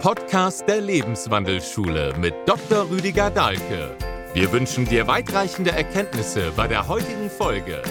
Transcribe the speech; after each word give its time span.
Podcast 0.00 0.66
der 0.66 0.80
Lebenswandelschule 0.80 2.14
mit 2.16 2.32
Dr. 2.46 2.88
Rüdiger 2.88 3.28
Dahlke. 3.28 3.94
Wir 4.32 4.50
wünschen 4.50 4.86
dir 4.86 5.06
weitreichende 5.06 5.72
Erkenntnisse 5.72 6.52
bei 6.56 6.66
der 6.66 6.88
heutigen 6.88 7.28
Folge. 7.28 7.82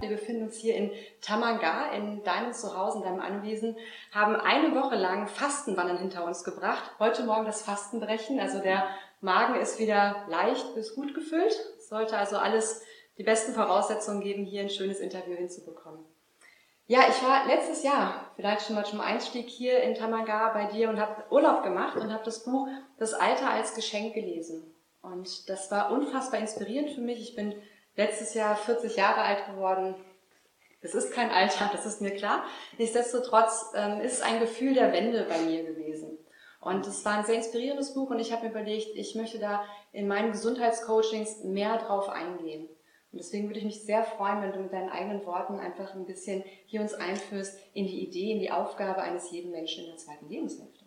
Wir 0.00 0.08
befinden 0.08 0.46
uns 0.46 0.56
hier 0.56 0.74
in 0.74 0.90
Tamanga, 1.20 1.92
in 1.92 2.24
deinem 2.24 2.52
Zuhause, 2.52 2.98
in 2.98 3.04
deinem 3.04 3.20
Anwesen, 3.20 3.76
haben 4.10 4.34
eine 4.34 4.74
Woche 4.74 4.96
lang 4.96 5.28
Fastenwandern 5.28 5.98
hinter 5.98 6.24
uns 6.24 6.42
gebracht. 6.42 6.90
Heute 6.98 7.22
Morgen 7.22 7.44
das 7.46 7.62
Fastenbrechen, 7.62 8.40
also 8.40 8.58
der 8.58 8.88
Magen 9.20 9.60
ist 9.60 9.78
wieder 9.78 10.26
leicht 10.28 10.74
bis 10.74 10.96
gut 10.96 11.14
gefüllt. 11.14 11.54
Sollte 11.88 12.18
also 12.18 12.36
alles 12.36 12.82
die 13.16 13.22
besten 13.22 13.52
Voraussetzungen 13.52 14.22
geben, 14.22 14.44
hier 14.44 14.62
ein 14.62 14.70
schönes 14.70 14.98
Interview 14.98 15.36
hinzubekommen. 15.36 16.04
Ja, 16.86 17.00
ich 17.08 17.22
war 17.22 17.46
letztes 17.46 17.84
Jahr, 17.84 18.32
vielleicht 18.34 18.66
schon 18.66 18.74
mal 18.74 18.84
zum 18.84 19.00
Einstieg 19.00 19.48
hier 19.48 19.82
in 19.82 19.94
Tamanga 19.94 20.52
bei 20.52 20.66
dir 20.66 20.90
und 20.90 21.00
habe 21.00 21.22
Urlaub 21.30 21.62
gemacht 21.62 21.96
und 21.96 22.12
habe 22.12 22.24
das 22.24 22.44
Buch 22.44 22.68
Das 22.98 23.14
Alter 23.14 23.50
als 23.50 23.74
Geschenk 23.74 24.14
gelesen. 24.14 24.74
Und 25.00 25.48
das 25.48 25.70
war 25.70 25.90
unfassbar 25.90 26.40
inspirierend 26.40 26.90
für 26.90 27.00
mich. 27.00 27.20
Ich 27.20 27.34
bin 27.36 27.54
letztes 27.96 28.34
Jahr 28.34 28.56
40 28.56 28.96
Jahre 28.96 29.22
alt 29.22 29.46
geworden. 29.46 29.94
Das 30.82 30.94
ist 30.94 31.12
kein 31.12 31.30
Alter, 31.30 31.70
das 31.72 31.86
ist 31.86 32.00
mir 32.00 32.10
klar. 32.10 32.44
Nichtsdestotrotz 32.76 33.72
ähm, 33.74 34.00
ist 34.00 34.14
es 34.14 34.22
ein 34.22 34.40
Gefühl 34.40 34.74
der 34.74 34.92
Wende 34.92 35.24
bei 35.28 35.38
mir 35.38 35.62
gewesen. 35.62 36.18
Und 36.60 36.86
es 36.86 37.04
war 37.04 37.18
ein 37.18 37.24
sehr 37.24 37.36
inspirierendes 37.36 37.94
Buch 37.94 38.10
und 38.10 38.18
ich 38.18 38.32
habe 38.32 38.44
mir 38.44 38.50
überlegt, 38.50 38.96
ich 38.96 39.14
möchte 39.14 39.38
da 39.38 39.64
in 39.92 40.08
meinen 40.08 40.32
Gesundheitscoachings 40.32 41.44
mehr 41.44 41.78
drauf 41.78 42.08
eingehen. 42.08 42.68
Und 43.12 43.18
deswegen 43.18 43.46
würde 43.48 43.58
ich 43.58 43.64
mich 43.66 43.84
sehr 43.84 44.04
freuen, 44.04 44.42
wenn 44.42 44.52
du 44.52 44.60
mit 44.60 44.72
deinen 44.72 44.88
eigenen 44.88 45.24
Worten 45.26 45.58
einfach 45.58 45.94
ein 45.94 46.06
bisschen 46.06 46.42
hier 46.66 46.80
uns 46.80 46.94
einführst 46.94 47.58
in 47.74 47.86
die 47.86 48.06
Idee, 48.06 48.32
in 48.32 48.40
die 48.40 48.50
Aufgabe 48.50 49.02
eines 49.02 49.30
jeden 49.30 49.50
Menschen 49.50 49.84
in 49.84 49.90
der 49.90 49.98
zweiten 49.98 50.28
Lebenshälfte. 50.30 50.86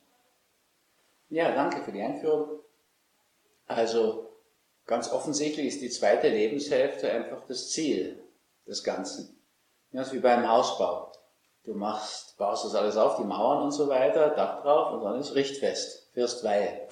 Ja, 1.29 1.53
danke 1.53 1.83
für 1.83 1.91
die 1.91 2.01
Einführung. 2.01 2.59
Also 3.67 4.29
ganz 4.87 5.11
offensichtlich 5.11 5.67
ist 5.67 5.81
die 5.81 5.89
zweite 5.89 6.29
Lebenshälfte 6.29 7.11
einfach 7.11 7.45
das 7.47 7.69
Ziel 7.69 8.23
des 8.67 8.83
Ganzen. 8.83 9.39
Das 9.91 10.07
ist 10.07 10.13
wie 10.13 10.19
beim 10.19 10.47
Hausbau. 10.49 11.11
Du 11.63 11.73
machst, 11.73 12.37
baust 12.37 12.65
das 12.65 12.75
alles 12.75 12.97
auf, 12.97 13.17
die 13.17 13.23
Mauern 13.23 13.63
und 13.63 13.71
so 13.71 13.87
weiter, 13.87 14.29
Dach 14.29 14.61
drauf 14.61 14.93
und 14.93 15.03
dann 15.03 15.19
ist 15.19 15.35
richtfest, 15.35 16.09
Fürst 16.13 16.43
Weihe. 16.43 16.87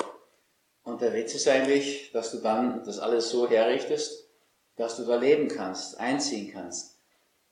Und 0.84 1.02
der 1.02 1.14
Witz 1.14 1.34
ist 1.36 1.48
eigentlich, 1.48 2.12
dass 2.12 2.32
du 2.32 2.38
dann 2.38 2.84
das 2.84 3.00
alles 3.00 3.30
so 3.30 3.48
herrichtest, 3.48 4.23
dass 4.76 4.98
du 4.98 5.06
da 5.06 5.18
leben 5.18 5.48
kannst, 5.48 6.00
einziehen 6.00 6.52
kannst. 6.52 7.00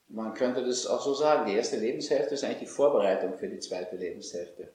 Man 0.08 0.34
könnte 0.34 0.64
das 0.64 0.86
auch 0.86 1.02
so 1.02 1.14
sagen, 1.14 1.46
die 1.46 1.56
erste 1.56 1.76
Lebenshälfte 1.76 2.34
ist 2.34 2.44
eigentlich 2.44 2.58
die 2.58 2.66
Vorbereitung 2.66 3.38
für 3.38 3.48
die 3.48 3.60
zweite 3.60 3.96
Lebenshälfte. 3.96 4.72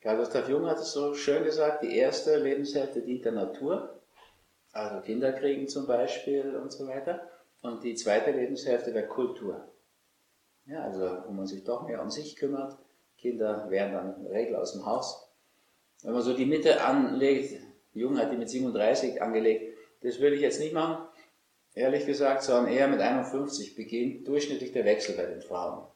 Karl 0.00 0.18
Gustav 0.18 0.48
Jung 0.48 0.66
hat 0.66 0.78
es 0.78 0.92
so 0.92 1.14
schön 1.14 1.44
gesagt, 1.44 1.82
die 1.82 1.96
erste 1.96 2.36
Lebenshälfte 2.36 3.00
dient 3.00 3.24
der 3.24 3.32
Natur, 3.32 4.00
also 4.72 5.00
Kinder 5.00 5.32
kriegen 5.32 5.68
zum 5.68 5.86
Beispiel 5.86 6.56
und 6.56 6.70
so 6.70 6.86
weiter, 6.86 7.28
und 7.62 7.82
die 7.82 7.94
zweite 7.94 8.32
Lebenshälfte 8.32 8.92
der 8.92 9.08
Kultur. 9.08 9.66
Ja, 10.66 10.82
also 10.82 11.22
wo 11.26 11.32
man 11.32 11.46
sich 11.46 11.64
doch 11.64 11.86
mehr 11.86 12.02
um 12.02 12.10
sich 12.10 12.36
kümmert, 12.36 12.76
Kinder 13.16 13.70
werden 13.70 13.94
dann 13.94 14.16
in 14.16 14.24
der 14.24 14.32
Regel 14.32 14.56
aus 14.56 14.72
dem 14.72 14.84
Haus. 14.84 15.30
Wenn 16.02 16.12
man 16.12 16.22
so 16.22 16.34
die 16.34 16.44
Mitte 16.44 16.82
anlegt, 16.82 17.60
Jung 17.94 18.18
hat 18.18 18.30
die 18.30 18.36
mit 18.36 18.50
37 18.50 19.22
angelegt, 19.22 19.74
das 20.02 20.20
würde 20.20 20.36
ich 20.36 20.42
jetzt 20.42 20.60
nicht 20.60 20.74
machen, 20.74 21.05
ehrlich 21.76 22.06
gesagt, 22.06 22.42
sondern 22.42 22.72
eher 22.72 22.88
mit 22.88 23.00
51 23.00 23.76
beginnt 23.76 24.26
durchschnittlich 24.26 24.72
der 24.72 24.84
Wechsel 24.84 25.14
bei 25.14 25.26
den 25.26 25.42
Frauen. 25.42 25.86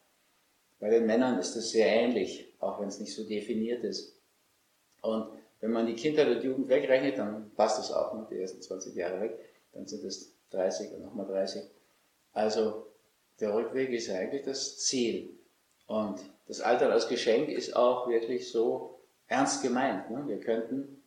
Bei 0.79 0.89
den 0.89 1.05
Männern 1.05 1.37
ist 1.37 1.55
das 1.55 1.71
sehr 1.71 1.87
ähnlich, 1.87 2.53
auch 2.59 2.79
wenn 2.79 2.87
es 2.87 2.99
nicht 2.99 3.13
so 3.13 3.27
definiert 3.27 3.83
ist. 3.83 4.15
Und 5.01 5.27
wenn 5.59 5.71
man 5.71 5.87
die 5.87 5.95
Kindheit 5.95 6.27
und 6.27 6.43
Jugend 6.43 6.69
wegrechnet, 6.69 7.17
dann 7.17 7.51
passt 7.55 7.79
das 7.79 7.91
auch 7.91 8.13
noch, 8.13 8.29
die 8.29 8.39
ersten 8.39 8.61
20 8.61 8.95
Jahre 8.95 9.21
weg, 9.21 9.37
dann 9.73 9.87
sind 9.87 10.03
es 10.05 10.33
30 10.51 10.93
und 10.93 11.01
nochmal 11.01 11.27
30. 11.27 11.63
Also 12.33 12.87
der 13.39 13.53
Rückweg 13.53 13.89
ist 13.91 14.09
eigentlich 14.09 14.43
das 14.43 14.77
Ziel. 14.79 15.37
Und 15.87 16.19
das 16.47 16.61
Alter 16.61 16.91
als 16.91 17.09
Geschenk 17.09 17.49
ist 17.49 17.75
auch 17.75 18.07
wirklich 18.07 18.51
so 18.51 18.99
ernst 19.27 19.63
gemeint. 19.63 20.09
Ne? 20.11 20.23
Wir 20.27 20.39
könnten 20.39 21.03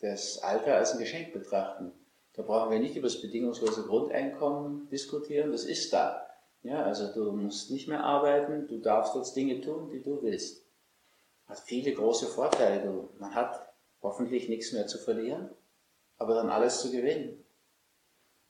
das 0.00 0.38
Alter 0.42 0.76
als 0.76 0.92
ein 0.92 0.98
Geschenk 0.98 1.32
betrachten. 1.32 1.92
Da 2.34 2.42
brauchen 2.42 2.70
wir 2.70 2.78
nicht 2.78 2.96
über 2.96 3.08
das 3.08 3.20
bedingungslose 3.20 3.82
Grundeinkommen 3.82 4.88
diskutieren, 4.88 5.52
das 5.52 5.64
ist 5.64 5.92
da. 5.92 6.26
Ja, 6.62 6.82
also 6.84 7.12
du 7.12 7.32
musst 7.32 7.70
nicht 7.70 7.88
mehr 7.88 8.04
arbeiten, 8.04 8.68
du 8.68 8.78
darfst 8.78 9.14
jetzt 9.14 9.34
Dinge 9.34 9.60
tun, 9.60 9.90
die 9.90 10.02
du 10.02 10.22
willst. 10.22 10.62
Hat 11.46 11.58
viele 11.58 11.92
große 11.92 12.26
Vorteile. 12.26 12.82
Du, 12.82 13.08
man 13.18 13.34
hat 13.34 13.72
hoffentlich 14.02 14.48
nichts 14.48 14.72
mehr 14.72 14.86
zu 14.86 14.98
verlieren, 14.98 15.50
aber 16.18 16.34
dann 16.34 16.50
alles 16.50 16.80
zu 16.80 16.90
gewinnen. 16.90 17.44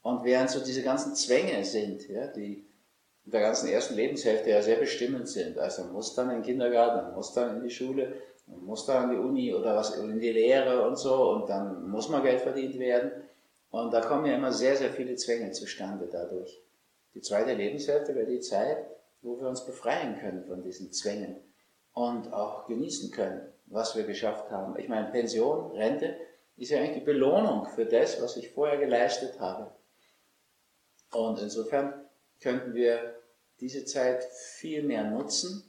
Und 0.03 0.25
während 0.25 0.51
so 0.51 0.61
diese 0.65 0.83
ganzen 0.83 1.15
Zwänge 1.15 1.65
sind, 1.65 2.09
ja, 2.09 2.27
die 2.27 2.67
in 3.25 3.33
der 3.33 3.41
ganzen 3.43 3.69
ersten 3.69 3.95
Lebenshälfte 3.95 4.51
ja 4.51 4.63
sehr 4.63 4.77
bestimmend 4.77 5.29
sind, 5.29 5.59
also 5.59 5.85
man 5.85 5.93
muss 5.93 6.15
dann 6.15 6.31
in 6.31 6.37
den 6.37 6.43
Kindergarten, 6.43 7.07
man 7.07 7.15
muss 7.15 7.33
dann 7.33 7.57
in 7.57 7.63
die 7.63 7.71
Schule, 7.71 8.15
man 8.47 8.65
muss 8.65 8.87
dann 8.87 9.05
in 9.05 9.17
die 9.17 9.23
Uni 9.23 9.55
oder 9.55 9.77
was, 9.77 9.97
in 9.97 10.19
die 10.19 10.33
Lehre 10.33 10.87
und 10.87 10.97
so, 10.97 11.31
und 11.31 11.49
dann 11.49 11.89
muss 11.91 12.09
man 12.09 12.23
Geld 12.23 12.41
verdient 12.41 12.79
werden, 12.79 13.13
und 13.71 13.93
da 13.93 14.01
kommen 14.01 14.27
ja 14.27 14.35
immer 14.35 14.53
sehr, 14.53 14.77
sehr 14.77 14.91
viele 14.91 15.15
Zwänge 15.15 15.53
zustande 15.53 16.09
dadurch. 16.11 16.63
Die 17.15 17.21
zweite 17.21 17.55
Lebenshälfte 17.55 18.15
wäre 18.15 18.27
die 18.27 18.41
Zeit, 18.41 18.87
wo 19.23 19.41
wir 19.41 19.49
uns 19.49 19.65
befreien 19.65 20.19
können 20.19 20.45
von 20.45 20.63
diesen 20.63 20.93
Zwängen 20.93 21.37
und 21.93 22.33
auch 22.33 22.67
genießen 22.67 23.11
können, 23.11 23.53
was 23.67 23.97
wir 23.97 24.05
geschafft 24.05 24.51
haben. 24.51 24.79
Ich 24.79 24.89
meine, 24.89 25.11
Pension, 25.11 25.73
Rente 25.73 26.17
ist 26.57 26.71
ja 26.71 26.79
eigentlich 26.79 26.99
die 26.99 27.05
Belohnung 27.05 27.67
für 27.67 27.87
das, 27.87 28.21
was 28.23 28.37
ich 28.37 28.51
vorher 28.51 28.79
geleistet 28.79 29.41
habe. 29.41 29.73
Und 31.13 31.41
insofern 31.41 32.09
könnten 32.41 32.75
wir 32.75 33.17
diese 33.61 33.85
Zeit 33.85 34.25
viel 34.25 34.83
mehr 34.83 35.05
nutzen. 35.05 35.65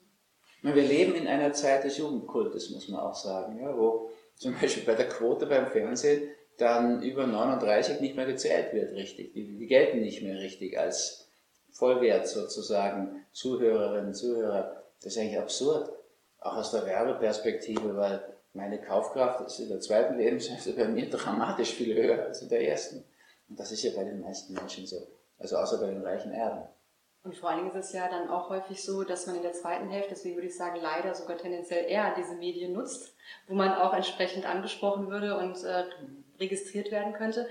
Wir 0.62 0.76
leben 0.76 1.16
in 1.16 1.28
einer 1.28 1.54
Zeit 1.54 1.84
des 1.84 1.98
Jugendkultes, 1.98 2.70
muss 2.70 2.88
man 2.88 3.00
auch 3.00 3.16
sagen, 3.16 3.60
ja, 3.60 3.76
wo 3.76 4.12
zum 4.36 4.54
Beispiel 4.60 4.84
bei 4.84 4.94
der 4.94 5.10
Quote 5.10 5.48
beim 5.48 5.68
Fernsehen 5.68 6.30
dann 6.58 7.02
über 7.02 7.28
39 7.28 8.02
nicht 8.02 8.16
mehr 8.16 8.26
gezählt 8.26 8.74
wird 8.74 8.94
richtig. 8.94 9.34
Die, 9.34 9.58
die 9.58 9.68
gelten 9.68 10.02
nicht 10.02 10.22
mehr 10.22 10.38
richtig 10.38 10.78
als 10.80 11.30
Vollwert 11.72 12.28
sozusagen 12.28 13.26
Zuhörerinnen, 13.32 14.14
Zuhörer. 14.14 14.84
Das 15.02 15.14
ist 15.14 15.20
eigentlich 15.20 15.40
absurd. 15.40 15.90
Auch 16.40 16.58
aus 16.58 16.72
der 16.72 16.86
Werbeperspektive, 16.86 17.96
weil 17.96 18.24
meine 18.54 18.82
Kaufkraft 18.82 19.42
ist 19.42 19.60
in 19.60 19.70
der 19.70 19.80
zweiten 19.80 20.18
Lebenshälfte 20.18 20.74
bei 20.74 20.88
mir 20.88 21.10
dramatisch 21.10 21.74
viel 21.74 21.96
höher 21.96 22.26
als 22.26 22.42
in 22.42 22.50
der 22.50 22.68
ersten. 22.68 23.04
Und 23.50 23.60
das 23.60 23.72
ist 23.72 23.84
ja 23.84 23.92
bei 23.96 24.04
den 24.04 24.22
meisten 24.22 24.54
Menschen 24.54 24.86
so. 24.86 25.08
Also 25.40 25.58
außer 25.58 25.80
bei 25.80 25.88
den 25.88 26.04
reichen 26.04 26.32
Erben. 26.32 26.68
Und 27.24 27.36
vor 27.36 27.50
allen 27.50 27.60
Dingen 27.60 27.70
ist 27.70 27.86
es 27.86 27.94
ja 27.94 28.10
dann 28.10 28.30
auch 28.30 28.50
häufig 28.50 28.84
so, 28.84 29.04
dass 29.04 29.28
man 29.28 29.36
in 29.36 29.44
der 29.44 29.54
zweiten 29.54 29.90
Hälfte, 29.90 30.12
deswegen 30.12 30.36
würde 30.36 30.48
ich 30.48 30.58
sagen, 30.58 30.80
leider 30.82 31.14
sogar 31.14 31.38
tendenziell 31.38 31.86
eher 31.88 32.16
diese 32.16 32.34
Medien 32.36 32.74
nutzt, 32.74 33.14
wo 33.48 33.54
man 33.54 33.74
auch 33.74 33.94
entsprechend 33.94 34.48
angesprochen 34.48 35.08
würde 35.10 35.38
und 35.38 35.64
äh, 35.64 35.84
registriert 36.42 36.92
werden 36.92 37.14
könnte. 37.14 37.48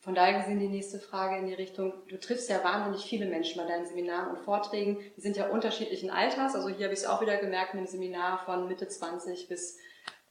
Von 0.00 0.14
daher 0.14 0.40
gesehen 0.40 0.60
die 0.60 0.68
nächste 0.68 1.00
Frage 1.00 1.38
in 1.38 1.46
die 1.46 1.54
Richtung, 1.54 1.92
du 2.08 2.18
triffst 2.18 2.48
ja 2.48 2.62
wahnsinnig 2.62 3.04
viele 3.04 3.26
Menschen 3.26 3.60
bei 3.60 3.68
deinen 3.68 3.84
Seminaren 3.84 4.30
und 4.30 4.38
Vorträgen, 4.38 4.98
die 5.16 5.20
sind 5.20 5.36
ja 5.36 5.48
unterschiedlichen 5.48 6.10
Alters, 6.10 6.54
also 6.54 6.68
hier 6.68 6.84
habe 6.84 6.94
ich 6.94 7.00
es 7.00 7.06
auch 7.06 7.20
wieder 7.20 7.36
gemerkt 7.36 7.74
mit 7.74 7.84
dem 7.84 7.88
Seminar 7.88 8.44
von 8.44 8.68
Mitte 8.68 8.86
20 8.86 9.48
bis 9.48 9.76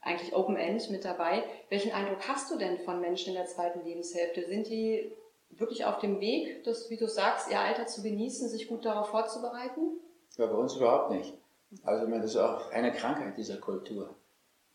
eigentlich 0.01 0.33
Open 0.33 0.55
End 0.55 0.89
mit 0.89 1.03
dabei. 1.03 1.43
Welchen 1.69 1.91
Eindruck 1.91 2.27
hast 2.27 2.49
du 2.49 2.57
denn 2.57 2.79
von 2.79 3.01
Menschen 3.01 3.29
in 3.29 3.35
der 3.35 3.45
zweiten 3.45 3.83
Lebenshälfte? 3.83 4.47
Sind 4.47 4.67
die 4.67 5.11
wirklich 5.49 5.85
auf 5.85 5.99
dem 5.99 6.21
Weg, 6.21 6.63
das, 6.63 6.89
wie 6.89 6.97
du 6.97 7.07
sagst, 7.07 7.51
ihr 7.51 7.59
Alter 7.59 7.87
zu 7.87 8.01
genießen, 8.01 8.47
sich 8.49 8.67
gut 8.67 8.85
darauf 8.85 9.09
vorzubereiten? 9.09 9.99
Ja, 10.37 10.45
bei 10.45 10.55
uns 10.55 10.75
überhaupt 10.75 11.11
nicht. 11.11 11.33
Also 11.83 12.07
das 12.07 12.25
ist 12.25 12.37
auch 12.37 12.71
eine 12.71 12.93
Krankheit 12.93 13.37
dieser 13.37 13.57
Kultur, 13.57 14.15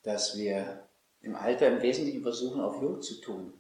dass 0.03 0.37
wir 0.37 0.87
im 1.23 1.37
Alter 1.37 1.69
im 1.69 1.83
Wesentlichen 1.83 2.23
versuchen, 2.23 2.61
auf 2.61 2.81
jung 2.83 3.01
zu 3.01 3.21
tun. 3.21 3.55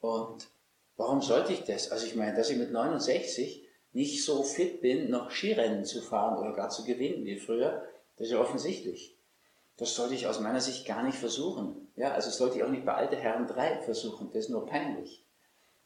Und 0.00 0.48
warum 0.96 1.22
sollte 1.22 1.52
ich 1.52 1.64
das? 1.64 1.90
Also 1.90 2.06
ich 2.06 2.16
meine, 2.16 2.36
dass 2.36 2.50
ich 2.50 2.58
mit 2.58 2.72
69 2.72 3.64
nicht 3.92 4.24
so 4.24 4.42
fit 4.42 4.80
bin, 4.80 5.10
noch 5.10 5.30
Skirennen 5.30 5.84
zu 5.84 6.02
fahren 6.02 6.38
oder 6.38 6.52
gar 6.52 6.68
zu 6.68 6.84
gewinnen 6.84 7.24
wie 7.24 7.38
früher, 7.38 7.82
das 8.16 8.26
ist 8.26 8.32
ja 8.32 8.40
offensichtlich. 8.40 9.16
Das 9.76 9.94
sollte 9.94 10.14
ich 10.14 10.26
aus 10.26 10.40
meiner 10.40 10.60
Sicht 10.60 10.86
gar 10.86 11.04
nicht 11.04 11.18
versuchen. 11.18 11.88
Ja, 11.96 12.12
also 12.12 12.30
sollte 12.30 12.58
ich 12.58 12.64
auch 12.64 12.70
nicht 12.70 12.84
bei 12.84 12.94
Alte 12.94 13.16
Herren 13.16 13.46
3 13.46 13.78
versuchen, 13.78 14.28
das 14.32 14.44
ist 14.44 14.50
nur 14.50 14.66
peinlich. 14.66 15.24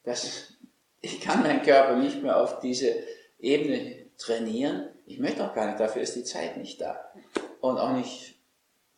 Das, 0.03 0.55
ich 1.01 1.21
kann 1.21 1.43
meinen 1.43 1.63
Körper 1.63 1.97
nicht 1.97 2.23
mehr 2.23 2.41
auf 2.43 2.61
diese 2.61 2.95
Ebene 3.39 4.07
trainieren. 4.19 4.89
Ich 5.07 5.19
möchte 5.19 5.45
auch 5.45 5.55
gar 5.55 5.67
nicht, 5.67 5.81
dafür 5.81 6.03
ist 6.03 6.17
die 6.17 6.25
Zeit 6.25 6.57
nicht 6.57 6.81
da. 6.81 7.13
Und 7.61 7.79
auch 7.79 7.93
nicht 7.93 8.32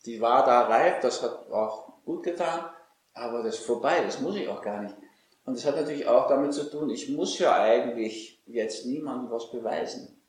die 0.05 0.21
war 0.21 0.45
da 0.45 0.61
reif, 0.61 0.99
das 1.01 1.21
hat 1.21 1.51
auch 1.51 2.03
gut 2.05 2.23
getan, 2.23 2.69
aber 3.13 3.43
das 3.43 3.55
ist 3.55 3.65
vorbei, 3.65 4.01
das 4.05 4.21
muss 4.21 4.35
ich 4.35 4.47
auch 4.47 4.61
gar 4.61 4.81
nicht. 4.81 4.95
Und 5.45 5.57
das 5.57 5.65
hat 5.65 5.75
natürlich 5.75 6.07
auch 6.07 6.27
damit 6.27 6.53
zu 6.53 6.69
tun, 6.69 6.89
ich 6.89 7.09
muss 7.09 7.37
ja 7.39 7.55
eigentlich 7.61 8.41
jetzt 8.45 8.85
niemandem 8.85 9.31
was 9.31 9.51
beweisen. 9.51 10.19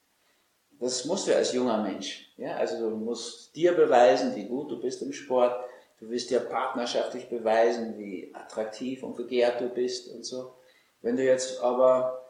das 0.79 1.07
musst 1.07 1.27
du 1.27 1.35
als 1.35 1.53
junger 1.53 1.83
Mensch. 1.83 2.33
Ja? 2.37 2.57
Also 2.57 2.91
du 2.91 2.97
musst 2.97 3.57
dir 3.57 3.73
beweisen, 3.73 4.37
wie 4.37 4.45
gut 4.45 4.71
du 4.71 4.81
bist 4.81 5.01
im 5.03 5.13
Sport. 5.13 5.59
Du 5.99 6.11
wirst 6.11 6.29
dir 6.29 6.41
partnerschaftlich 6.41 7.31
beweisen, 7.31 7.97
wie 7.99 8.31
attraktiv 8.35 9.03
und 9.03 9.17
begehrt 9.17 9.63
du 9.63 9.71
bist 9.71 10.13
und 10.13 10.25
so. 10.25 10.55
Wenn 11.01 11.17
du 11.17 11.25
jetzt 11.25 11.63
aber 11.63 12.23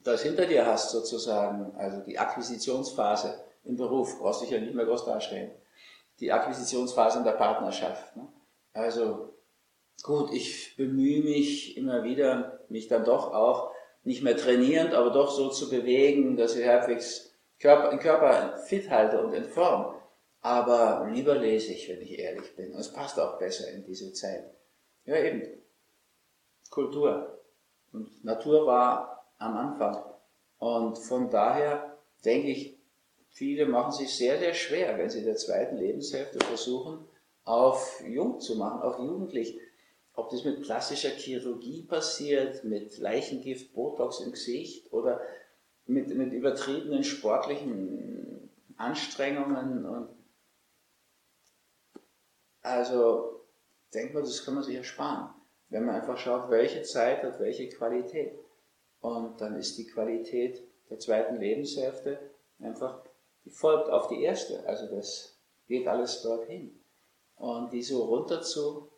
das 0.00 0.22
hinter 0.22 0.46
dir 0.46 0.66
hast 0.66 0.90
sozusagen, 0.90 1.74
also 1.76 2.00
die 2.00 2.18
Akquisitionsphase 2.18 3.44
im 3.64 3.76
Beruf, 3.76 4.18
brauchst 4.18 4.40
du 4.40 4.46
dich 4.46 4.54
ja 4.54 4.60
nicht 4.60 4.74
mehr 4.74 4.84
groß 4.84 5.04
darstellen. 5.04 5.52
Die 6.20 6.32
Akquisitionsphase 6.32 7.18
in 7.18 7.24
der 7.24 7.32
Partnerschaft. 7.32 8.16
Ne? 8.16 8.28
Also 8.72 9.34
gut, 10.02 10.32
ich 10.32 10.76
bemühe 10.76 11.22
mich 11.22 11.76
immer 11.76 12.04
wieder, 12.04 12.60
mich 12.68 12.88
dann 12.88 13.04
doch 13.04 13.32
auch 13.32 13.72
nicht 14.02 14.22
mehr 14.22 14.36
trainierend, 14.36 14.94
aber 14.94 15.10
doch 15.10 15.30
so 15.30 15.48
zu 15.48 15.70
bewegen, 15.70 16.36
dass 16.36 16.56
ich 16.56 16.66
halbwegs 16.66 17.34
Körper, 17.58 17.90
den 17.90 17.98
Körper 17.98 18.58
fit 18.58 18.90
halte 18.90 19.22
und 19.24 19.32
in 19.32 19.44
Form. 19.44 19.94
Aber 20.40 21.08
lieber 21.10 21.36
lese 21.36 21.72
ich, 21.72 21.88
wenn 21.88 22.02
ich 22.02 22.18
ehrlich 22.18 22.54
bin. 22.54 22.72
Und 22.74 22.80
es 22.80 22.92
passt 22.92 23.18
auch 23.18 23.38
besser 23.38 23.70
in 23.70 23.84
diese 23.84 24.12
Zeit. 24.12 24.44
Ja, 25.06 25.16
eben. 25.16 25.62
Kultur. 26.68 27.42
Und 27.92 28.24
Natur 28.24 28.66
war 28.66 29.30
am 29.38 29.56
Anfang. 29.56 30.04
Und 30.58 30.98
von 30.98 31.30
daher 31.30 31.98
denke 32.24 32.48
ich, 32.48 32.73
viele 33.34 33.66
machen 33.66 33.92
sich 33.92 34.16
sehr, 34.16 34.38
sehr 34.38 34.54
schwer, 34.54 34.96
wenn 34.96 35.10
sie 35.10 35.18
in 35.18 35.26
der 35.26 35.36
zweiten 35.36 35.76
Lebenshälfte 35.76 36.38
versuchen, 36.44 37.06
auf 37.42 38.02
jung 38.06 38.40
zu 38.40 38.56
machen, 38.56 38.80
auf 38.80 38.98
jugendlich. 38.98 39.60
Ob 40.14 40.30
das 40.30 40.44
mit 40.44 40.62
plastischer 40.62 41.10
Chirurgie 41.10 41.82
passiert, 41.82 42.62
mit 42.62 42.98
Leichengift, 42.98 43.74
Botox 43.74 44.20
im 44.20 44.30
Gesicht 44.30 44.92
oder 44.92 45.20
mit, 45.86 46.08
mit 46.14 46.32
übertriebenen 46.32 47.02
sportlichen 47.02 48.48
Anstrengungen. 48.76 49.84
Und 49.84 50.08
also 52.62 53.44
denkt 53.92 54.14
man, 54.14 54.22
das 54.22 54.44
kann 54.44 54.54
man 54.54 54.62
sich 54.62 54.76
ersparen, 54.76 55.34
wenn 55.68 55.84
man 55.84 55.96
einfach 55.96 56.16
schaut, 56.16 56.48
welche 56.48 56.82
Zeit 56.82 57.24
hat 57.24 57.40
welche 57.40 57.68
Qualität. 57.68 58.38
Und 59.00 59.40
dann 59.40 59.56
ist 59.56 59.76
die 59.76 59.86
Qualität 59.86 60.62
der 60.88 61.00
zweiten 61.00 61.36
Lebenshälfte 61.36 62.30
einfach, 62.60 63.02
die 63.44 63.50
folgt 63.50 63.88
auf 63.90 64.08
die 64.08 64.22
erste. 64.22 64.66
Also 64.66 64.86
das 64.94 65.38
geht 65.66 65.86
alles 65.86 66.22
dorthin. 66.22 66.80
Und 67.36 67.72
die 67.72 67.82
so 67.82 68.04
runter 68.04 68.42
zu 68.42 68.90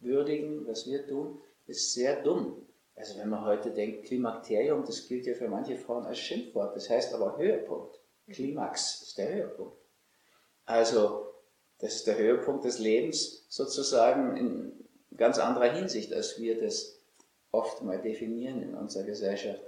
würdigen, 0.00 0.66
was 0.66 0.86
wir 0.86 1.06
tun, 1.06 1.40
ist 1.66 1.94
sehr 1.94 2.22
dumm. 2.22 2.66
Also 2.94 3.18
wenn 3.18 3.28
man 3.28 3.44
heute 3.44 3.70
denkt, 3.70 4.06
Klimakterium, 4.06 4.84
das 4.84 5.06
gilt 5.06 5.26
ja 5.26 5.34
für 5.34 5.48
manche 5.48 5.76
Frauen 5.76 6.04
als 6.04 6.18
Schimpfwort, 6.18 6.74
das 6.74 6.90
heißt 6.90 7.14
aber 7.14 7.38
Höhepunkt. 7.38 8.00
Klimax 8.28 9.02
ist 9.02 9.18
der 9.18 9.32
Höhepunkt. 9.32 9.76
Also 10.64 11.32
das 11.78 11.96
ist 11.96 12.06
der 12.06 12.18
Höhepunkt 12.18 12.64
des 12.64 12.78
Lebens 12.78 13.46
sozusagen 13.48 14.36
in 14.36 14.88
ganz 15.16 15.38
anderer 15.38 15.72
Hinsicht, 15.72 16.12
als 16.12 16.40
wir 16.40 16.60
das 16.60 17.00
oft 17.52 17.82
mal 17.82 18.00
definieren 18.00 18.62
in 18.62 18.74
unserer 18.74 19.04
Gesellschaft. 19.04 19.62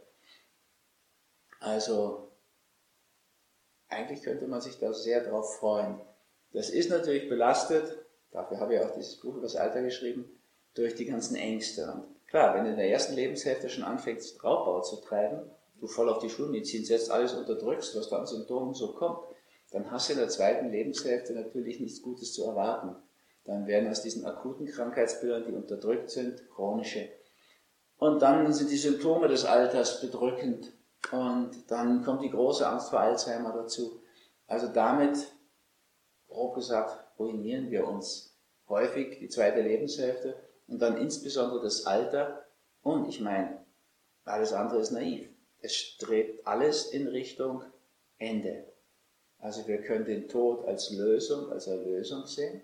Also 1.60 2.29
eigentlich 3.90 4.22
könnte 4.22 4.46
man 4.46 4.60
sich 4.60 4.78
da 4.78 4.92
sehr 4.92 5.22
drauf 5.24 5.56
freuen. 5.58 6.00
Das 6.52 6.70
ist 6.70 6.90
natürlich 6.90 7.28
belastet, 7.28 7.98
dafür 8.30 8.60
habe 8.60 8.74
ich 8.74 8.80
auch 8.80 8.92
dieses 8.92 9.20
Buch 9.20 9.34
über 9.34 9.42
das 9.42 9.56
Alter 9.56 9.82
geschrieben, 9.82 10.24
durch 10.74 10.94
die 10.94 11.06
ganzen 11.06 11.36
Ängste. 11.36 11.90
Und 11.92 12.20
Klar, 12.30 12.54
wenn 12.54 12.64
du 12.64 12.70
in 12.70 12.76
der 12.76 12.88
ersten 12.88 13.14
Lebenshälfte 13.14 13.68
schon 13.68 13.82
anfängst, 13.82 14.42
Raubbau 14.44 14.80
zu 14.82 15.00
treiben, 15.00 15.50
du 15.80 15.88
voll 15.88 16.08
auf 16.08 16.20
die 16.20 16.30
Schulmedizin 16.30 16.84
setzt, 16.84 17.10
alles 17.10 17.32
unterdrückst, 17.32 17.96
was 17.96 18.08
da 18.08 18.18
an 18.18 18.26
Symptomen 18.26 18.72
so 18.72 18.94
kommt, 18.94 19.18
dann 19.72 19.90
hast 19.90 20.08
du 20.08 20.12
in 20.12 20.20
der 20.20 20.28
zweiten 20.28 20.70
Lebenshälfte 20.70 21.32
natürlich 21.32 21.80
nichts 21.80 22.02
Gutes 22.02 22.32
zu 22.32 22.44
erwarten. 22.44 22.94
Dann 23.44 23.66
werden 23.66 23.90
aus 23.90 24.02
diesen 24.02 24.24
akuten 24.24 24.66
Krankheitsbildern, 24.66 25.44
die 25.44 25.52
unterdrückt 25.52 26.10
sind, 26.10 26.48
chronische. 26.50 27.08
Und 27.96 28.22
dann 28.22 28.52
sind 28.52 28.70
die 28.70 28.76
Symptome 28.76 29.26
des 29.26 29.44
Alters 29.44 30.00
bedrückend. 30.00 30.72
Und 31.12 31.70
dann 31.70 32.04
kommt 32.04 32.22
die 32.22 32.30
große 32.30 32.66
Angst 32.66 32.90
vor 32.90 33.00
Alzheimer 33.00 33.52
dazu. 33.52 34.02
Also 34.46 34.68
damit, 34.68 35.32
grob 36.28 36.54
gesagt, 36.54 37.18
ruinieren 37.18 37.70
wir 37.70 37.86
uns 37.86 38.36
häufig 38.68 39.18
die 39.18 39.28
zweite 39.28 39.60
Lebenshälfte 39.60 40.36
und 40.68 40.80
dann 40.80 40.96
insbesondere 40.96 41.62
das 41.62 41.86
Alter. 41.86 42.46
Und 42.82 43.08
ich 43.08 43.20
meine, 43.20 43.64
alles 44.24 44.52
andere 44.52 44.80
ist 44.80 44.92
naiv. 44.92 45.28
Es 45.60 45.74
strebt 45.74 46.46
alles 46.46 46.86
in 46.86 47.08
Richtung 47.08 47.64
Ende. 48.18 48.66
Also 49.38 49.66
wir 49.66 49.82
können 49.82 50.04
den 50.04 50.28
Tod 50.28 50.64
als 50.66 50.90
Lösung, 50.90 51.50
als 51.50 51.66
Erlösung 51.66 52.26
sehen 52.26 52.62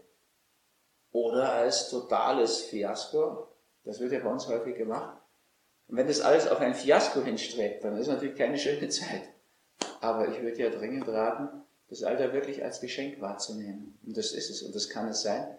oder 1.11 1.53
als 1.53 1.89
totales 1.89 2.61
Fiasko. 2.63 3.49
Das 3.85 4.01
wird 4.01 4.13
ja 4.13 4.21
bei 4.21 4.31
uns 4.31 4.47
häufig 4.49 4.77
gemacht. 4.77 5.19
Und 5.89 5.97
wenn 5.97 6.07
das 6.07 6.21
alles 6.21 6.49
auf 6.49 6.61
ein 6.61 6.75
Fiasko 6.75 7.23
hinstrebt, 7.23 7.85
dann 7.85 7.97
ist 7.97 8.09
natürlich 8.09 8.37
keine 8.37 8.59
schöne 8.59 8.89
Zeit. 8.89 9.23
Aber 10.01 10.29
ich 10.29 10.41
würde 10.43 10.59
ja 10.61 10.71
dringend 10.71 11.09
raten, 11.09 11.63
das 11.89 12.03
Alter 12.03 12.33
wirklich 12.33 12.65
als 12.65 12.81
Geschenk 12.81 13.21
wahrzunehmen. 13.21 13.99
Und 14.05 14.17
das 14.17 14.33
ist 14.33 14.51
es 14.51 14.63
und 14.63 14.75
das 14.75 14.89
kann 14.89 15.09
es 15.09 15.23
sein. 15.23 15.57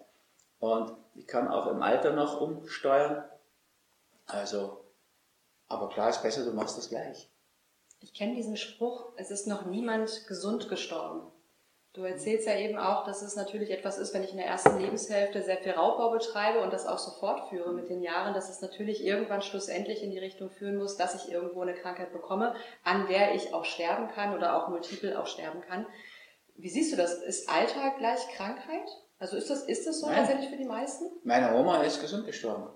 Und 0.58 0.92
ich 1.14 1.26
kann 1.26 1.48
auch 1.48 1.66
im 1.68 1.82
Alter 1.82 2.12
noch 2.12 2.40
umsteuern. 2.40 3.24
Also, 4.26 4.84
aber 5.66 5.88
klar 5.88 6.10
ist 6.10 6.22
besser, 6.22 6.44
du 6.44 6.52
machst 6.52 6.76
das 6.76 6.90
gleich. 6.90 7.30
Ich 8.00 8.12
kenne 8.12 8.34
diesen 8.34 8.56
Spruch, 8.56 9.12
es 9.16 9.30
ist 9.30 9.46
noch 9.46 9.66
niemand 9.66 10.26
gesund 10.26 10.68
gestorben. 10.68 11.32
Du 11.98 12.04
erzählst 12.04 12.46
ja 12.46 12.56
eben 12.56 12.78
auch, 12.78 13.04
dass 13.04 13.22
es 13.22 13.34
natürlich 13.34 13.72
etwas 13.72 13.98
ist, 13.98 14.14
wenn 14.14 14.22
ich 14.22 14.30
in 14.30 14.36
der 14.36 14.46
ersten 14.46 14.78
Lebenshälfte 14.78 15.42
sehr 15.42 15.56
viel 15.56 15.72
Raubbau 15.72 16.12
betreibe 16.12 16.60
und 16.60 16.72
das 16.72 16.86
auch 16.86 16.98
so 16.98 17.10
fortführe 17.10 17.72
mit 17.72 17.88
den 17.88 18.02
Jahren, 18.02 18.34
dass 18.34 18.48
es 18.48 18.60
natürlich 18.60 19.04
irgendwann 19.04 19.42
schlussendlich 19.42 20.04
in 20.04 20.12
die 20.12 20.20
Richtung 20.20 20.48
führen 20.48 20.76
muss, 20.76 20.96
dass 20.96 21.16
ich 21.16 21.32
irgendwo 21.32 21.60
eine 21.62 21.74
Krankheit 21.74 22.12
bekomme, 22.12 22.54
an 22.84 23.08
der 23.08 23.34
ich 23.34 23.52
auch 23.52 23.64
sterben 23.64 24.06
kann 24.06 24.32
oder 24.36 24.54
auch 24.54 24.68
multiple 24.68 25.18
auch 25.18 25.26
sterben 25.26 25.60
kann. 25.60 25.86
Wie 26.54 26.68
siehst 26.68 26.92
du 26.92 26.96
das? 26.96 27.14
Ist 27.20 27.48
Alter 27.48 27.92
gleich 27.98 28.28
Krankheit? 28.36 28.88
Also 29.18 29.36
ist 29.36 29.50
das, 29.50 29.64
ist 29.64 29.88
das 29.88 29.98
so 29.98 30.06
Nein. 30.06 30.18
tatsächlich 30.18 30.50
für 30.50 30.56
die 30.56 30.66
meisten? 30.66 31.06
Meine 31.24 31.52
Oma 31.56 31.82
ist 31.82 32.00
gesund 32.00 32.26
gestorben. 32.26 32.68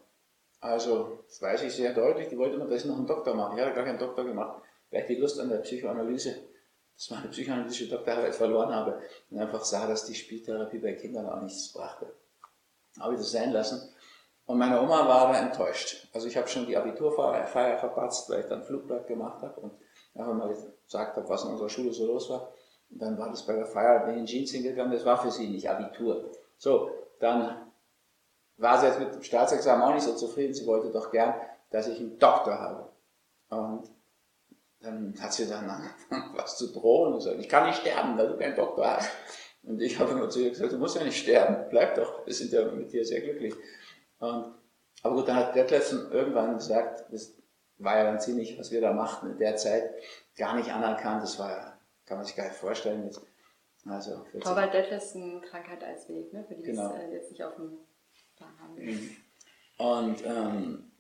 Also, 0.61 1.21
das 1.29 1.41
weiß 1.41 1.63
ich 1.63 1.73
sehr 1.73 1.95
deutlich. 1.95 2.27
Die 2.27 2.39
wollte 2.39 2.57
immer, 2.57 2.67
dass 2.67 2.83
ich 2.83 2.87
noch 2.87 2.97
einen 2.97 3.07
Doktor 3.07 3.35
mache. 3.35 3.55
Ich 3.55 3.63
habe 3.63 3.73
gar 3.73 3.85
keinen 3.85 4.01
Doktor 4.01 4.25
gemacht, 4.25 4.61
weil 4.91 5.03
ich 5.03 5.07
die 5.07 5.15
Lust 5.15 5.39
an 5.39 5.49
der 5.49 5.59
Psychoanalyse, 5.59 6.35
dass 6.97 7.11
meine 7.11 7.29
psychoanalytische 7.29 7.89
Doktorarbeit 7.89 8.35
verloren 8.35 8.75
habe 8.75 9.01
und 9.31 9.39
einfach 9.39 9.65
sah, 9.65 9.87
dass 9.87 10.05
die 10.05 10.15
Spieltherapie 10.15 10.79
bei 10.79 10.93
Kindern 10.95 11.29
auch 11.29 11.41
nichts 11.41 11.73
brachte. 11.73 12.13
Habe 13.01 13.15
ich 13.15 13.21
das 13.21 13.33
sein 13.33 13.53
lassen. 13.53 13.93
Und 14.45 14.59
meine 14.59 14.81
Oma 14.81 15.09
war 15.09 15.33
da 15.33 15.39
enttäuscht. 15.39 16.09
Also 16.13 16.27
ich 16.27 16.37
habe 16.37 16.49
schon 16.49 16.67
die 16.67 16.77
Abiturfeier 16.77 17.79
verpatzt, 17.79 18.29
weil 18.29 18.41
ich 18.41 18.47
dann 18.47 18.63
Flugblatt 18.63 19.07
gemacht 19.07 19.41
habe 19.43 19.61
und 19.61 19.73
einfach 20.15 20.35
mal 20.35 20.49
gesagt 20.85 21.17
habe, 21.17 21.29
was 21.29 21.45
in 21.45 21.51
unserer 21.51 21.69
Schule 21.69 21.93
so 21.93 22.07
los 22.07 22.29
war. 22.29 22.53
Und 22.91 23.01
dann 23.01 23.19
war 23.19 23.31
das 23.31 23.47
bei 23.47 23.55
der 23.55 23.67
Feier, 23.67 24.07
in 24.09 24.27
Jeans 24.27 24.51
hingegangen, 24.51 24.93
das 24.93 25.05
war 25.05 25.17
für 25.23 25.31
sie 25.31 25.49
nicht 25.49 25.71
Abitur. 25.71 26.31
So, 26.59 26.91
dann 27.21 27.73
war 28.59 28.79
sie 28.79 28.87
jetzt 28.87 28.99
mit 28.99 29.15
dem 29.15 29.23
Staatsexamen 29.23 29.83
auch 29.83 29.95
nicht 29.95 30.05
so 30.05 30.15
zufrieden, 30.15 30.55
sie 30.55 30.67
wollte 30.67 30.91
doch 30.91 31.11
gern, 31.11 31.35
dass 31.71 31.89
ich 31.89 31.99
einen 31.99 32.19
Doktor 32.19 32.59
habe. 32.59 32.93
Und 33.49 33.91
dann 34.83 35.15
hat 35.21 35.33
sie 35.33 35.47
dann 35.47 35.69
angefangen, 35.71 36.33
was 36.37 36.59
zu 36.59 36.73
drohen 36.73 37.13
und 37.13 37.19
gesagt, 37.19 37.41
ich 37.41 37.49
kann 37.49 37.67
nicht 37.67 37.81
sterben, 37.81 38.17
weil 38.19 38.29
du 38.29 38.37
keinen 38.37 38.57
Doktor 38.57 38.97
hast. 38.97 39.11
Und 39.63 39.81
ich 39.81 39.99
habe 39.99 40.13
immer 40.13 40.29
zu 40.29 40.41
ihr 40.41 40.51
gesagt, 40.51 40.73
du 40.73 40.79
musst 40.79 40.97
ja 40.97 41.05
nicht 41.05 41.23
sterben, 41.23 41.69
bleib 41.71 41.95
doch, 41.95 42.27
wir 42.27 42.35
sind 42.35 42.53
ja 42.53 42.65
mit 42.71 42.93
dir 42.93 43.05
sehr 43.05 43.21
glücklich. 43.21 43.55
Und, 44.19 44.55
aber 45.03 45.15
gut, 45.15 45.29
dann 45.29 45.37
hat 45.37 45.55
Detlefsen 45.55 46.11
irgendwann 46.11 46.55
gesagt, 46.55 47.05
das 47.13 47.35
war 47.79 47.97
ja 47.97 48.05
dann 48.05 48.21
ziemlich, 48.21 48.59
was 48.59 48.73
wir 48.73 48.81
da 48.81 48.93
machten 48.93 49.31
in 49.31 49.39
der 49.39 49.57
Zeit, 49.57 49.93
gar 50.37 50.57
nicht 50.57 50.73
anerkannt, 50.73 51.23
das 51.23 51.39
war 51.39 51.51
ja 51.51 51.73
kann 52.13 52.19
man 52.19 52.27
sich 52.27 52.37
gar 52.37 52.45
nicht 52.45 52.57
vorstellen. 52.57 53.05
Jetzt, 53.05 53.21
also 53.87 54.25
Torwald 54.41 54.75
Detlefsen 54.75 55.41
Krankheit 55.41 55.83
als 55.83 56.09
Weg, 56.09 56.33
ne? 56.33 56.45
für 56.47 56.55
die 56.55 56.63
genau. 56.63 56.89
das 56.89 57.03
äh, 57.03 57.13
jetzt 57.13 57.31
nicht 57.31 57.43
auf 57.43 57.57
dem 57.57 57.79
Plan 58.37 58.53
haben. 58.61 58.75
Mhm. 58.75 59.17
Und 59.79 60.27
ähm, 60.27 60.92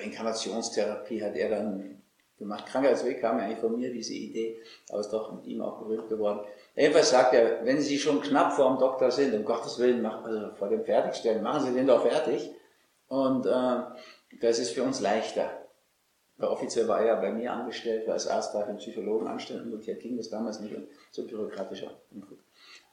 Reinkarnationstherapie 0.00 1.22
hat 1.22 1.36
er 1.36 1.50
dann 1.50 2.02
gemacht. 2.38 2.66
Krankheitsweg 2.66 3.20
kam 3.20 3.38
ja 3.38 3.44
eigentlich 3.44 3.58
von 3.58 3.76
mir, 3.76 3.92
diese 3.92 4.14
Idee, 4.14 4.58
aber 4.90 5.00
ist 5.00 5.10
doch 5.10 5.32
mit 5.32 5.46
ihm 5.46 5.60
auch 5.60 5.78
berühmt 5.78 6.08
geworden. 6.08 6.40
Jedenfalls 6.76 7.10
sagt 7.10 7.34
er, 7.34 7.64
wenn 7.64 7.80
Sie 7.80 7.98
schon 7.98 8.20
knapp 8.20 8.52
vor 8.52 8.68
dem 8.68 8.78
Doktor 8.78 9.10
sind, 9.10 9.34
um 9.34 9.44
Gottes 9.44 9.78
Willen, 9.78 10.02
mach, 10.02 10.24
also 10.24 10.54
vor 10.54 10.68
dem 10.68 10.84
Fertigstellen, 10.84 11.42
machen 11.42 11.66
Sie 11.66 11.74
den 11.74 11.86
doch 11.86 12.02
fertig. 12.02 12.50
Und 13.08 13.46
äh, 13.46 13.82
das 14.40 14.58
ist 14.58 14.70
für 14.70 14.84
uns 14.84 15.00
leichter. 15.00 15.50
Weil 16.36 16.50
offiziell 16.50 16.86
war 16.86 17.00
er 17.00 17.06
ja 17.06 17.14
bei 17.16 17.32
mir 17.32 17.52
angestellt, 17.52 18.06
war 18.06 18.14
als 18.14 18.28
Arzt 18.28 18.54
darf 18.54 18.68
einen 18.68 18.78
Psychologen 18.78 19.26
anstellen 19.26 19.72
und 19.72 19.82
hier 19.82 19.96
ging 19.96 20.16
das 20.16 20.30
damals 20.30 20.60
nicht 20.60 20.74
so 21.10 21.26
bürokratischer. 21.26 21.90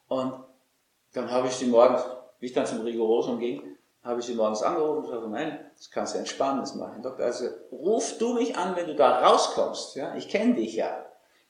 Und 0.07 0.33
dann 1.13 1.31
habe 1.31 1.47
ich 1.47 1.53
sie 1.53 1.67
morgens, 1.67 2.01
wie 2.39 2.47
ich 2.47 2.53
dann 2.53 2.65
zum 2.65 2.81
Rigorosum 2.81 3.39
ging, 3.39 3.74
habe 4.05 4.19
ich 4.19 4.27
sie 4.27 4.35
morgens 4.35 4.61
angerufen 4.61 4.97
und 4.99 5.05
gesagt, 5.05 5.27
nein, 5.29 5.71
das 5.75 5.89
kannst 5.89 6.13
du 6.13 6.19
entspannen, 6.19 6.59
das 6.59 6.75
mache 6.75 6.93
ich. 6.95 7.01
Doktor, 7.01 7.25
also 7.25 7.47
ruf 7.71 8.17
du 8.19 8.35
mich 8.35 8.55
an, 8.55 8.75
wenn 8.75 8.85
du 8.85 8.95
da 8.95 9.25
rauskommst, 9.25 9.95
ja, 9.95 10.15
ich 10.15 10.29
kenne 10.29 10.53
dich 10.53 10.75
ja. 10.75 11.05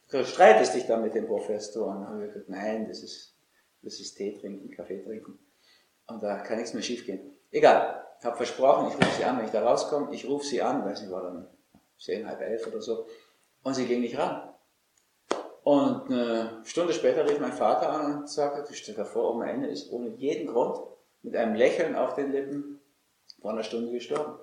du 0.10 0.26
streitest 0.26 0.74
dich 0.74 0.88
dann 0.88 1.02
mit 1.02 1.14
dem 1.14 1.28
Professor. 1.28 1.88
Und 1.88 2.08
habe 2.08 2.26
ich 2.26 2.32
gesagt, 2.32 2.50
nein, 2.50 2.88
das 2.88 3.04
ist, 3.04 3.36
das 3.82 4.00
ist 4.00 4.16
Tee 4.16 4.38
trinken, 4.40 4.72
Kaffee 4.72 5.04
trinken. 5.04 5.38
Und 6.08 6.24
da 6.24 6.38
kann 6.40 6.58
nichts 6.58 6.74
mehr 6.74 6.82
schief 6.82 7.06
gehen. 7.06 7.36
Egal, 7.52 8.06
ich 8.20 8.26
habe 8.26 8.38
versprochen, 8.38 8.88
ich 8.88 8.96
rufe 8.96 9.18
sie 9.18 9.26
an, 9.26 9.38
wenn 9.38 9.46
ich 9.46 9.52
da 9.52 9.62
rauskomme. 9.62 10.14
Ich 10.14 10.26
rufe 10.26 10.46
sie 10.46 10.62
an, 10.62 10.86
weiß 10.86 11.02
nicht, 11.02 11.12
war 11.12 11.24
dann 11.24 11.48
zehn, 12.00 12.26
halb 12.26 12.40
elf 12.40 12.66
oder 12.68 12.82
so. 12.82 13.06
Und 13.64 13.74
sie 13.74 13.86
ging 13.86 14.00
nicht 14.00 14.18
ran. 14.18 14.54
Und 15.64 16.10
eine 16.10 16.62
Stunde 16.64 16.94
später 16.94 17.28
rief 17.28 17.40
mein 17.40 17.52
Vater 17.52 17.90
an 17.90 18.20
und 18.20 18.30
sagte, 18.30 18.74
stell 18.74 18.96
dir 18.96 19.04
vor, 19.04 19.32
Oma 19.32 19.48
Ende 19.48 19.68
ist 19.68 19.92
ohne 19.92 20.10
jeden 20.10 20.48
Grund 20.48 20.78
mit 21.26 21.36
einem 21.36 21.56
Lächeln 21.56 21.96
auf 21.96 22.14
den 22.14 22.32
Lippen 22.32 22.80
vor 23.42 23.52
einer 23.52 23.64
Stunde 23.64 23.92
gestorben. 23.92 24.40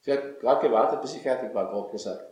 Sie 0.00 0.12
hat 0.12 0.38
gerade 0.38 0.66
gewartet, 0.68 1.02
bis 1.02 1.16
ich 1.16 1.22
fertig 1.22 1.52
war, 1.52 1.70
grob 1.70 1.90
gesagt. 1.90 2.24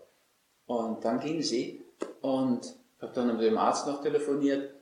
Und 0.67 1.05
dann 1.05 1.19
ging 1.19 1.43
sie 1.43 1.85
und 2.21 2.77
habe 3.03 3.12
dann 3.12 3.27
mit 3.27 3.41
dem 3.41 3.59
Arzt 3.59 3.87
noch 3.87 4.00
telefoniert. 4.00 4.73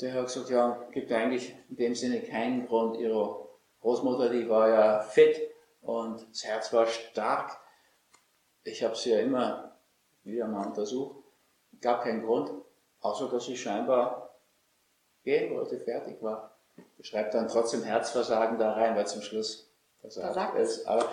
Der 0.00 0.14
hat 0.14 0.26
gesagt, 0.26 0.48
ja, 0.48 0.82
gibt 0.92 1.12
eigentlich 1.12 1.54
in 1.68 1.76
dem 1.76 1.94
Sinne 1.94 2.22
keinen 2.22 2.66
Grund. 2.66 2.96
Ihre 2.96 3.48
Großmutter, 3.82 4.30
die 4.30 4.48
war 4.48 4.68
ja 4.68 5.00
fit 5.00 5.38
und 5.82 6.26
das 6.30 6.44
Herz 6.44 6.72
war 6.72 6.86
stark. 6.86 7.58
Ich 8.64 8.82
habe 8.82 8.96
sie 8.96 9.10
ja 9.10 9.18
immer 9.18 9.76
wieder 10.24 10.48
mal 10.48 10.68
untersucht. 10.68 11.22
Gab 11.82 12.02
keinen 12.02 12.24
Grund, 12.24 12.50
außer 13.00 13.28
dass 13.28 13.44
sie 13.44 13.56
scheinbar 13.56 14.34
gehen 15.22 15.54
wollte, 15.54 15.78
fertig 15.78 16.22
war. 16.22 16.51
Ich 16.98 17.08
schreibe 17.08 17.30
dann 17.30 17.48
trotzdem 17.48 17.82
Herzversagen 17.82 18.58
da 18.58 18.72
rein, 18.72 18.96
weil 18.96 19.06
zum 19.06 19.22
Schluss 19.22 19.68
versagt 20.00 20.58
ist. 20.58 20.86
Aber 20.86 21.12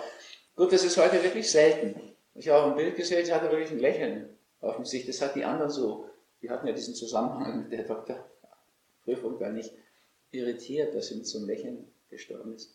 gut, 0.56 0.72
das 0.72 0.84
ist 0.84 0.96
heute 0.96 1.22
wirklich 1.22 1.50
selten. 1.50 2.00
Ich 2.34 2.48
habe 2.48 2.62
auch 2.62 2.70
ein 2.70 2.76
Bild 2.76 2.96
gesehen, 2.96 3.24
sie 3.24 3.34
hatte 3.34 3.50
wirklich 3.50 3.70
ein 3.70 3.78
Lächeln 3.78 4.36
auf 4.60 4.76
dem 4.76 4.84
Gesicht. 4.84 5.08
Das 5.08 5.20
hat 5.20 5.34
die 5.34 5.44
anderen 5.44 5.70
so. 5.70 6.08
Die 6.42 6.50
hatten 6.50 6.66
ja 6.66 6.72
diesen 6.72 6.94
Zusammenhang 6.94 7.62
mit 7.62 7.72
der 7.72 7.84
Doktorprüfung 7.84 9.38
gar 9.38 9.50
nicht 9.50 9.72
irritiert, 10.30 10.94
dass 10.94 11.08
sie 11.08 11.16
mit 11.16 11.26
so 11.26 11.38
einem 11.38 11.48
Lächeln 11.48 11.92
gestorben 12.08 12.54
ist. 12.54 12.74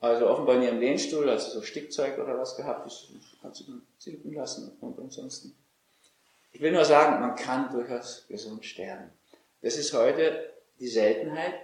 Also 0.00 0.28
offenbar 0.28 0.56
in 0.56 0.62
ihrem 0.62 0.78
Lehnstuhl, 0.78 1.28
also 1.28 1.50
so 1.50 1.62
Stickzeug 1.62 2.18
oder 2.18 2.38
was 2.38 2.56
gehabt, 2.56 2.86
das 2.86 3.08
hat 3.42 3.56
sie 3.56 3.66
dann 3.66 3.82
silben 3.98 4.32
lassen 4.32 4.76
und 4.80 4.98
ansonsten. 4.98 5.54
Ich 6.52 6.60
will 6.60 6.72
nur 6.72 6.84
sagen, 6.84 7.20
man 7.20 7.34
kann 7.34 7.70
durchaus 7.72 8.26
gesund 8.28 8.64
sterben. 8.64 9.10
Das 9.60 9.76
ist 9.76 9.92
heute 9.92 10.52
die 10.78 10.88
Seltenheit. 10.88 11.54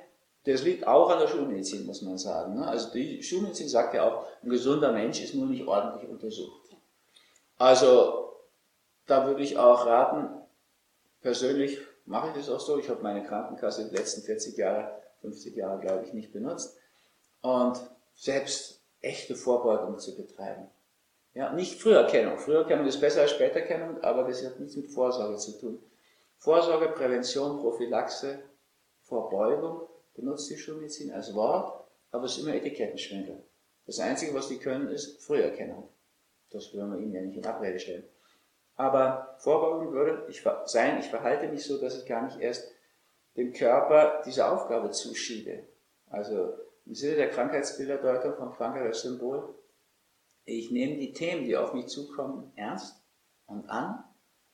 Das 0.44 0.62
liegt 0.62 0.86
auch 0.86 1.08
an 1.08 1.20
der 1.20 1.28
Schulmedizin, 1.28 1.86
muss 1.86 2.02
man 2.02 2.18
sagen. 2.18 2.54
Ne? 2.54 2.66
Also 2.66 2.92
die 2.92 3.22
Schulmedizin 3.22 3.68
sagt 3.68 3.94
ja 3.94 4.06
auch, 4.06 4.26
ein 4.42 4.50
gesunder 4.50 4.92
Mensch 4.92 5.22
ist 5.22 5.34
nur 5.34 5.46
nicht 5.46 5.66
ordentlich 5.66 6.08
untersucht. 6.08 6.76
Also 7.56 8.36
da 9.06 9.26
würde 9.26 9.42
ich 9.42 9.56
auch 9.56 9.86
raten, 9.86 10.28
persönlich 11.22 11.78
mache 12.04 12.28
ich 12.28 12.34
das 12.34 12.50
auch 12.50 12.60
so. 12.60 12.78
Ich 12.78 12.90
habe 12.90 13.02
meine 13.02 13.24
Krankenkasse 13.24 13.88
die 13.88 13.96
letzten 13.96 14.22
40 14.22 14.56
Jahre, 14.58 15.00
50 15.22 15.56
Jahre, 15.56 15.80
glaube 15.80 16.04
ich, 16.04 16.12
nicht 16.12 16.32
benutzt. 16.32 16.76
Und 17.40 17.80
selbst 18.14 18.80
echte 19.00 19.36
Vorbeugung 19.36 19.98
zu 19.98 20.14
betreiben. 20.14 20.68
Ja, 21.32 21.52
nicht 21.52 21.80
Früherkennung. 21.80 22.38
Früherkennung 22.38 22.86
ist 22.86 23.00
besser 23.00 23.22
als 23.22 23.32
Späterkennung, 23.32 24.02
aber 24.02 24.24
das 24.24 24.44
hat 24.44 24.60
nichts 24.60 24.76
mit 24.76 24.90
Vorsorge 24.90 25.36
zu 25.36 25.58
tun. 25.58 25.82
Vorsorge, 26.38 26.88
Prävention, 26.88 27.58
Prophylaxe, 27.60 28.40
Vorbeugung 29.02 29.88
benutzt 30.14 30.50
die 30.50 30.56
Schulmedizin 30.56 31.12
als 31.12 31.34
Wort, 31.34 31.84
aber 32.10 32.24
es 32.24 32.36
ist 32.36 32.44
immer 32.44 32.54
Etikettenschwindel. 32.54 33.42
Das 33.86 33.98
Einzige, 33.98 34.34
was 34.34 34.48
die 34.48 34.58
können, 34.58 34.88
ist 34.88 35.22
Früherkennung. 35.22 35.88
Das 36.50 36.72
würden 36.72 36.92
wir 36.92 37.00
ihnen 37.00 37.12
ja 37.12 37.20
nicht 37.20 37.36
in 37.36 37.46
Abrede 37.46 37.78
stellen. 37.78 38.04
Aber 38.76 39.36
Vorbeugung 39.38 39.92
würde 39.92 40.26
ich 40.28 40.42
sein, 40.66 40.98
ich 40.98 41.06
verhalte 41.06 41.48
mich 41.48 41.64
so, 41.64 41.78
dass 41.80 41.98
ich 41.98 42.06
gar 42.06 42.24
nicht 42.24 42.40
erst 42.40 42.72
dem 43.36 43.52
Körper 43.52 44.22
diese 44.24 44.48
Aufgabe 44.48 44.90
zuschiebe. 44.90 45.64
Also 46.08 46.54
im 46.86 46.94
Sinne 46.94 47.16
der 47.16 47.30
Krankheitsbilderdeutung 47.30 48.34
von 48.36 48.52
Krankheit 48.52 48.86
als 48.86 49.02
Symbol, 49.02 49.54
ich 50.44 50.70
nehme 50.70 50.96
die 50.96 51.12
Themen, 51.12 51.44
die 51.44 51.56
auf 51.56 51.72
mich 51.72 51.86
zukommen, 51.86 52.52
ernst 52.56 53.02
und 53.46 53.68
an, 53.68 54.04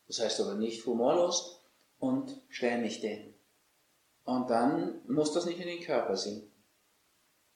das 0.06 0.20
heißt 0.20 0.40
aber 0.40 0.54
nicht 0.54 0.86
humorlos 0.86 1.62
und 1.98 2.40
stelle 2.48 2.82
mich 2.82 3.00
denen. 3.00 3.29
Und 4.24 4.50
dann 4.50 5.00
muss 5.08 5.32
das 5.32 5.46
nicht 5.46 5.60
in 5.60 5.66
den 5.66 5.82
Körper 5.82 6.16
sinken. 6.16 6.50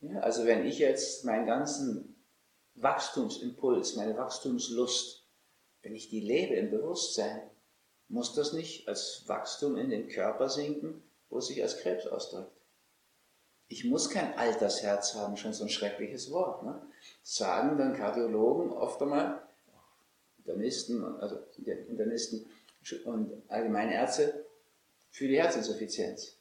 Ja, 0.00 0.21
also 0.21 0.44
wenn 0.44 0.66
ich 0.66 0.78
jetzt 0.78 1.25
meinen 1.25 1.47
ganzen 1.47 2.16
Wachstumsimpuls, 2.75 3.97
meine 3.97 4.16
Wachstumslust, 4.16 5.26
wenn 5.83 5.94
ich 5.94 6.09
die 6.09 6.21
lebe 6.21 6.54
im 6.54 6.71
Bewusstsein, 6.71 7.42
muss 8.09 8.35
das 8.35 8.52
nicht 8.52 8.88
als 8.88 9.25
Wachstum 9.26 9.76
in 9.76 9.90
den 9.90 10.09
Körper 10.09 10.49
sinken, 10.49 11.02
wo 11.30 11.38
es 11.38 11.47
sich 11.47 11.62
als 11.62 11.78
Krebs 11.78 12.06
ausdrückt. 12.06 12.52
Ich 13.68 13.85
muss 13.85 14.11
kein 14.11 14.37
Altersherz 14.37 15.14
haben, 15.14 15.37
schon 15.37 15.54
so 15.54 15.64
ein 15.64 15.71
schreckliches 15.71 16.30
Wort. 16.30 16.64
Ne? 16.64 16.80
Sagen 17.23 17.78
dann 17.78 17.97
Kardiologen 17.97 18.71
oft 18.71 19.00
einmal, 19.00 19.42
Internisten, 20.38 21.02
also 21.21 21.38
Internisten 21.88 22.44
und 23.04 23.33
allgemeine 23.49 23.94
Ärzte, 23.94 24.44
für 25.11 25.26
die 25.26 25.40
Herzinsuffizienz. 25.40 26.37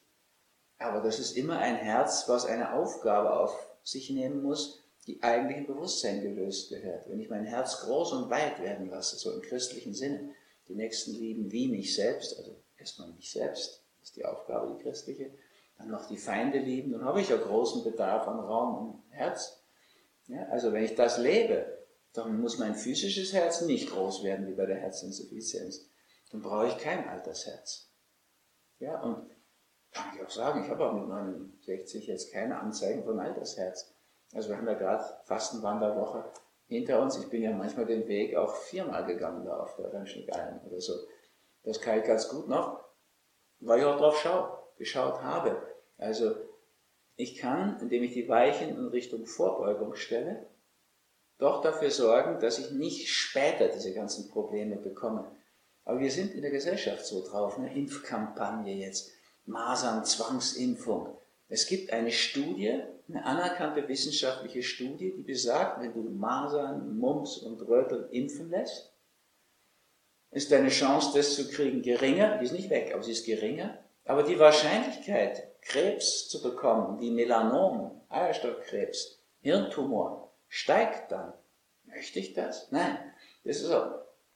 Aber 0.78 1.02
das 1.02 1.20
ist 1.20 1.38
immer 1.38 1.60
ein 1.60 1.76
Herz, 1.76 2.28
was 2.28 2.46
eine 2.46 2.74
Aufgabe 2.74 3.32
auf 3.40 3.68
sich 3.84 4.10
nehmen 4.10 4.42
muss, 4.42 4.84
die 5.08 5.22
eigentlich 5.22 5.58
im 5.58 5.68
Bewusstsein 5.68 6.22
gelöst 6.22 6.70
gehört. 6.70 7.10
Wenn 7.10 7.20
ich 7.20 7.30
mein 7.30 7.46
Herz 7.46 7.82
groß 7.82 8.14
und 8.14 8.30
weit 8.30 8.62
werden 8.62 8.90
lasse, 8.90 9.18
so 9.18 9.32
im 9.32 9.42
christlichen 9.42 9.94
Sinne, 9.94 10.30
die 10.68 10.76
Nächsten 10.76 11.12
lieben 11.12 11.52
wie 11.52 11.68
mich 11.68 11.96
selbst, 11.96 12.38
also 12.38 12.56
erstmal 12.78 13.10
mich 13.12 13.32
selbst, 13.32 13.84
ist 14.02 14.16
die 14.16 14.26
Aufgabe, 14.26 14.76
die 14.76 14.84
christliche, 14.84 15.32
dann 15.78 15.90
noch 15.90 16.08
die 16.08 16.18
Feinde 16.18 16.60
lieben, 16.60 16.92
dann 16.92 17.04
habe 17.04 17.22
ich 17.22 17.30
ja 17.30 17.38
großen 17.38 17.84
Bedarf 17.84 18.28
an 18.28 18.40
Raum 18.40 18.78
und 18.78 19.04
Herz. 19.12 19.62
Ja, 20.28 20.44
also 20.50 20.72
wenn 20.72 20.84
ich 20.84 20.96
das 20.96 21.18
lebe, 21.18 21.84
dann 22.14 22.40
muss 22.40 22.60
mein 22.60 22.76
physisches 22.76 23.34
Herz 23.34 23.62
nicht 23.62 23.90
groß 23.90 24.24
werden 24.24 24.48
wie 24.48 24.54
bei 24.54 24.66
der 24.66 24.78
Herzinsuffizienz. 24.78 25.86
Dann 26.32 26.42
brauche 26.42 26.68
ich 26.68 26.78
kein 26.78 27.08
Altersherz. 27.08 27.90
Ja, 28.80 29.02
und 29.02 29.30
kann 29.94 30.16
ich 30.16 30.24
auch 30.24 30.30
sagen, 30.30 30.64
ich 30.64 30.70
habe 30.70 30.86
auch 30.86 30.94
mit 30.94 31.08
69 31.08 32.08
jetzt 32.08 32.32
keine 32.34 32.60
Anzeigen 32.60 33.04
von 33.04 33.20
Altersherz. 33.20 33.94
Also 34.34 34.50
wir 34.50 34.58
haben 34.58 34.68
ja 34.68 34.74
gerade 34.74 35.04
Fastenwanderwoche 35.26 36.26
hinter 36.68 37.02
uns. 37.02 37.18
Ich 37.18 37.30
bin 37.30 37.44
ja 37.44 37.52
manchmal 37.52 37.86
den 37.86 38.08
Weg 38.08 38.36
auch 38.36 38.56
viermal 38.56 39.06
gegangen 39.06 39.46
da 39.46 39.58
auf 39.58 39.76
der 39.76 39.94
Rennschnickalm 39.94 40.62
oder 40.66 40.82
so. 40.82 40.94
Das 41.64 41.80
kann 41.80 42.00
ich 42.00 42.06
ganz 42.06 42.28
gut 42.30 42.48
noch, 42.48 42.84
weil 43.60 43.80
ich 43.80 43.86
auch 43.86 43.98
drauf 43.98 44.18
schaue 44.20 44.60
geschaut 44.78 45.22
habe. 45.22 45.62
Also 45.98 46.36
ich 47.16 47.38
kann, 47.38 47.80
indem 47.80 48.04
ich 48.04 48.14
die 48.14 48.28
Weichen 48.28 48.70
in 48.70 48.88
Richtung 48.88 49.26
Vorbeugung 49.26 49.96
stelle, 49.96 50.48
doch 51.38 51.62
dafür 51.62 51.92
sorgen, 51.92 52.40
dass 52.40 52.58
ich 52.58 52.72
nicht 52.72 53.10
später 53.10 53.68
diese 53.68 53.94
ganzen 53.94 54.30
Probleme 54.30 54.78
bekomme. 54.78 55.32
Aber 55.86 56.00
wir 56.00 56.12
sind 56.12 56.34
in 56.34 56.42
der 56.42 56.52
Gesellschaft 56.52 57.06
so 57.06 57.26
drauf, 57.26 57.58
eine 57.58 57.76
Impfkampagne 57.76 58.74
jetzt, 58.74 59.12
Masern, 59.46 60.06
Zwangsimpfung. 60.06 61.18
Es 61.50 61.68
gibt 61.68 61.92
eine 61.92 62.12
Studie, 62.12 62.82
eine 63.10 63.26
anerkannte 63.26 63.88
wissenschaftliche 63.88 64.64
Studie, 64.64 65.14
die 65.16 65.24
besagt, 65.24 65.82
wenn 65.82 65.94
du 65.94 66.02
Masern, 66.02 66.98
Mumps 66.98 67.38
und 67.38 67.62
Röteln 67.62 68.10
impfen 68.12 68.50
lässt, 68.50 68.94
ist 70.32 70.52
deine 70.52 70.70
Chance, 70.70 71.12
das 71.16 71.36
zu 71.36 71.48
kriegen, 71.48 71.82
geringer. 71.82 72.38
Die 72.38 72.46
ist 72.46 72.54
nicht 72.54 72.70
weg, 72.70 72.92
aber 72.94 73.04
sie 73.04 73.12
ist 73.12 73.26
geringer, 73.26 73.78
aber 74.06 74.24
die 74.24 74.40
Wahrscheinlichkeit, 74.40 75.62
Krebs 75.62 76.28
zu 76.28 76.42
bekommen, 76.42 77.00
wie 77.00 77.12
Melanom, 77.12 78.02
Eierstockkrebs, 78.10 79.20
Hirntumor, 79.42 80.32
steigt 80.48 81.12
dann. 81.12 81.34
Möchte 81.86 82.20
ich 82.20 82.34
das? 82.34 82.72
Nein. 82.72 82.98
Das 83.44 83.62
ist 83.62 83.72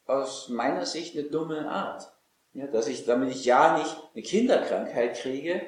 aus 0.06 0.50
meiner 0.50 0.86
Sicht 0.86 1.18
eine 1.18 1.30
dumme 1.30 1.70
Art. 1.70 2.12
Ja, 2.58 2.66
dass 2.66 2.88
ich, 2.88 3.06
damit 3.06 3.30
ich 3.30 3.46
ja 3.46 3.78
nicht 3.78 3.96
eine 4.16 4.24
Kinderkrankheit 4.24 5.16
kriege, 5.16 5.62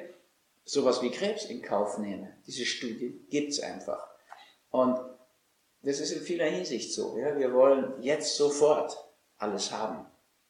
sowas 0.64 1.00
wie 1.02 1.12
Krebs 1.12 1.44
in 1.44 1.62
Kauf 1.62 1.98
nehme. 1.98 2.36
Diese 2.48 2.66
Studie 2.66 3.24
gibt's 3.30 3.60
einfach. 3.60 4.08
Und 4.70 4.98
das 5.82 6.00
ist 6.00 6.10
in 6.10 6.22
vieler 6.22 6.46
Hinsicht 6.46 6.92
so. 6.92 7.16
Ja. 7.16 7.38
Wir 7.38 7.54
wollen 7.54 8.02
jetzt 8.02 8.36
sofort 8.36 8.98
alles 9.38 9.70
haben. 9.70 10.04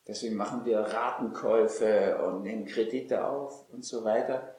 Deswegen 0.09 0.35
machen 0.37 0.65
wir 0.65 0.79
Ratenkäufe 0.79 2.25
und 2.25 2.43
nehmen 2.43 2.65
Kredite 2.65 3.27
auf 3.27 3.69
und 3.69 3.85
so 3.85 4.03
weiter. 4.03 4.57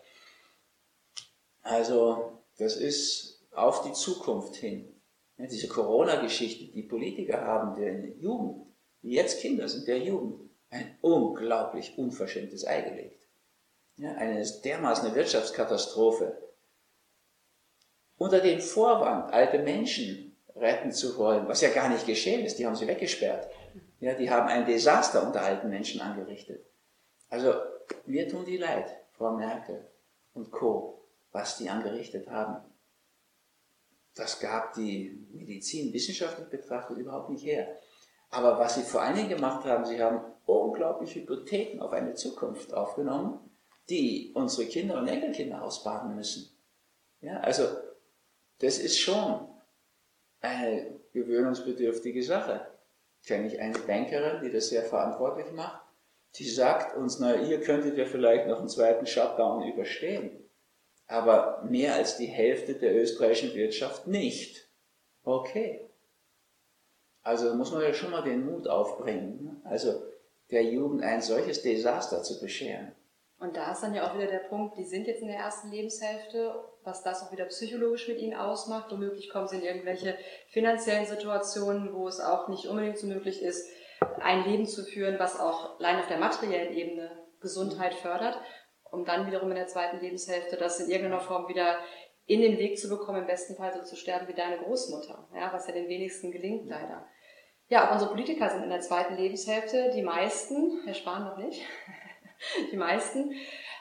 Also 1.63 2.43
das 2.59 2.75
ist 2.75 3.43
auf 3.53 3.81
die 3.81 3.93
Zukunft 3.93 4.55
hin. 4.55 5.01
Ja, 5.37 5.47
diese 5.47 5.67
Corona-Geschichte, 5.67 6.71
die 6.73 6.83
Politiker 6.83 7.41
haben 7.41 7.73
der 7.73 8.07
Jugend, 8.17 8.67
die 9.01 9.13
jetzt 9.13 9.39
Kinder 9.39 9.67
sind, 9.67 9.87
der 9.87 9.97
Jugend, 9.97 10.50
ein 10.71 10.97
unglaublich 11.01 11.97
unverschämtes 11.97 12.65
Ei 12.65 12.81
gelegt. 12.81 13.27
Ja, 13.97 14.13
eine 14.15 14.43
dermaßen 14.63 15.13
Wirtschaftskatastrophe. 15.13 16.35
Unter 18.17 18.39
dem 18.39 18.59
Vorwand, 18.59 19.31
alte 19.33 19.59
Menschen 19.59 20.35
retten 20.55 20.91
zu 20.91 21.17
wollen, 21.17 21.47
was 21.47 21.61
ja 21.61 21.69
gar 21.69 21.89
nicht 21.89 22.05
geschehen 22.05 22.45
ist, 22.45 22.57
die 22.57 22.65
haben 22.65 22.75
sie 22.75 22.87
weggesperrt. 22.87 23.49
Ja, 23.99 24.15
die 24.15 24.29
haben 24.29 24.47
ein 24.47 24.65
Desaster 24.65 25.25
unter 25.25 25.41
alten 25.41 25.69
Menschen 25.69 26.01
angerichtet. 26.01 26.65
Also 27.29 27.53
mir 28.05 28.27
tun 28.27 28.45
die 28.45 28.57
leid, 28.57 28.95
Frau 29.13 29.31
Merkel 29.31 29.87
und 30.33 30.51
Co., 30.51 31.05
was 31.31 31.57
die 31.57 31.69
angerichtet 31.69 32.29
haben. 32.29 32.57
Das 34.15 34.39
gab 34.39 34.73
die 34.73 35.25
Medizin 35.31 35.93
wissenschaftlich 35.93 36.49
betrachtet 36.49 36.97
überhaupt 36.97 37.29
nicht 37.29 37.45
her. 37.45 37.77
Aber 38.31 38.57
was 38.57 38.75
sie 38.75 38.83
vor 38.83 39.01
allen 39.01 39.15
Dingen 39.15 39.29
gemacht 39.29 39.65
haben, 39.65 39.85
sie 39.85 40.01
haben 40.01 40.21
unglaubliche 40.45 41.19
Hypotheken 41.19 41.81
auf 41.81 41.91
eine 41.91 42.15
Zukunft 42.15 42.73
aufgenommen, 42.73 43.39
die 43.89 44.31
unsere 44.33 44.67
Kinder 44.67 44.97
und 44.97 45.07
Enkelkinder 45.07 45.61
ausbaden 45.61 46.15
müssen. 46.15 46.49
Ja, 47.19 47.39
also 47.41 47.63
das 48.59 48.79
ist 48.79 48.99
schon 48.99 49.47
eine 50.39 50.99
gewöhnungsbedürftige 51.13 52.23
Sache. 52.23 52.67
Kenne 53.25 53.47
ich 53.47 53.59
eine 53.59 53.77
Bankerin, 53.77 54.41
die 54.41 54.51
das 54.51 54.69
sehr 54.69 54.83
verantwortlich 54.83 55.51
macht, 55.51 55.81
die 56.35 56.49
sagt 56.49 56.95
uns, 56.95 57.19
na, 57.19 57.35
ihr 57.35 57.61
könntet 57.61 57.97
ja 57.97 58.05
vielleicht 58.05 58.47
noch 58.47 58.59
einen 58.59 58.69
zweiten 58.69 59.05
Shutdown 59.05 59.63
überstehen, 59.67 60.49
aber 61.07 61.61
mehr 61.63 61.95
als 61.95 62.17
die 62.17 62.25
Hälfte 62.25 62.75
der 62.75 62.95
österreichischen 62.95 63.53
Wirtschaft 63.53 64.07
nicht. 64.07 64.69
Okay. 65.23 65.90
Also 67.23 67.53
muss 67.55 67.71
man 67.71 67.81
ja 67.81 67.93
schon 67.93 68.11
mal 68.11 68.23
den 68.23 68.45
Mut 68.45 68.67
aufbringen, 68.67 69.43
ne? 69.43 69.61
also 69.63 70.01
der 70.49 70.63
Jugend 70.63 71.03
ein 71.03 71.21
solches 71.21 71.61
Desaster 71.61 72.23
zu 72.23 72.39
bescheren. 72.41 72.93
Und 73.39 73.57
da 73.57 73.71
ist 73.71 73.81
dann 73.81 73.95
ja 73.95 74.07
auch 74.07 74.15
wieder 74.15 74.27
der 74.27 74.49
Punkt, 74.49 74.77
die 74.77 74.83
sind 74.83 75.07
jetzt 75.07 75.21
in 75.21 75.27
der 75.27 75.37
ersten 75.37 75.71
Lebenshälfte, 75.71 76.53
was 76.83 77.01
das 77.01 77.23
auch 77.23 77.31
wieder 77.31 77.45
psychologisch 77.45 78.07
mit 78.07 78.19
ihnen 78.19 78.35
ausmacht. 78.35 78.91
Womöglich 78.91 79.29
kommen 79.31 79.47
sie 79.47 79.57
in 79.57 79.63
irgendwelche 79.63 80.15
finanziellen 80.49 81.07
Situationen, 81.07 81.93
wo 81.93 82.07
es 82.07 82.19
auch 82.19 82.49
nicht 82.49 82.67
unbedingt 82.67 82.99
so 82.99 83.07
möglich 83.07 83.41
ist, 83.41 83.67
ein 84.19 84.43
Leben 84.43 84.67
zu 84.67 84.83
führen, 84.83 85.17
was 85.17 85.39
auch 85.39 85.79
allein 85.79 85.99
auf 85.99 86.07
der 86.07 86.19
materiellen 86.19 86.73
Ebene 86.73 87.11
Gesundheit 87.39 87.95
fördert, 87.95 88.39
um 88.91 89.05
dann 89.05 89.25
wiederum 89.25 89.49
in 89.49 89.55
der 89.55 89.67
zweiten 89.67 89.99
Lebenshälfte 89.99 90.57
das 90.57 90.79
in 90.79 90.89
irgendeiner 90.89 91.21
Form 91.21 91.47
wieder 91.47 91.79
in 92.25 92.41
den 92.41 92.59
Weg 92.59 92.77
zu 92.77 92.89
bekommen, 92.89 93.21
im 93.21 93.27
besten 93.27 93.55
Fall 93.55 93.73
so 93.73 93.81
zu 93.81 93.95
sterben 93.95 94.27
wie 94.27 94.33
deine 94.33 94.59
Großmutter, 94.59 95.27
ja, 95.35 95.51
was 95.51 95.67
ja 95.67 95.73
den 95.73 95.87
wenigsten 95.87 96.31
gelingt 96.31 96.67
leider. 96.67 97.07
Ja, 97.71 97.87
auch 97.87 97.93
unsere 97.93 98.11
Politiker 98.11 98.49
sind 98.49 98.63
in 98.63 98.69
der 98.69 98.81
zweiten 98.81 99.15
Lebenshälfte, 99.15 99.91
die 99.95 100.01
meisten, 100.01 100.81
Herr 100.83 100.93
Spahn 100.93 101.23
noch 101.23 101.37
nicht, 101.37 101.61
die 102.73 102.75
meisten. 102.75 103.31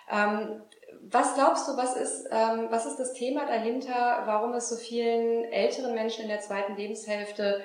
Ähm, 0.08 0.62
was 1.02 1.34
glaubst 1.34 1.66
du, 1.66 1.76
was 1.76 1.96
ist, 1.96 2.28
ähm, 2.30 2.68
was 2.70 2.86
ist 2.86 2.98
das 2.98 3.14
Thema 3.14 3.46
dahinter, 3.46 4.22
warum 4.26 4.52
es 4.52 4.68
so 4.68 4.76
vielen 4.76 5.42
älteren 5.46 5.92
Menschen 5.96 6.22
in 6.22 6.28
der 6.28 6.38
zweiten 6.38 6.76
Lebenshälfte, 6.76 7.64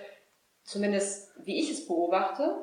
zumindest 0.64 1.30
wie 1.44 1.60
ich 1.60 1.70
es 1.70 1.86
beobachte, 1.86 2.58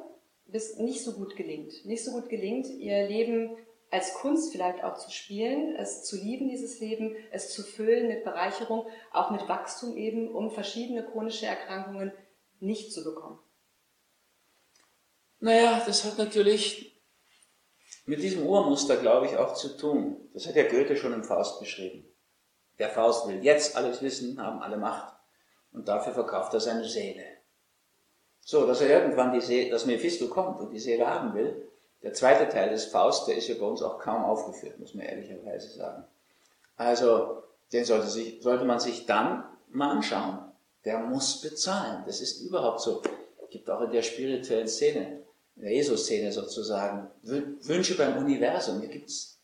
bis 0.47 0.78
nicht 0.78 1.04
so 1.04 1.12
gut 1.12 1.37
gelingt? 1.37 1.73
Nicht 1.85 2.04
so 2.04 2.11
gut 2.11 2.28
gelingt, 2.28 2.66
ihr 2.66 3.07
Leben 3.07 3.57
als 3.92 4.14
Kunst 4.14 4.50
vielleicht 4.50 4.83
auch 4.83 4.99
zu 4.99 5.12
spielen, 5.12 5.76
es 5.76 6.02
zu 6.02 6.16
lieben, 6.16 6.49
dieses 6.49 6.81
Leben, 6.81 7.14
es 7.31 7.52
zu 7.52 7.62
füllen 7.62 8.09
mit 8.09 8.25
Bereicherung, 8.25 8.88
auch 9.12 9.31
mit 9.31 9.49
Wachstum 9.49 9.97
eben, 9.97 10.35
um 10.35 10.50
verschiedene 10.50 11.04
chronische 11.04 11.47
Erkrankungen 11.47 12.11
nicht 12.59 12.92
zu 12.92 13.04
bekommen? 13.04 13.38
Naja, 15.42 15.82
das 15.84 16.04
hat 16.04 16.18
natürlich 16.18 17.02
mit 18.06 18.22
diesem 18.22 18.46
Urmuster, 18.46 18.96
glaube 18.96 19.26
ich, 19.26 19.37
auch 19.37 19.54
zu 19.54 19.76
tun. 19.76 20.30
Das 20.32 20.46
hat 20.46 20.54
ja 20.54 20.68
Goethe 20.68 20.96
schon 20.96 21.12
im 21.12 21.25
Faust 21.25 21.58
beschrieben. 21.58 22.04
Der 22.78 22.88
Faust 22.88 23.26
will 23.26 23.42
jetzt 23.42 23.75
alles 23.76 24.02
wissen, 24.02 24.40
haben 24.40 24.62
alle 24.62 24.76
Macht. 24.76 25.12
Und 25.72 25.88
dafür 25.88 26.12
verkauft 26.12 26.54
er 26.54 26.61
seine 26.61 26.84
Seele. 26.84 27.25
So, 28.40 28.68
dass 28.68 28.82
er 28.82 28.90
irgendwann 28.90 29.32
die 29.32 29.40
Seele, 29.40 29.70
dass 29.70 29.84
Mephisto 29.84 30.28
kommt 30.28 30.61
und 30.61 30.70
die 30.70 30.78
Seele 30.78 31.08
haben 31.08 31.34
will, 31.34 31.68
der 32.04 32.12
zweite 32.12 32.49
Teil 32.49 32.70
des 32.70 32.84
Faust, 32.84 33.26
der 33.26 33.37
ist 33.37 33.49
ja 33.49 33.56
bei 33.56 33.66
uns 33.66 33.82
auch 33.82 33.99
kaum 33.99 34.22
aufgeführt, 34.22 34.78
muss 34.78 34.94
man 34.94 35.06
ehrlicherweise 35.06 35.70
sagen. 35.70 36.04
Also, 36.76 37.42
den 37.72 37.85
sollte, 37.85 38.07
sich, 38.07 38.40
sollte 38.40 38.64
man 38.64 38.78
sich 38.78 39.07
dann 39.07 39.44
mal 39.70 39.90
anschauen. 39.90 40.52
Der 40.85 41.00
muss 41.00 41.40
bezahlen. 41.40 42.05
Das 42.07 42.20
ist 42.20 42.42
überhaupt 42.42 42.81
so. 42.81 43.02
Gibt 43.50 43.68
auch 43.68 43.81
in 43.83 43.90
der 43.90 44.02
spirituellen 44.02 44.68
Szene 44.68 45.22
in 45.57 45.62
der 45.62 45.73
ESO-Szene 45.73 46.33
sozusagen, 46.33 47.09
Wünsche 47.23 47.97
beim 47.97 48.17
Universum. 48.17 48.81
Hier 48.81 48.88
gibt's, 48.88 49.38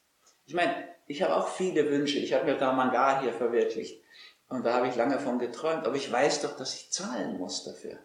ich 0.47 0.55
meine, 0.55 0.89
ich 1.07 1.23
habe 1.23 1.37
auch 1.37 1.49
viele 1.49 1.91
Wünsche. 1.91 2.19
Ich 2.19 2.33
habe 2.35 2.45
mir 2.45 2.57
da 2.57 2.73
Manga 2.73 3.21
hier 3.23 3.33
verwirklicht. 3.33 4.03
Und 4.49 4.65
da 4.65 4.75
habe 4.75 4.89
ich 4.89 4.97
lange 4.97 5.19
von 5.19 5.39
geträumt. 5.39 5.87
Aber 5.87 5.97
ich 5.97 6.11
weiß 6.11 6.43
doch, 6.43 6.57
dass 6.57 6.75
ich 6.75 6.91
zahlen 6.91 7.39
muss 7.39 7.65
dafür. 7.65 7.99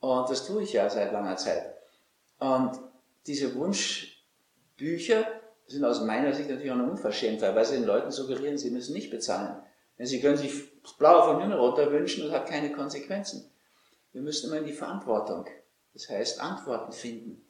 Und 0.00 0.28
das 0.28 0.46
tue 0.46 0.62
ich 0.62 0.72
ja 0.72 0.90
seit 0.90 1.12
langer 1.12 1.36
Zeit. 1.36 1.74
Und 2.38 2.78
diese 3.26 3.54
Wunschbücher 3.54 5.26
sind 5.66 5.84
aus 5.84 6.00
meiner 6.02 6.32
Sicht 6.32 6.48
natürlich 6.48 6.70
auch 6.70 6.76
eine 6.76 6.90
Unverschämtheit, 6.90 7.54
weil 7.54 7.64
sie 7.64 7.76
den 7.76 7.84
Leuten 7.84 8.10
suggerieren, 8.10 8.58
sie 8.58 8.70
müssen 8.70 8.94
nicht 8.94 9.10
bezahlen. 9.10 9.62
Denn 9.98 10.06
sie 10.06 10.20
können 10.20 10.36
sich 10.36 10.52
das 10.82 10.94
Blaue 10.94 11.24
vom 11.24 11.40
Himmel 11.40 11.58
runter 11.58 11.90
wünschen 11.90 12.24
und 12.24 12.32
hat 12.32 12.48
keine 12.48 12.72
Konsequenzen. 12.72 13.50
Wir 14.12 14.22
müssen 14.22 14.48
immer 14.48 14.58
in 14.58 14.66
die 14.66 14.72
Verantwortung. 14.72 15.46
Das 15.94 16.08
heißt, 16.08 16.40
Antworten 16.40 16.92
finden. 16.92 17.44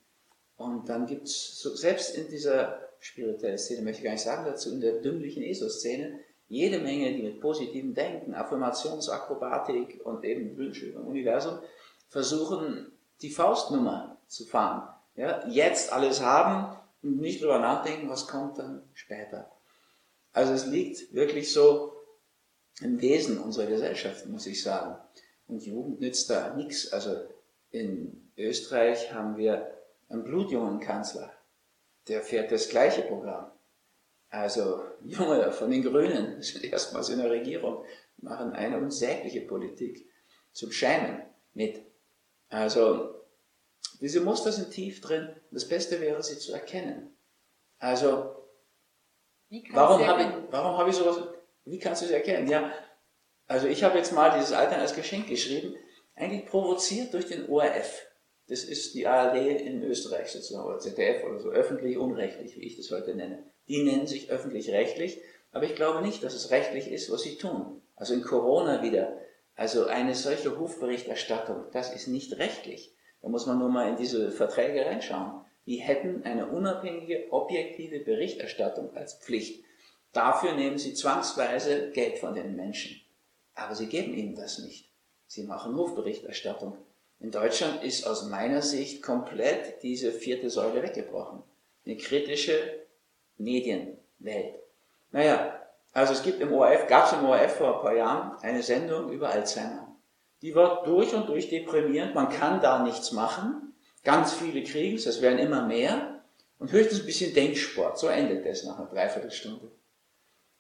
Und 0.57 0.89
dann 0.89 1.07
gibt 1.07 1.29
es, 1.29 1.61
so, 1.61 1.75
selbst 1.75 2.17
in 2.17 2.29
dieser 2.29 2.81
spirituellen 3.01 3.59
Szene, 3.59 3.83
möchte 3.83 4.01
ich 4.01 4.05
gar 4.05 4.13
nicht 4.13 4.23
sagen 4.23 4.45
dazu, 4.45 4.73
in 4.73 4.81
der 4.81 5.01
dümmlichen 5.01 5.43
ESO-Szene, 5.43 6.21
jede 6.49 6.81
Menge, 6.81 7.15
die 7.15 7.23
mit 7.23 7.41
positivem 7.41 7.95
Denken, 7.95 8.35
Affirmationsakrobatik 8.35 10.01
und 10.05 10.25
eben 10.25 10.57
Wünsche 10.57 10.87
im 10.87 11.07
Universum 11.07 11.59
versuchen, 12.09 12.91
die 13.21 13.31
Faustnummer 13.31 14.19
zu 14.27 14.47
fahren. 14.47 14.89
Ja, 15.15 15.47
jetzt 15.49 15.93
alles 15.93 16.23
haben 16.23 16.77
und 17.03 17.21
nicht 17.21 17.43
drüber 17.43 17.59
nachdenken, 17.59 18.09
was 18.09 18.27
kommt 18.27 18.59
dann 18.59 18.83
später. 18.95 19.51
Also 20.33 20.53
es 20.53 20.67
liegt 20.67 21.13
wirklich 21.13 21.53
so 21.53 21.93
im 22.81 23.01
Wesen 23.01 23.39
unserer 23.39 23.67
Gesellschaft, 23.67 24.27
muss 24.27 24.47
ich 24.47 24.63
sagen. 24.63 24.97
Und 25.47 25.65
Jugend 25.65 26.01
nützt 26.01 26.31
da 26.31 26.55
nichts. 26.55 26.93
Also 26.93 27.17
in 27.71 28.28
Österreich 28.39 29.13
haben 29.13 29.37
wir 29.37 29.75
einen 30.09 30.25
blutjungen 30.25 30.81
Kanzler, 30.81 31.33
der 32.09 32.23
fährt 32.23 32.51
das 32.53 32.69
gleiche 32.69 33.03
Programm. 33.03 33.51
Also 34.31 34.83
Junge 35.03 35.53
von 35.53 35.71
den 35.71 35.83
Grünen 35.83 36.43
sind 36.43 36.65
erstmals 36.65 37.09
in 37.09 37.19
der 37.19 37.31
Regierung, 37.31 37.85
machen 38.19 38.53
eine 38.53 38.79
unsägliche 38.79 39.43
Politik 39.43 40.09
zum 40.53 40.73
Scheinen 40.73 41.23
mit. 41.55 41.83
Also 42.49 43.15
diese 44.01 44.21
Muster 44.21 44.53
sind 44.53 44.71
tief 44.71 45.01
drin. 45.01 45.35
Das 45.51 45.69
Beste 45.69 46.01
wäre, 46.01 46.23
sie 46.23 46.39
zu 46.39 46.53
erkennen. 46.53 47.17
Also 47.79 48.37
warum 49.73 50.07
habe 50.07 50.23
ich, 50.23 50.29
warum 50.51 50.79
habe 50.79 50.91
ich 50.91 50.97
sowas? 50.97 51.19
Wie 51.65 51.79
kannst 51.79 52.03
du 52.03 52.07
sie 52.07 52.15
erkennen? 52.15 52.49
Ja, 52.49 52.73
also 53.47 53.67
ich 53.67 53.83
habe 53.83 53.99
jetzt 53.99 54.13
mal 54.13 54.31
dieses 54.31 54.53
Altern 54.53 54.81
als 54.81 54.95
Geschenk 54.95 55.29
geschrieben, 55.29 55.75
eigentlich 56.15 56.47
provoziert 56.47 57.15
durch 57.15 57.27
den 57.27 57.49
ORF. 57.49 58.08
Das 58.49 58.65
ist 58.65 58.95
die 58.95 59.07
ARD 59.07 59.61
in 59.61 59.83
Österreich 59.83 60.29
sozusagen, 60.29 60.67
oder 60.67 60.79
ZDF 60.79 61.25
oder 61.25 61.39
so, 61.39 61.51
öffentlich 61.51 61.99
unrechtlich, 61.99 62.57
wie 62.57 62.65
ich 62.65 62.77
das 62.77 62.91
heute 62.91 63.15
nenne. 63.15 63.45
Die 63.69 63.83
nennen 63.83 64.07
sich 64.07 64.31
öffentlich-rechtlich, 64.31 65.21
aber 65.53 65.65
ich 65.65 65.75
glaube 65.75 66.03
nicht, 66.03 66.23
dass 66.23 66.35
es 66.35 66.51
rechtlich 66.51 66.91
ist, 66.91 67.11
was 67.11 67.23
sie 67.23 67.37
tun. 67.37 67.83
Also 67.97 68.15
in 68.15 68.23
Corona 68.23 68.83
wieder. 68.83 69.19
Also 69.55 69.87
eine 69.87 70.15
solche 70.15 70.59
Hofberichterstattung, 70.59 71.65
das 71.73 71.93
ist 71.93 72.07
nicht 72.07 72.39
rechtlich. 72.39 72.95
Da 73.21 73.29
muss 73.29 73.47
man 73.47 73.59
nur 73.59 73.69
mal 73.69 73.89
in 73.89 73.97
diese 73.97 74.31
Verträge 74.31 74.87
reinschauen. 74.87 75.45
Die 75.67 75.77
hätten 75.77 76.23
eine 76.23 76.47
unabhängige, 76.47 77.31
objektive 77.31 78.01
Berichterstattung 78.01 78.97
als 78.97 79.15
Pflicht. 79.15 79.65
Dafür 80.13 80.55
nehmen 80.55 80.79
sie 80.79 80.95
zwangsweise 80.95 81.91
Geld 81.91 82.19
von 82.19 82.35
den 82.35 82.57
Menschen. 82.57 82.99
Aber 83.55 83.75
sie 83.75 83.89
geben 83.89 84.15
ihnen 84.15 84.37
das 84.37 84.61
nicht. 84.61 84.91
Sie 85.27 85.43
machen 85.43 85.77
Hofberichterstattung. 85.77 86.79
In 87.21 87.33
Deutschland 87.33 87.83
ist 87.83 88.07
aus 88.07 88.29
meiner 88.29 88.63
Sicht 88.63 89.03
komplett 89.03 89.83
diese 89.83 90.13
vierte 90.13 90.51
Säule 90.51 90.83
weggebrochen. 90.83 91.43
Eine 91.85 91.97
kritische 91.97 92.87
Medienwelt. 93.39 94.61
Naja, 95.11 95.61
also 95.93 96.13
es 96.13 96.23
gibt 96.23 96.41
im 96.41 96.53
ORF, 96.53 96.87
gab 96.87 97.07
es 97.07 97.13
im 97.13 97.25
ORF 97.25 97.57
vor 97.57 97.77
ein 97.77 97.83
paar 97.83 97.97
Jahren 97.97 98.39
eine 98.43 98.63
Sendung 98.63 99.11
über 99.11 99.31
Alzheimer. 99.31 99.97
Die 100.43 100.55
war 100.55 100.85
durch 100.85 101.15
und 101.15 101.29
durch 101.29 101.49
deprimierend, 101.49 102.15
man 102.15 102.29
kann 102.29 102.61
da 102.61 102.83
nichts 102.85 103.11
machen. 103.11 103.75
Ganz 104.05 104.35
viele 104.35 104.63
kriegen 104.63 104.97
es, 104.97 105.07
es 105.07 105.21
werden 105.21 105.39
immer 105.39 105.67
mehr. 105.67 106.23
Und 106.61 106.73
höchstens 106.73 107.01
ein 107.01 107.07
bisschen 107.07 107.35
Denksport, 107.35 107.99
so 107.99 108.09
endet 108.09 108.45
es 108.47 108.65
nach 108.65 108.79
einer 108.79 108.89
Dreiviertelstunde. 108.89 109.71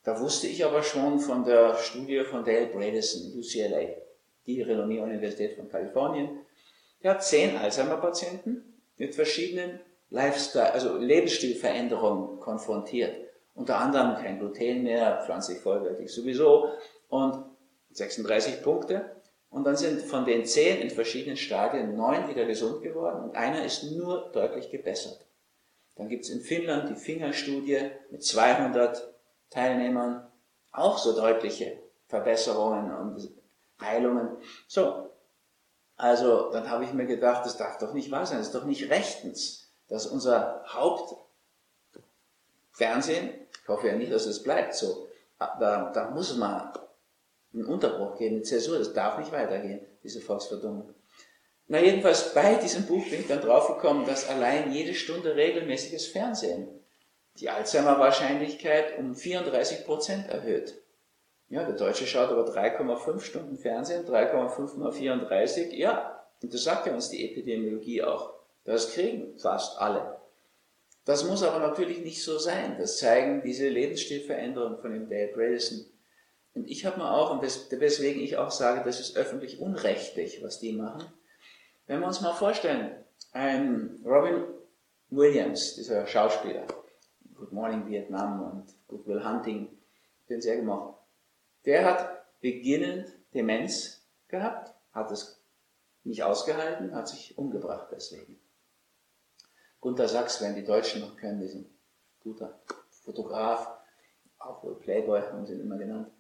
Da 0.04 0.20
wusste 0.20 0.46
ich 0.46 0.64
aber 0.64 0.82
schon 0.82 1.18
von 1.18 1.44
der 1.44 1.76
Studie 1.76 2.24
von 2.24 2.44
Dale 2.44 2.68
Bredesen, 2.68 3.36
UCLA, 3.36 3.96
die 4.46 4.62
renommierte 4.62 5.04
Universität 5.04 5.56
von 5.56 5.68
Kalifornien, 5.68 6.40
der 7.02 7.12
hat 7.12 7.24
zehn 7.24 7.56
Alzheimer-Patienten 7.56 8.80
mit 8.96 9.14
verschiedenen 9.14 9.80
Lifestyle, 10.10 10.72
also 10.72 10.96
Lebensstilveränderungen 10.96 12.40
konfrontiert. 12.40 13.14
Unter 13.54 13.78
anderem 13.78 14.16
kein 14.16 14.38
Gluten 14.38 14.84
mehr, 14.84 15.22
pflanzlich 15.24 15.58
vollwertig 15.58 16.10
sowieso 16.12 16.70
und 17.08 17.44
36 17.90 18.62
Punkte. 18.62 19.16
Und 19.50 19.64
dann 19.64 19.76
sind 19.76 20.02
von 20.02 20.24
den 20.24 20.44
zehn 20.44 20.80
in 20.80 20.90
verschiedenen 20.90 21.36
Stadien 21.36 21.96
neun 21.96 22.28
wieder 22.28 22.44
gesund 22.44 22.82
geworden 22.82 23.24
und 23.24 23.36
einer 23.36 23.64
ist 23.64 23.82
nur 23.84 24.30
deutlich 24.32 24.70
gebessert. 24.70 25.26
Dann 25.96 26.08
gibt 26.08 26.24
es 26.24 26.30
in 26.30 26.40
Finnland 26.40 26.90
die 26.90 26.94
Fingerstudie 26.94 27.90
mit 28.10 28.22
200 28.22 29.12
Teilnehmern, 29.50 30.30
auch 30.70 30.98
so 30.98 31.16
deutliche 31.16 31.78
Verbesserungen 32.06 32.94
und 32.94 33.28
Heilungen. 33.80 34.36
So, 34.66 35.07
also 35.98 36.50
dann 36.52 36.70
habe 36.70 36.84
ich 36.84 36.92
mir 36.92 37.06
gedacht, 37.06 37.44
das 37.44 37.56
darf 37.56 37.78
doch 37.78 37.92
nicht 37.92 38.12
wahr 38.12 38.24
sein, 38.24 38.38
das 38.38 38.46
ist 38.46 38.54
doch 38.54 38.64
nicht 38.64 38.88
rechtens, 38.88 39.68
dass 39.88 40.06
unser 40.06 40.64
Hauptfernsehen, 40.68 43.34
ich 43.62 43.68
hoffe 43.68 43.88
ja 43.88 43.96
nicht, 43.96 44.12
dass 44.12 44.26
es 44.26 44.42
bleibt 44.42 44.74
so, 44.74 45.08
da, 45.38 45.90
da 45.92 46.10
muss 46.10 46.36
man 46.36 46.72
einen 47.52 47.66
Unterbruch 47.66 48.16
geben, 48.16 48.36
eine 48.36 48.44
Zäsur, 48.44 48.78
das 48.78 48.92
darf 48.92 49.18
nicht 49.18 49.32
weitergehen, 49.32 49.80
diese 50.04 50.20
Volksverdummung. 50.20 50.94
Na 51.66 51.80
jedenfalls 51.80 52.32
bei 52.32 52.54
diesem 52.54 52.86
Buch 52.86 53.04
bin 53.10 53.20
ich 53.20 53.28
dann 53.28 53.40
draufgekommen, 53.40 54.06
dass 54.06 54.28
allein 54.28 54.72
jede 54.72 54.94
Stunde 54.94 55.34
regelmäßiges 55.34 56.06
Fernsehen 56.06 56.68
die 57.40 57.50
Alzheimer-Wahrscheinlichkeit 57.50 58.98
um 58.98 59.14
34 59.14 59.84
Prozent 59.84 60.28
erhöht. 60.28 60.74
Ja, 61.50 61.64
der 61.64 61.76
Deutsche 61.76 62.06
schaut 62.06 62.30
aber 62.30 62.44
3,5 62.44 63.20
Stunden 63.20 63.56
Fernsehen, 63.56 64.04
3,5 64.04 64.76
mal 64.76 64.92
34, 64.92 65.72
ja, 65.72 66.22
und 66.42 66.52
das 66.52 66.62
sagt 66.62 66.86
ja 66.86 66.94
uns 66.94 67.08
die 67.08 67.30
Epidemiologie 67.30 68.02
auch. 68.02 68.34
Das 68.64 68.92
kriegen 68.92 69.38
fast 69.38 69.78
alle. 69.80 70.18
Das 71.04 71.24
muss 71.24 71.42
aber 71.42 71.58
natürlich 71.58 72.00
nicht 72.00 72.22
so 72.22 72.38
sein. 72.38 72.76
Das 72.78 72.98
zeigen 72.98 73.40
diese 73.42 73.66
Lebensstilveränderungen 73.68 74.78
von 74.78 74.92
dem 74.92 75.08
Dale 75.08 75.28
Bredesen. 75.28 75.90
Und 76.54 76.68
ich 76.68 76.84
habe 76.84 76.98
mir 76.98 77.10
auch, 77.10 77.30
und 77.30 77.42
weswegen 77.42 78.20
ich 78.20 78.36
auch 78.36 78.50
sage, 78.50 78.82
das 78.84 79.00
ist 79.00 79.16
öffentlich 79.16 79.58
unrechtlich, 79.58 80.42
was 80.42 80.58
die 80.58 80.74
machen. 80.74 81.06
Wenn 81.86 82.00
wir 82.00 82.06
uns 82.06 82.20
mal 82.20 82.34
vorstellen, 82.34 83.04
ein 83.32 83.98
Robin 84.04 84.44
Williams, 85.08 85.76
dieser 85.76 86.06
Schauspieler, 86.06 86.66
Good 87.36 87.52
Morning 87.52 87.88
Vietnam 87.88 88.42
und 88.42 88.74
Good 88.88 89.06
Will 89.06 89.24
Hunting, 89.24 89.68
den 90.28 90.42
sehr 90.42 90.56
gemacht. 90.56 90.97
Der 91.68 91.84
hat 91.84 92.40
beginnend 92.40 93.12
Demenz 93.34 94.00
gehabt, 94.28 94.74
hat 94.90 95.10
es 95.10 95.44
nicht 96.02 96.22
ausgehalten, 96.22 96.94
hat 96.94 97.08
sich 97.08 97.36
umgebracht 97.36 97.88
deswegen. 97.92 98.40
Gunter 99.78 100.08
Sachs, 100.08 100.40
wenn 100.40 100.54
die 100.54 100.64
Deutschen 100.64 101.02
noch 101.02 101.18
kennen, 101.18 101.40
diesen 101.40 101.78
guter 102.20 102.58
Fotograf, 103.04 103.68
auch 104.38 104.64
wohl 104.64 104.78
Playboy 104.78 105.20
haben 105.20 105.44
sie 105.44 105.52
ihn 105.52 105.60
immer 105.60 105.76
genannt, 105.76 106.10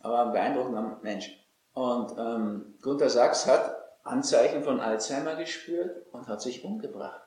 aber 0.00 0.24
ein 0.24 0.32
beeindruckender 0.32 0.98
Mensch. 1.02 1.46
Und 1.74 2.16
ähm, 2.18 2.78
Gunter 2.80 3.10
Sachs 3.10 3.46
hat 3.46 3.76
Anzeichen 4.02 4.64
von 4.64 4.80
Alzheimer 4.80 5.36
gespürt 5.36 6.06
und 6.14 6.26
hat 6.26 6.40
sich 6.40 6.64
umgebracht. 6.64 7.20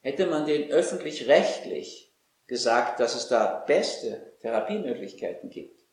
Hätte 0.00 0.24
man 0.24 0.46
den 0.46 0.70
öffentlich-rechtlich 0.70 2.16
gesagt, 2.46 2.98
dass 2.98 3.14
es 3.14 3.28
da 3.28 3.62
beste 3.66 4.38
Therapiemöglichkeiten 4.40 5.50
gibt, 5.50 5.83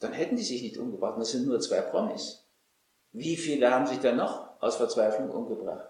dann 0.00 0.12
hätten 0.12 0.36
die 0.36 0.42
sich 0.42 0.62
nicht 0.62 0.78
umgebracht. 0.78 1.18
Das 1.18 1.30
sind 1.30 1.46
nur 1.46 1.60
zwei 1.60 1.80
Promis. 1.82 2.44
Wie 3.12 3.36
viele 3.36 3.70
haben 3.70 3.86
sich 3.86 3.98
dann 4.00 4.16
noch 4.16 4.60
aus 4.60 4.76
Verzweiflung 4.76 5.30
umgebracht? 5.30 5.88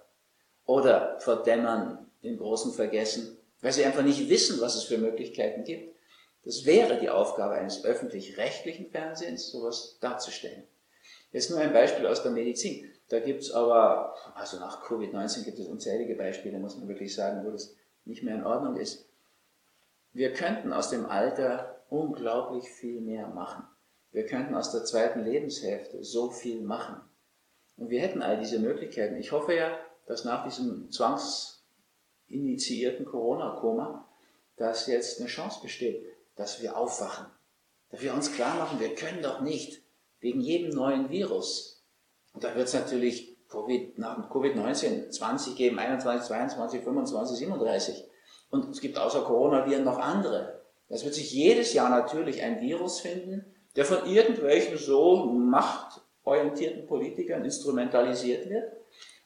Oder 0.66 1.18
verdämmern 1.20 2.10
den 2.22 2.36
großen 2.36 2.72
Vergessen, 2.72 3.38
weil 3.60 3.72
sie 3.72 3.84
einfach 3.84 4.02
nicht 4.02 4.28
wissen, 4.28 4.60
was 4.60 4.76
es 4.76 4.84
für 4.84 4.98
Möglichkeiten 4.98 5.64
gibt. 5.64 5.96
Das 6.44 6.64
wäre 6.64 6.98
die 6.98 7.10
Aufgabe 7.10 7.54
eines 7.54 7.84
öffentlich-rechtlichen 7.84 8.90
Fernsehens, 8.90 9.50
sowas 9.50 9.98
darzustellen. 10.00 10.64
Jetzt 11.32 11.50
nur 11.50 11.60
ein 11.60 11.72
Beispiel 11.72 12.06
aus 12.06 12.22
der 12.22 12.32
Medizin. 12.32 12.90
Da 13.08 13.20
gibt 13.20 13.42
es 13.42 13.52
aber, 13.52 14.14
also 14.34 14.58
nach 14.58 14.82
Covid-19 14.84 15.44
gibt 15.44 15.58
es 15.58 15.66
unzählige 15.66 16.14
Beispiele, 16.14 16.58
muss 16.58 16.76
man 16.76 16.88
wirklich 16.88 17.14
sagen, 17.14 17.44
wo 17.44 17.50
das 17.50 17.74
nicht 18.04 18.22
mehr 18.22 18.36
in 18.36 18.46
Ordnung 18.46 18.76
ist. 18.76 19.06
Wir 20.12 20.32
könnten 20.32 20.72
aus 20.72 20.90
dem 20.90 21.06
Alter 21.06 21.82
unglaublich 21.88 22.68
viel 22.70 23.00
mehr 23.00 23.28
machen. 23.28 23.64
Wir 24.12 24.26
könnten 24.26 24.54
aus 24.54 24.72
der 24.72 24.84
zweiten 24.84 25.24
Lebenshälfte 25.24 26.02
so 26.02 26.30
viel 26.30 26.62
machen. 26.62 27.00
Und 27.76 27.90
wir 27.90 28.00
hätten 28.00 28.22
all 28.22 28.38
diese 28.38 28.58
Möglichkeiten. 28.58 29.16
Ich 29.16 29.32
hoffe 29.32 29.54
ja, 29.54 29.78
dass 30.06 30.24
nach 30.24 30.44
diesem 30.44 30.90
zwangsinitiierten 30.90 33.04
Corona-Koma, 33.06 34.08
dass 34.56 34.86
jetzt 34.86 35.20
eine 35.20 35.28
Chance 35.28 35.60
besteht, 35.62 36.04
dass 36.36 36.60
wir 36.60 36.76
aufwachen. 36.76 37.26
Dass 37.90 38.02
wir 38.02 38.12
uns 38.12 38.32
klar 38.32 38.56
machen, 38.56 38.80
wir 38.80 38.94
können 38.94 39.22
doch 39.22 39.40
nicht 39.40 39.82
wegen 40.20 40.40
jedem 40.40 40.70
neuen 40.70 41.10
Virus. 41.10 41.82
Und 42.32 42.44
da 42.44 42.54
wird 42.54 42.68
es 42.68 42.74
natürlich 42.74 43.36
COVID, 43.48 43.98
nach 43.98 44.30
Covid-19 44.30 45.10
20 45.10 45.56
geben, 45.56 45.78
21, 45.78 46.28
22, 46.28 46.82
25, 46.82 47.38
37. 47.38 48.04
Und 48.50 48.70
es 48.70 48.80
gibt 48.80 48.98
außer 48.98 49.22
Coronaviren 49.22 49.84
noch 49.84 49.98
andere. 49.98 50.60
Es 50.88 51.04
wird 51.04 51.14
sich 51.14 51.32
jedes 51.32 51.72
Jahr 51.72 51.88
natürlich 51.88 52.42
ein 52.42 52.60
Virus 52.60 53.00
finden, 53.00 53.44
der 53.76 53.84
von 53.84 54.06
irgendwelchen 54.06 54.78
so 54.78 55.26
machtorientierten 55.26 56.86
Politikern 56.86 57.44
instrumentalisiert 57.44 58.48
wird. 58.48 58.72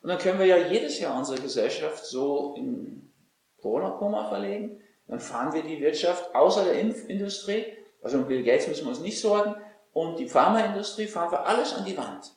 Und 0.02 0.08
dann 0.10 0.18
können 0.18 0.38
wir 0.38 0.46
ja 0.46 0.58
jedes 0.58 0.98
Jahr 1.00 1.16
unsere 1.16 1.40
Gesellschaft 1.40 2.04
so 2.04 2.54
in 2.56 3.12
Corona-Koma 3.60 4.28
verlegen. 4.28 4.80
Dann 5.06 5.20
fahren 5.20 5.52
wir 5.54 5.62
die 5.62 5.80
Wirtschaft 5.80 6.34
außer 6.34 6.64
der 6.64 6.78
Impfindustrie, 6.78 7.64
also 8.02 8.18
um 8.18 8.26
Bill 8.26 8.42
Gates 8.42 8.68
müssen 8.68 8.84
wir 8.84 8.90
uns 8.90 9.00
nicht 9.00 9.20
sorgen, 9.20 9.54
und 9.92 10.18
die 10.18 10.28
Pharmaindustrie 10.28 11.06
fahren 11.06 11.30
wir 11.30 11.46
alles 11.46 11.72
an 11.72 11.84
die 11.84 11.96
Wand. 11.96 12.34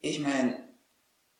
Ich 0.00 0.20
meine, 0.20 0.68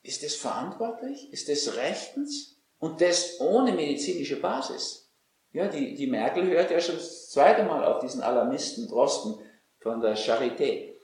ist 0.02 0.22
das 0.22 0.34
verantwortlich? 0.34 1.32
Ist 1.32 1.48
das 1.48 1.76
rechtens? 1.76 2.56
Und 2.78 3.00
das 3.00 3.40
ohne 3.40 3.72
medizinische 3.72 4.40
Basis. 4.40 5.03
Ja, 5.54 5.68
die, 5.68 5.94
die 5.94 6.08
Merkel 6.08 6.48
hört 6.50 6.72
ja 6.72 6.80
schon 6.80 6.96
das 6.96 7.30
zweite 7.30 7.62
Mal 7.62 7.84
auf 7.84 8.00
diesen 8.00 8.22
Alarmisten 8.22 8.88
Drosten 8.88 9.38
von 9.78 10.00
der 10.00 10.16
Charité, 10.16 10.94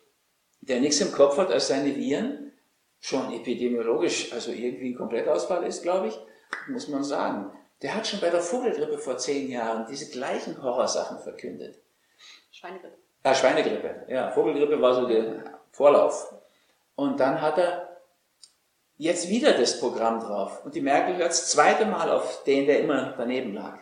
der 0.60 0.80
nichts 0.80 1.00
im 1.00 1.12
Kopf 1.12 1.38
hat 1.38 1.52
als 1.52 1.68
seine 1.68 1.94
Viren, 1.94 2.52
schon 2.98 3.32
epidemiologisch, 3.32 4.32
also 4.32 4.50
irgendwie 4.50 4.90
ein 4.90 4.96
Komplettausfall 4.96 5.64
ist, 5.64 5.82
glaube 5.82 6.08
ich, 6.08 6.18
muss 6.66 6.88
man 6.88 7.04
sagen. 7.04 7.52
Der 7.80 7.94
hat 7.94 8.08
schon 8.08 8.20
bei 8.20 8.28
der 8.28 8.40
Vogelgrippe 8.40 8.98
vor 8.98 9.16
zehn 9.18 9.48
Jahren 9.48 9.86
diese 9.88 10.10
gleichen 10.10 10.60
Horrorsachen 10.60 11.20
verkündet. 11.20 11.78
Schweinegrippe. 12.50 12.96
Ah, 13.22 13.34
Schweinegrippe, 13.34 14.06
ja. 14.08 14.32
Vogelgrippe 14.32 14.82
war 14.82 14.94
so 14.94 15.06
der 15.06 15.60
Vorlauf. 15.70 16.34
Und 16.96 17.20
dann 17.20 17.40
hat 17.40 17.56
er 17.56 18.00
jetzt 18.96 19.28
wieder 19.28 19.52
das 19.52 19.78
Programm 19.78 20.18
drauf. 20.18 20.64
Und 20.64 20.74
die 20.74 20.80
Merkel 20.80 21.16
hört 21.18 21.30
das 21.30 21.50
zweite 21.50 21.86
Mal 21.86 22.10
auf 22.10 22.42
den, 22.42 22.66
der 22.66 22.80
immer 22.80 23.14
daneben 23.16 23.54
lag. 23.54 23.78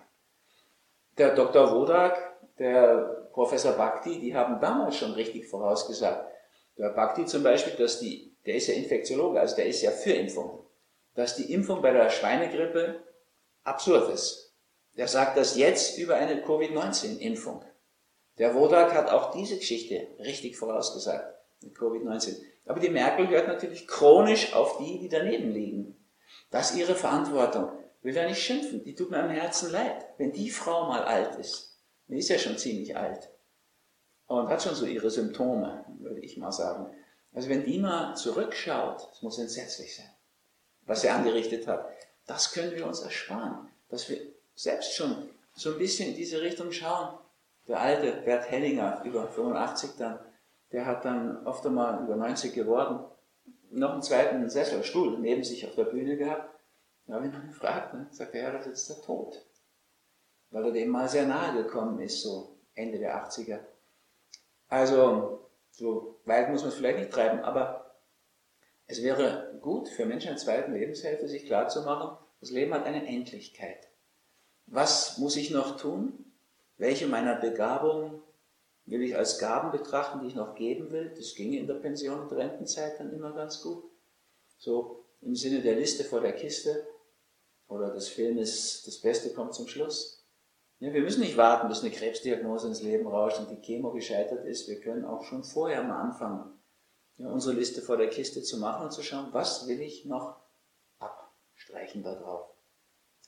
Der 1.18 1.34
Dr. 1.34 1.72
Wodak, 1.74 2.38
der 2.58 3.28
Professor 3.32 3.72
Bhakti, 3.72 4.20
die 4.20 4.34
haben 4.34 4.60
damals 4.60 4.96
schon 4.96 5.12
richtig 5.12 5.46
vorausgesagt. 5.48 6.24
Der 6.76 6.90
Bhakti 6.90 7.26
zum 7.26 7.42
Beispiel, 7.42 7.74
dass 7.74 7.98
die, 7.98 8.36
der 8.46 8.54
ist 8.54 8.68
ja 8.68 8.74
Infektiologe, 8.74 9.40
also 9.40 9.56
der 9.56 9.66
ist 9.66 9.82
ja 9.82 9.90
für 9.90 10.12
Impfungen, 10.12 10.60
dass 11.14 11.34
die 11.34 11.52
Impfung 11.52 11.82
bei 11.82 11.92
der 11.92 12.08
Schweinegrippe 12.08 13.02
absurd 13.64 14.12
ist. 14.12 14.54
Der 14.96 15.08
sagt 15.08 15.36
das 15.36 15.56
jetzt 15.56 15.98
über 15.98 16.14
eine 16.14 16.40
Covid-19-Impfung. 16.42 17.64
Der 18.38 18.54
Wodak 18.54 18.94
hat 18.94 19.10
auch 19.10 19.32
diese 19.32 19.56
Geschichte 19.56 20.08
richtig 20.20 20.56
vorausgesagt 20.56 21.34
mit 21.62 21.76
Covid-19. 21.76 22.36
Aber 22.66 22.78
die 22.78 22.90
Merkel 22.90 23.28
hört 23.28 23.48
natürlich 23.48 23.88
chronisch 23.88 24.54
auf 24.54 24.78
die, 24.78 24.98
die 25.00 25.08
daneben 25.08 25.52
liegen. 25.52 25.96
Das 26.50 26.70
ist 26.70 26.78
ihre 26.78 26.94
Verantwortung. 26.94 27.70
Will 28.02 28.14
da 28.14 28.26
nicht 28.26 28.42
schimpfen, 28.42 28.84
die 28.84 28.94
tut 28.94 29.10
mir 29.10 29.22
am 29.22 29.30
Herzen 29.30 29.72
leid. 29.72 30.06
Wenn 30.18 30.32
die 30.32 30.50
Frau 30.50 30.86
mal 30.86 31.02
alt 31.02 31.36
ist, 31.36 31.76
die 32.06 32.18
ist 32.18 32.28
ja 32.28 32.38
schon 32.38 32.56
ziemlich 32.56 32.96
alt 32.96 33.30
und 34.26 34.48
hat 34.48 34.62
schon 34.62 34.74
so 34.74 34.86
ihre 34.86 35.10
Symptome, 35.10 35.84
würde 35.98 36.20
ich 36.20 36.36
mal 36.36 36.52
sagen. 36.52 36.94
Also 37.34 37.48
wenn 37.48 37.64
die 37.64 37.78
mal 37.78 38.14
zurückschaut, 38.14 39.08
das 39.10 39.22
muss 39.22 39.38
entsetzlich 39.38 39.96
sein, 39.96 40.10
was 40.82 41.02
sie 41.02 41.08
angerichtet 41.08 41.66
hat, 41.66 41.86
das 42.26 42.52
können 42.52 42.72
wir 42.72 42.86
uns 42.86 43.00
ersparen, 43.00 43.68
dass 43.88 44.08
wir 44.08 44.20
selbst 44.54 44.94
schon 44.94 45.30
so 45.54 45.72
ein 45.72 45.78
bisschen 45.78 46.10
in 46.10 46.16
diese 46.16 46.40
Richtung 46.40 46.72
schauen. 46.72 47.18
Der 47.66 47.80
alte 47.80 48.12
Bert 48.22 48.50
Hellinger, 48.50 49.02
über 49.04 49.28
85 49.28 49.90
dann, 49.98 50.18
der 50.72 50.86
hat 50.86 51.04
dann 51.04 51.46
oft 51.46 51.64
einmal 51.66 52.02
über 52.04 52.16
90 52.16 52.54
geworden, 52.54 53.04
noch 53.70 53.92
einen 53.92 54.02
zweiten 54.02 54.48
Sessel, 54.48 54.84
Stuhl 54.84 55.18
neben 55.18 55.44
sich 55.44 55.66
auf 55.66 55.74
der 55.74 55.84
Bühne 55.84 56.16
gehabt. 56.16 56.54
Da 57.08 57.14
habe 57.14 57.26
ich 57.26 57.32
noch 57.32 57.44
gefragt, 57.44 57.94
ne? 57.94 58.06
sagt 58.10 58.34
er, 58.34 58.42
ja, 58.42 58.52
das 58.52 58.66
ist 58.66 58.88
der 58.88 59.00
Tod. 59.02 59.44
Weil 60.50 60.66
er 60.66 60.72
dem 60.72 60.90
mal 60.90 61.08
sehr 61.08 61.26
nahe 61.26 61.62
gekommen 61.62 61.98
ist, 62.00 62.22
so 62.22 62.58
Ende 62.74 62.98
der 62.98 63.26
80er. 63.26 63.60
Also, 64.68 65.50
so 65.70 66.20
weit 66.26 66.50
muss 66.50 66.60
man 66.60 66.68
es 66.68 66.76
vielleicht 66.76 66.98
nicht 66.98 67.10
treiben, 67.10 67.40
aber 67.40 67.96
es 68.86 69.02
wäre 69.02 69.58
gut 69.60 69.88
für 69.88 70.06
Menschen 70.06 70.32
in 70.32 70.38
zweiten 70.38 70.72
Lebenshälfte, 70.72 71.28
sich 71.28 71.46
klarzumachen, 71.46 72.16
das 72.40 72.50
Leben 72.50 72.72
hat 72.72 72.84
eine 72.84 73.06
Endlichkeit. 73.06 73.88
Was 74.66 75.18
muss 75.18 75.36
ich 75.36 75.50
noch 75.50 75.76
tun? 75.76 76.32
Welche 76.76 77.06
meiner 77.06 77.34
Begabungen 77.34 78.22
will 78.90 79.02
ich 79.02 79.16
als 79.16 79.38
Gaben 79.38 79.70
betrachten, 79.70 80.20
die 80.20 80.28
ich 80.28 80.34
noch 80.34 80.54
geben 80.54 80.90
will. 80.90 81.12
Das 81.16 81.34
ginge 81.34 81.58
in 81.58 81.66
der 81.66 81.74
Pension 81.74 82.20
und 82.20 82.32
Rentenzeit 82.32 82.98
dann 82.98 83.12
immer 83.12 83.32
ganz 83.32 83.62
gut. 83.62 83.84
So 84.58 85.04
im 85.20 85.34
Sinne 85.34 85.60
der 85.60 85.76
Liste 85.76 86.04
vor 86.04 86.20
der 86.20 86.32
Kiste. 86.32 86.86
Oder 87.68 87.90
das 87.90 88.08
Film 88.08 88.38
ist, 88.38 88.86
das 88.86 88.98
Beste 88.98 89.32
kommt 89.32 89.54
zum 89.54 89.68
Schluss. 89.68 90.24
Ja, 90.80 90.92
wir 90.92 91.02
müssen 91.02 91.20
nicht 91.20 91.36
warten, 91.36 91.68
bis 91.68 91.80
eine 91.80 91.90
Krebsdiagnose 91.90 92.68
ins 92.68 92.82
Leben 92.82 93.06
rauscht 93.06 93.38
und 93.38 93.50
die 93.50 93.60
Chemo 93.60 93.92
gescheitert 93.92 94.44
ist. 94.46 94.68
Wir 94.68 94.80
können 94.80 95.04
auch 95.04 95.24
schon 95.24 95.44
vorher 95.44 95.82
mal 95.82 96.00
anfangen, 96.00 96.58
ja, 97.16 97.28
unsere 97.28 97.56
Liste 97.56 97.82
vor 97.82 97.96
der 97.96 98.08
Kiste 98.08 98.42
zu 98.42 98.58
machen 98.58 98.84
und 98.84 98.92
zu 98.92 99.02
schauen, 99.02 99.28
was 99.32 99.66
will 99.66 99.80
ich 99.80 100.04
noch 100.04 100.36
abstreichen 100.98 102.02
da 102.02 102.14
drauf. 102.14 102.48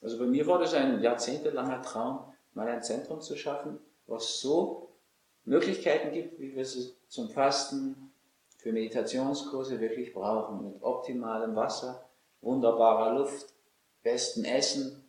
Also 0.01 0.19
bei 0.19 0.27
mir 0.27 0.47
war 0.47 0.59
das 0.59 0.75
ein 0.75 1.03
jahrzehntelanger 1.03 1.83
Traum, 1.83 2.33
mal 2.55 2.69
ein 2.69 2.83
Zentrum 2.83 3.21
zu 3.21 3.37
schaffen, 3.37 3.79
was 4.07 4.41
so 4.41 4.97
Möglichkeiten 5.45 6.13
gibt, 6.13 6.39
wie 6.39 6.55
wir 6.55 6.65
sie 6.65 6.95
zum 7.09 7.29
Fasten, 7.31 8.13
für 8.57 8.73
Meditationskurse 8.73 9.81
wirklich 9.81 10.13
brauchen, 10.13 10.63
mit 10.63 10.83
optimalem 10.83 11.57
Wasser, 11.57 12.09
wunderbarer 12.43 13.19
Luft, 13.19 13.55
besten 14.03 14.45
Essen, 14.45 15.05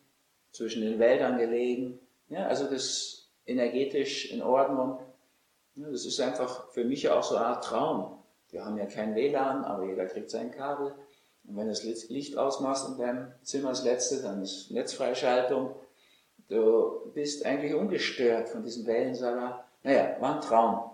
zwischen 0.52 0.82
den 0.82 0.98
Wäldern 0.98 1.38
gelegen. 1.38 1.98
Ja, 2.28 2.46
also 2.46 2.66
das 2.66 3.30
energetisch 3.46 4.30
in 4.30 4.42
Ordnung. 4.42 5.00
Ja, 5.74 5.90
das 5.90 6.04
ist 6.04 6.20
einfach 6.20 6.70
für 6.70 6.84
mich 6.84 7.08
auch 7.08 7.22
so 7.22 7.36
eine 7.36 7.46
Art 7.46 7.64
Traum. 7.64 8.18
Wir 8.50 8.64
haben 8.64 8.76
ja 8.76 8.86
kein 8.86 9.14
WLAN, 9.14 9.64
aber 9.64 9.86
jeder 9.86 10.06
kriegt 10.06 10.30
sein 10.30 10.50
Kabel. 10.50 10.94
Und 11.44 11.56
wenn 11.56 11.66
du 11.66 11.70
das 11.70 12.08
Licht 12.08 12.36
ausmachst 12.36 12.88
in 12.88 12.98
deinem 12.98 13.32
Zimmer, 13.42 13.70
das 13.70 13.82
letzte, 13.82 14.22
dann 14.22 14.42
ist 14.42 14.70
Netzfreischaltung. 14.70 15.74
Du 16.48 17.10
bist 17.14 17.46
eigentlich 17.46 17.74
ungestört 17.74 18.50
von 18.50 18.62
diesem 18.62 18.86
Wellensalat. 18.86 19.64
Naja, 19.82 20.16
war 20.20 20.36
ein 20.36 20.40
Traum. 20.42 20.90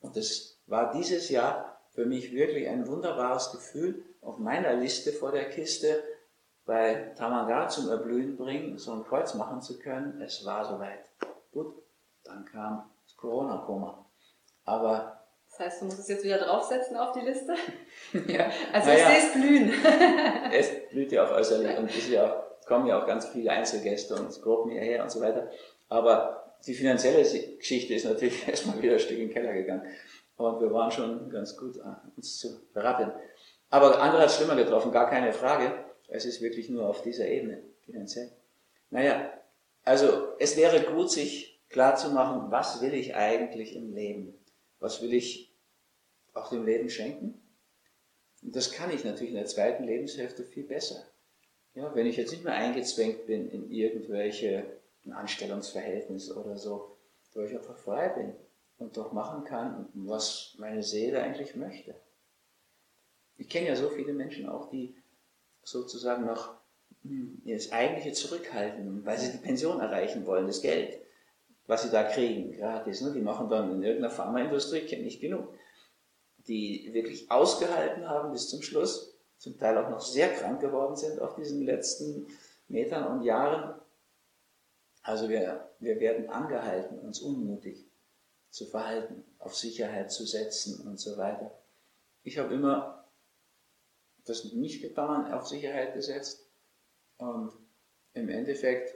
Und 0.00 0.16
das 0.16 0.58
war 0.66 0.92
dieses 0.92 1.28
Jahr 1.28 1.80
für 1.90 2.06
mich 2.06 2.32
wirklich 2.32 2.68
ein 2.68 2.86
wunderbares 2.86 3.50
Gefühl, 3.50 4.04
auf 4.22 4.38
meiner 4.38 4.74
Liste 4.74 5.12
vor 5.12 5.32
der 5.32 5.48
Kiste 5.48 6.02
bei 6.66 7.12
Tamanga 7.16 7.68
zum 7.68 7.88
Erblühen 7.88 8.36
bringen, 8.36 8.76
so 8.76 8.92
ein 8.92 9.04
Kreuz 9.04 9.34
machen 9.34 9.62
zu 9.62 9.78
können. 9.78 10.20
Es 10.20 10.44
war 10.44 10.64
soweit. 10.64 11.08
Gut, 11.52 11.74
dann 12.24 12.44
kam 12.44 12.90
das 13.04 13.16
Corona-Koma. 13.16 14.04
Aber 14.64 15.16
das 15.48 15.60
heißt, 15.60 15.80
du 15.80 15.84
musst 15.86 16.00
es 16.00 16.08
jetzt 16.08 16.24
wieder 16.24 16.38
draufsetzen 16.38 16.96
auf 16.96 17.12
die 17.12 17.20
Liste? 17.20 17.54
ja, 18.26 18.50
also 18.72 18.90
ich 18.90 19.04
sehe 19.04 19.18
es 19.18 19.32
blühen. 19.32 19.72
es 20.52 20.88
blüht 20.90 21.12
ja 21.12 21.24
auch 21.24 21.30
äußerlich 21.30 21.78
und 21.78 21.88
es 21.88 22.10
ja, 22.10 22.44
kommen 22.66 22.86
ja 22.86 23.00
auch 23.00 23.06
ganz 23.06 23.26
viele 23.28 23.52
Einzelgäste 23.52 24.16
und 24.16 24.42
Gruppen 24.42 24.72
hierher 24.72 25.04
und 25.04 25.10
so 25.10 25.20
weiter. 25.20 25.48
Aber 25.88 26.56
die 26.66 26.74
finanzielle 26.74 27.22
Geschichte 27.56 27.94
ist 27.94 28.04
natürlich 28.04 28.46
erstmal 28.48 28.82
wieder 28.82 28.94
ein 28.94 28.98
Stück 28.98 29.18
in 29.18 29.28
den 29.28 29.32
Keller 29.32 29.52
gegangen. 29.52 29.86
Und 30.36 30.60
wir 30.60 30.70
waren 30.72 30.90
schon 30.90 31.30
ganz 31.30 31.56
gut, 31.56 31.76
äh, 31.76 32.16
uns 32.16 32.38
zu 32.38 32.60
berappeln. 32.74 33.12
Aber 33.70 34.00
andere 34.00 34.22
hat 34.22 34.28
es 34.28 34.36
schlimmer 34.36 34.56
getroffen, 34.56 34.92
gar 34.92 35.08
keine 35.08 35.32
Frage. 35.32 35.72
Es 36.08 36.24
ist 36.24 36.40
wirklich 36.40 36.68
nur 36.68 36.88
auf 36.88 37.02
dieser 37.02 37.26
Ebene 37.26 37.62
finanziell. 37.84 38.30
Naja, 38.90 39.32
also 39.84 40.28
es 40.38 40.56
wäre 40.56 40.80
gut, 40.92 41.10
sich 41.10 41.60
klarzumachen, 41.68 42.50
was 42.50 42.80
will 42.80 42.94
ich 42.94 43.14
eigentlich 43.14 43.74
im 43.74 43.94
Leben? 43.94 44.34
Was 44.78 45.02
will 45.02 45.12
ich 45.12 45.54
auch 46.34 46.50
dem 46.50 46.64
Leben 46.64 46.90
schenken? 46.90 47.40
Und 48.42 48.54
das 48.54 48.70
kann 48.70 48.92
ich 48.92 49.04
natürlich 49.04 49.30
in 49.30 49.38
der 49.38 49.46
zweiten 49.46 49.84
Lebenshälfte 49.84 50.44
viel 50.44 50.64
besser. 50.64 51.04
Ja, 51.74 51.94
wenn 51.94 52.06
ich 52.06 52.16
jetzt 52.16 52.30
nicht 52.30 52.44
mehr 52.44 52.54
eingezwängt 52.54 53.26
bin 53.26 53.50
in 53.50 53.70
irgendwelche 53.70 54.64
Anstellungsverhältnisse 55.10 56.34
oder 56.36 56.56
so, 56.56 56.96
wo 57.34 57.42
ich 57.42 57.54
einfach 57.54 57.76
frei 57.76 58.08
bin 58.08 58.34
und 58.78 58.96
doch 58.96 59.12
machen 59.12 59.44
kann, 59.44 59.88
was 59.94 60.54
meine 60.58 60.82
Seele 60.82 61.22
eigentlich 61.22 61.54
möchte. 61.54 61.94
Ich 63.36 63.48
kenne 63.48 63.68
ja 63.68 63.76
so 63.76 63.90
viele 63.90 64.14
Menschen 64.14 64.48
auch, 64.48 64.70
die 64.70 64.96
sozusagen 65.66 66.24
noch 66.24 66.54
hm, 67.02 67.42
das 67.44 67.72
Eigentliche 67.72 68.12
zurückhalten, 68.12 69.04
weil 69.04 69.18
sie 69.18 69.32
die 69.32 69.38
Pension 69.38 69.80
erreichen 69.80 70.24
wollen, 70.24 70.46
das 70.46 70.62
Geld, 70.62 71.00
was 71.66 71.82
sie 71.82 71.90
da 71.90 72.04
kriegen, 72.04 72.52
gratis. 72.52 73.00
Ne? 73.00 73.12
Die 73.12 73.20
machen 73.20 73.50
dann 73.50 73.72
in 73.72 73.82
irgendeiner 73.82 74.14
Pharmaindustrie, 74.14 74.78
ich 74.78 75.20
genug, 75.20 75.52
die 76.46 76.90
wirklich 76.92 77.30
ausgehalten 77.30 78.08
haben 78.08 78.30
bis 78.30 78.48
zum 78.48 78.62
Schluss, 78.62 79.18
zum 79.38 79.58
Teil 79.58 79.76
auch 79.76 79.90
noch 79.90 80.00
sehr 80.00 80.32
krank 80.32 80.60
geworden 80.60 80.96
sind 80.96 81.20
auf 81.20 81.34
diesen 81.34 81.62
letzten 81.62 82.28
Metern 82.68 83.18
und 83.18 83.24
Jahren. 83.24 83.80
Also 85.02 85.28
wir, 85.28 85.68
wir 85.80 85.98
werden 85.98 86.30
angehalten, 86.30 87.00
uns 87.00 87.20
unmutig 87.20 87.90
zu 88.50 88.66
verhalten, 88.66 89.24
auf 89.40 89.56
Sicherheit 89.56 90.12
zu 90.12 90.24
setzen 90.24 90.86
und 90.86 91.00
so 91.00 91.16
weiter. 91.16 91.58
Ich 92.22 92.38
habe 92.38 92.54
immer 92.54 92.95
das 94.28 94.44
nicht 94.52 94.82
getan, 94.82 95.32
auf 95.32 95.46
Sicherheit 95.46 95.94
gesetzt 95.94 96.46
und 97.18 97.52
im 98.14 98.28
Endeffekt 98.28 98.94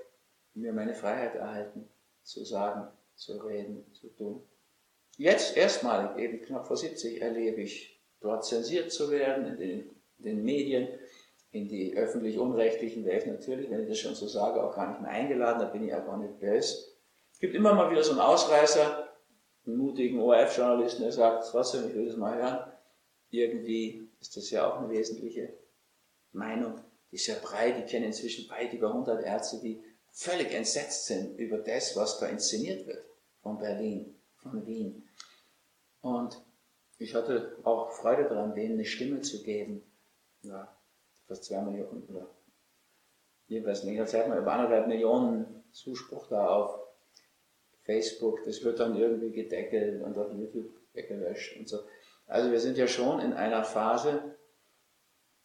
mir 0.55 0.73
meine 0.73 0.95
Freiheit 0.95 1.35
erhalten, 1.35 1.89
zu 2.23 2.45
sagen, 2.45 2.89
zu 3.15 3.37
reden, 3.39 3.85
zu 3.93 4.09
tun. 4.09 4.43
Jetzt 5.17 5.57
erstmalig, 5.57 6.17
eben 6.19 6.43
knapp 6.43 6.67
vor 6.67 6.77
70, 6.77 7.21
erlebe 7.21 7.63
ich, 7.63 8.01
dort 8.21 8.45
zensiert 8.45 8.91
zu 8.91 9.11
werden 9.11 9.47
in 9.47 9.57
den, 9.57 9.91
in 10.19 10.25
den 10.25 10.45
Medien, 10.45 10.89
in 11.53 11.69
die 11.69 11.97
öffentlich-unrechtlichen 11.97 13.07
ich 13.07 13.27
natürlich, 13.27 13.71
wenn 13.71 13.83
ich 13.83 13.89
das 13.89 13.99
schon 13.99 14.15
so 14.15 14.29
sage, 14.29 14.63
auch 14.63 14.75
gar 14.75 14.89
nicht 14.91 15.01
mehr 15.01 15.11
eingeladen, 15.11 15.61
da 15.61 15.67
bin 15.67 15.87
ich 15.87 15.95
auch 15.95 16.07
gar 16.07 16.17
nicht 16.17 16.39
böse. 16.39 16.91
Es 17.33 17.39
gibt 17.41 17.55
immer 17.55 17.75
mal 17.75 17.91
wieder 17.91 18.05
so 18.05 18.13
einen 18.13 18.21
Ausreißer, 18.21 19.09
einen 19.67 19.77
mutigen 19.77 20.21
ORF-Journalisten, 20.21 21.03
der 21.03 21.13
sagt, 21.13 21.49
trotzdem, 21.51 21.89
ich 21.89 21.95
will 21.95 22.07
das 22.07 22.17
mal 22.17 22.37
hören. 22.37 22.70
Irgendwie 23.31 24.09
ist 24.21 24.37
das 24.37 24.51
ja 24.51 24.71
auch 24.71 24.79
eine 24.79 24.91
wesentliche 24.91 25.55
Meinung. 26.33 26.81
Die 27.11 27.17
ist 27.17 27.27
ja 27.27 27.37
breit, 27.41 27.79
die 27.79 27.91
kennen 27.91 28.07
inzwischen 28.07 28.49
weit 28.51 28.73
über 28.73 28.89
100 28.89 29.25
Ärzte, 29.25 29.61
die 29.61 29.83
völlig 30.13 30.53
entsetzt 30.53 31.07
sind 31.07 31.39
über 31.39 31.59
das, 31.59 31.97
was 31.97 32.19
da 32.19 32.27
inszeniert 32.27 32.87
wird 32.87 33.05
von 33.43 33.59
Berlin, 33.59 34.15
von 34.37 34.67
Wien. 34.67 35.09
Und 36.01 36.43
ich 36.99 37.15
hatte 37.15 37.57
auch 37.63 37.91
Freude 37.93 38.25
daran, 38.25 38.55
denen 38.55 38.75
eine 38.75 38.85
Stimme 38.85 39.21
zu 39.21 39.43
geben. 39.43 39.83
Ja, 40.43 40.77
fast 41.27 41.45
zwei 41.45 41.61
Millionen 41.63 42.03
oder 42.09 42.29
jedenfalls 43.47 43.85
in 43.85 44.07
Zeit 44.07 44.29
mal 44.29 44.39
über 44.39 44.53
anderthalb 44.53 44.87
Millionen 44.87 45.65
Zuspruch 45.73 46.29
da 46.29 46.49
auf 46.49 46.79
Facebook. 47.83 48.43
Das 48.45 48.63
wird 48.63 48.81
dann 48.81 48.97
irgendwie 48.97 49.31
gedeckelt 49.31 50.03
und 50.03 50.17
auf 50.17 50.33
YouTube 50.33 50.71
weggelöscht 50.93 51.57
und 51.59 51.69
so. 51.69 51.81
Also 52.31 52.53
wir 52.53 52.61
sind 52.61 52.79
ja 52.79 52.87
schon 52.87 53.19
in 53.19 53.33
einer 53.33 53.65
Phase, 53.65 54.37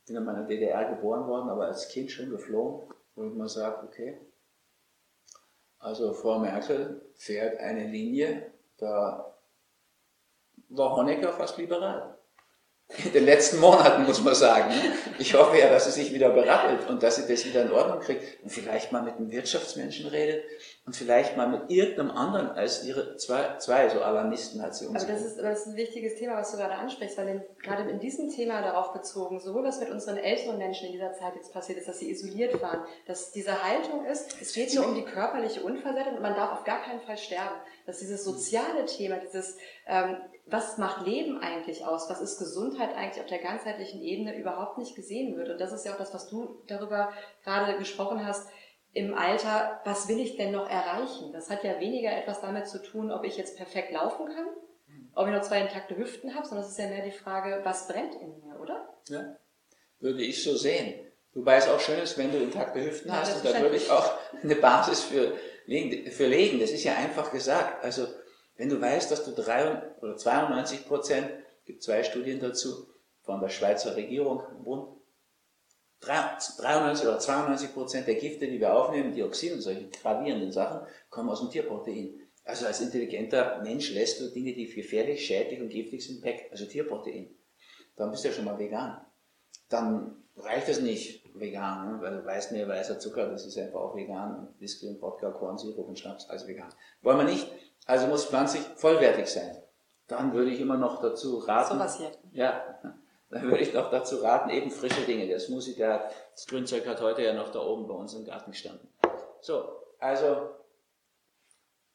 ich 0.02 0.06
bin 0.06 0.18
in 0.18 0.24
meiner 0.24 0.44
DDR 0.44 0.88
geboren 0.94 1.26
worden, 1.28 1.50
aber 1.50 1.66
als 1.66 1.90
Kind 1.90 2.12
schon 2.12 2.30
geflohen, 2.30 2.94
wo 3.16 3.24
man 3.24 3.48
sagt, 3.48 3.84
okay, 3.84 4.22
also 5.80 6.14
Frau 6.14 6.38
Merkel 6.38 7.02
fährt 7.16 7.58
eine 7.58 7.88
Linie, 7.88 8.54
da 8.78 9.36
war 10.70 10.96
Honecker 10.96 11.34
fast 11.34 11.58
liberal 11.58 12.15
den 13.14 13.26
letzten 13.26 13.60
Monaten, 13.60 14.04
muss 14.04 14.24
man 14.24 14.36
sagen. 14.36 14.72
Ich 15.18 15.34
hoffe 15.34 15.58
ja, 15.58 15.70
dass 15.70 15.86
sie 15.86 15.92
sich 15.92 16.14
wieder 16.14 16.30
berappelt 16.30 16.88
und 16.88 17.02
dass 17.02 17.16
sie 17.16 17.28
das 17.28 17.46
wieder 17.46 17.64
in 17.64 17.72
Ordnung 17.72 18.00
kriegt 18.00 18.44
und 18.44 18.50
vielleicht 18.50 18.92
mal 18.92 19.02
mit 19.02 19.16
einem 19.16 19.32
Wirtschaftsmenschen 19.32 20.08
redet 20.08 20.44
und 20.86 20.96
vielleicht 20.96 21.36
mal 21.36 21.48
mit 21.48 21.70
irgendeinem 21.70 22.12
anderen 22.12 22.50
als 22.50 22.86
ihre 22.86 23.18
zwei, 23.18 23.58
zwei 23.58 23.90
so 23.90 24.02
Alarmisten 24.02 24.62
hat 24.62 24.76
sie 24.76 24.86
uns. 24.86 25.04
Aber 25.04 25.12
das 25.12 25.24
ist, 25.24 25.38
das 25.38 25.62
ist 25.62 25.68
ein 25.68 25.76
wichtiges 25.76 26.16
Thema, 26.16 26.38
was 26.38 26.52
du 26.52 26.58
gerade 26.58 26.76
ansprichst, 26.76 27.18
weil 27.18 27.28
in, 27.28 27.44
gerade 27.62 27.90
in 27.90 28.00
diesem 28.00 28.30
Thema 28.30 28.62
darauf 28.62 28.94
bezogen, 28.94 29.40
sowohl 29.40 29.64
was 29.64 29.80
mit 29.80 29.90
unseren 29.90 30.18
älteren 30.18 30.60
Menschen 30.60 30.86
in 30.88 30.94
dieser 30.94 31.14
Zeit 31.14 31.36
jetzt 31.36 31.54
passiert 31.54 31.80
ist, 31.80 31.88
dass 31.88 32.00
sie 32.00 32.12
isoliert 32.12 32.62
waren, 32.62 32.84
dass 33.08 33.32
diese 33.32 33.64
Haltung 33.64 34.06
ist, 34.06 34.40
es 34.40 34.54
geht 34.54 34.74
nur 34.76 34.86
um 34.86 34.94
die 34.94 35.06
körperliche 35.06 35.62
Unversehrtheit 35.64 36.14
und 36.14 36.22
man 36.22 36.36
darf 36.36 36.52
auf 36.52 36.64
gar 36.66 36.84
keinen 36.84 37.02
Fall 37.02 37.18
sterben. 37.18 37.56
Dass 37.86 38.00
dieses 38.00 38.24
soziale 38.24 38.86
Thema, 38.86 39.18
dieses 39.18 39.58
ähm, 39.86 40.18
was 40.48 40.78
macht 40.78 41.06
Leben 41.06 41.40
eigentlich 41.40 41.86
aus? 41.86 42.10
Was 42.10 42.22
ist 42.22 42.38
Gesundheit 42.38 42.96
eigentlich 42.96 43.22
auf 43.22 43.30
der 43.30 43.40
ganzheitlichen 43.40 44.02
Ebene 44.02 44.38
überhaupt 44.38 44.78
nicht 44.78 44.96
gesehen 44.96 45.36
wird? 45.38 45.50
Und 45.50 45.60
das 45.60 45.72
ist 45.72 45.86
ja 45.86 45.94
auch 45.94 45.98
das, 45.98 46.14
was 46.14 46.28
du 46.28 46.62
darüber 46.68 47.12
gerade 47.44 47.78
gesprochen 47.78 48.26
hast. 48.26 48.48
Im 48.94 49.14
Alter, 49.14 49.82
was 49.84 50.08
will 50.08 50.20
ich 50.20 50.38
denn 50.38 50.52
noch 50.52 50.70
erreichen? 50.70 51.34
Das 51.34 51.50
hat 51.50 51.64
ja 51.64 51.80
weniger 51.80 52.16
etwas 52.16 52.42
damit 52.42 52.68
zu 52.68 52.82
tun, 52.82 53.12
ob 53.12 53.26
ich 53.26 53.38
jetzt 53.38 53.58
perfekt 53.58 53.92
laufen 53.92 54.28
kann, 54.28 54.46
ob 55.16 55.28
ich 55.28 55.34
noch 55.34 55.42
zwei 55.42 55.62
intakte 55.62 55.98
Hüften 55.98 56.36
habe, 56.36 56.48
sondern 56.48 56.66
es 56.66 56.72
ist 56.72 56.80
ja 56.80 56.88
mehr 56.88 57.04
die 57.04 57.12
Frage, 57.12 57.62
was 57.64 57.88
brennt 57.88 58.16
in 58.16 58.40
mir, 58.40 58.60
oder? 58.62 58.88
Ja, 59.10 59.36
würde 60.00 60.24
ich 60.24 60.44
so 60.44 60.56
sehen. 60.56 60.94
Wobei 61.34 61.58
es 61.58 61.68
auch 61.68 61.80
schön 61.82 62.00
ist, 62.00 62.18
wenn 62.18 62.32
du 62.32 62.38
intakte 62.38 62.86
Hüften 62.86 63.10
ja, 63.10 63.20
hast 63.20 63.36
und 63.36 63.46
da 63.46 63.60
würde 63.60 63.76
ich 63.76 63.92
auch 63.92 64.14
eine 64.42 64.56
Basis 64.56 65.04
für 65.04 65.34
für 65.66 66.28
legen. 66.28 66.60
Das 66.60 66.72
ist 66.72 66.84
ja 66.84 66.96
einfach 66.96 67.32
gesagt. 67.32 67.84
Also 67.84 68.08
wenn 68.58 68.70
du 68.70 68.80
weißt, 68.80 69.12
dass 69.12 69.26
du 69.26 69.32
3 69.32 70.00
oder 70.02 70.16
92 70.16 70.88
Prozent, 70.88 71.30
gibt 71.66 71.84
zwei 71.84 72.04
Studien 72.04 72.40
dazu, 72.40 72.88
von 73.22 73.42
der 73.42 73.50
Schweizer 73.50 73.96
Regierung, 73.96 74.44
Bund, 74.64 74.96
93 76.02 77.08
oder 77.08 77.20
92 77.20 77.74
Prozent 77.74 78.08
der 78.08 78.16
Gifte, 78.16 78.48
die 78.48 78.60
wir 78.60 78.76
aufnehmen, 78.76 79.14
Dioxin 79.14 79.54
und 79.54 79.62
solche 79.62 79.90
gravierenden 79.90 80.52
Sachen, 80.52 80.86
kommen 81.10 81.30
aus 81.30 81.40
dem 81.40 81.50
Tierprotein. 81.50 82.20
Also 82.44 82.68
als 82.68 82.82
intelligenter 82.82 83.62
Mensch 83.64 83.92
lässt 83.92 84.22
du 84.22 84.30
Dinge, 84.30 84.54
die 84.54 84.68
gefährlich, 84.68 85.26
schädlich 85.26 85.60
und 85.60 85.70
giftig 85.70 86.06
sind, 86.06 86.24
weg, 86.24 86.48
also 86.52 86.66
Tierprotein. 86.66 87.36
Dann 87.96 88.12
bist 88.12 88.24
du 88.24 88.28
ja 88.28 88.34
schon 88.36 88.46
mal 88.46 88.60
vegan. 88.60 89.04
Dann 89.70 90.24
reicht 90.36 90.70
es 90.70 90.80
nicht, 90.80 91.25
vegan, 91.40 91.92
ne? 91.92 92.02
weil 92.02 92.26
Weißmehl, 92.26 92.68
weißer 92.68 93.00
Zucker, 93.00 93.30
das 93.30 93.46
ist 93.46 93.58
einfach 93.58 93.80
auch 93.80 93.96
vegan. 93.96 94.54
Whisky 94.60 94.88
und 94.88 95.02
Wodka, 95.02 95.32
Korn, 95.32 95.58
Sirup 95.58 95.88
und 95.88 96.00
Schnaps, 96.00 96.30
alles 96.30 96.48
vegan. 96.48 96.74
Wollen 97.02 97.18
wir 97.18 97.26
nicht. 97.26 97.52
Also 97.86 98.08
muss 98.08 98.26
pflanzlich 98.26 98.64
vollwertig 98.76 99.28
sein. 99.28 99.62
Dann 100.08 100.34
würde 100.34 100.52
ich 100.52 100.60
immer 100.60 100.78
noch 100.78 101.02
dazu 101.02 101.38
raten. 101.40 101.74
So 101.74 101.80
was 101.80 101.98
hier. 101.98 102.12
Ja, 102.32 102.80
dann 103.30 103.44
würde 103.44 103.64
ich 103.64 103.74
noch 103.74 103.90
dazu 103.90 104.18
raten, 104.18 104.50
eben 104.50 104.72
frische 104.72 105.02
Dinge. 105.02 105.28
Der 105.28 105.40
Smoothie, 105.40 105.76
der, 105.76 106.10
das 106.32 106.48
Grünzeug 106.48 106.86
hat 106.88 107.02
heute 107.02 107.24
ja 107.24 107.34
noch 107.34 107.52
da 107.52 107.60
oben 107.60 107.88
bei 107.88 107.94
uns 107.94 108.14
im 108.14 108.26
Garten 108.26 108.52
gestanden. 108.52 108.88
So, 109.42 109.66
also, 110.00 110.50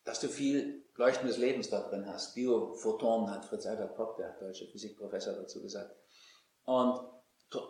dass 0.04 0.20
du 0.20 0.28
viel 0.28 0.84
leuchtendes 0.96 1.38
Lebens 1.38 1.70
da 1.70 1.80
drin 1.80 2.06
hast. 2.06 2.34
Biophotonen 2.34 3.30
hat 3.30 3.44
Fritz 3.44 3.66
Albert 3.66 3.96
Popp, 3.96 4.16
der 4.16 4.36
deutsche 4.38 4.66
Physikprofessor, 4.66 5.34
dazu 5.34 5.62
gesagt. 5.62 5.96
Und 6.64 7.00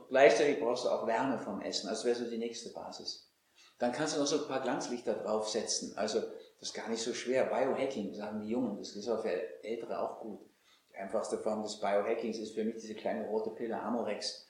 gleichzeitig 0.08 0.60
brauchst 0.60 0.84
du 0.84 0.88
auch 0.88 1.06
Wärme 1.06 1.38
vom 1.38 1.60
Essen. 1.60 1.88
Das 1.88 2.04
wäre 2.04 2.16
so 2.16 2.28
die 2.28 2.38
nächste 2.38 2.70
Basis. 2.72 3.30
Dann 3.78 3.92
kannst 3.92 4.14
du 4.14 4.20
noch 4.20 4.26
so 4.26 4.42
ein 4.42 4.48
paar 4.48 4.60
Glanzlichter 4.60 5.14
draufsetzen. 5.14 5.96
Also, 5.96 6.20
das 6.20 6.68
ist 6.68 6.74
gar 6.74 6.88
nicht 6.88 7.02
so 7.02 7.14
schwer. 7.14 7.46
Biohacking, 7.46 8.14
sagen 8.14 8.40
die 8.40 8.50
Jungen, 8.50 8.76
das 8.76 8.94
ist 8.94 9.08
auch 9.08 9.22
für 9.22 9.64
Ältere 9.64 9.98
auch 9.98 10.20
gut. 10.20 10.40
Die 10.92 10.96
einfachste 10.96 11.38
Form 11.38 11.62
des 11.62 11.80
Biohackings 11.80 12.38
ist 12.38 12.54
für 12.54 12.64
mich 12.64 12.74
diese 12.74 12.94
kleine 12.94 13.26
rote 13.28 13.50
Pille 13.50 13.80
Amorex. 13.80 14.46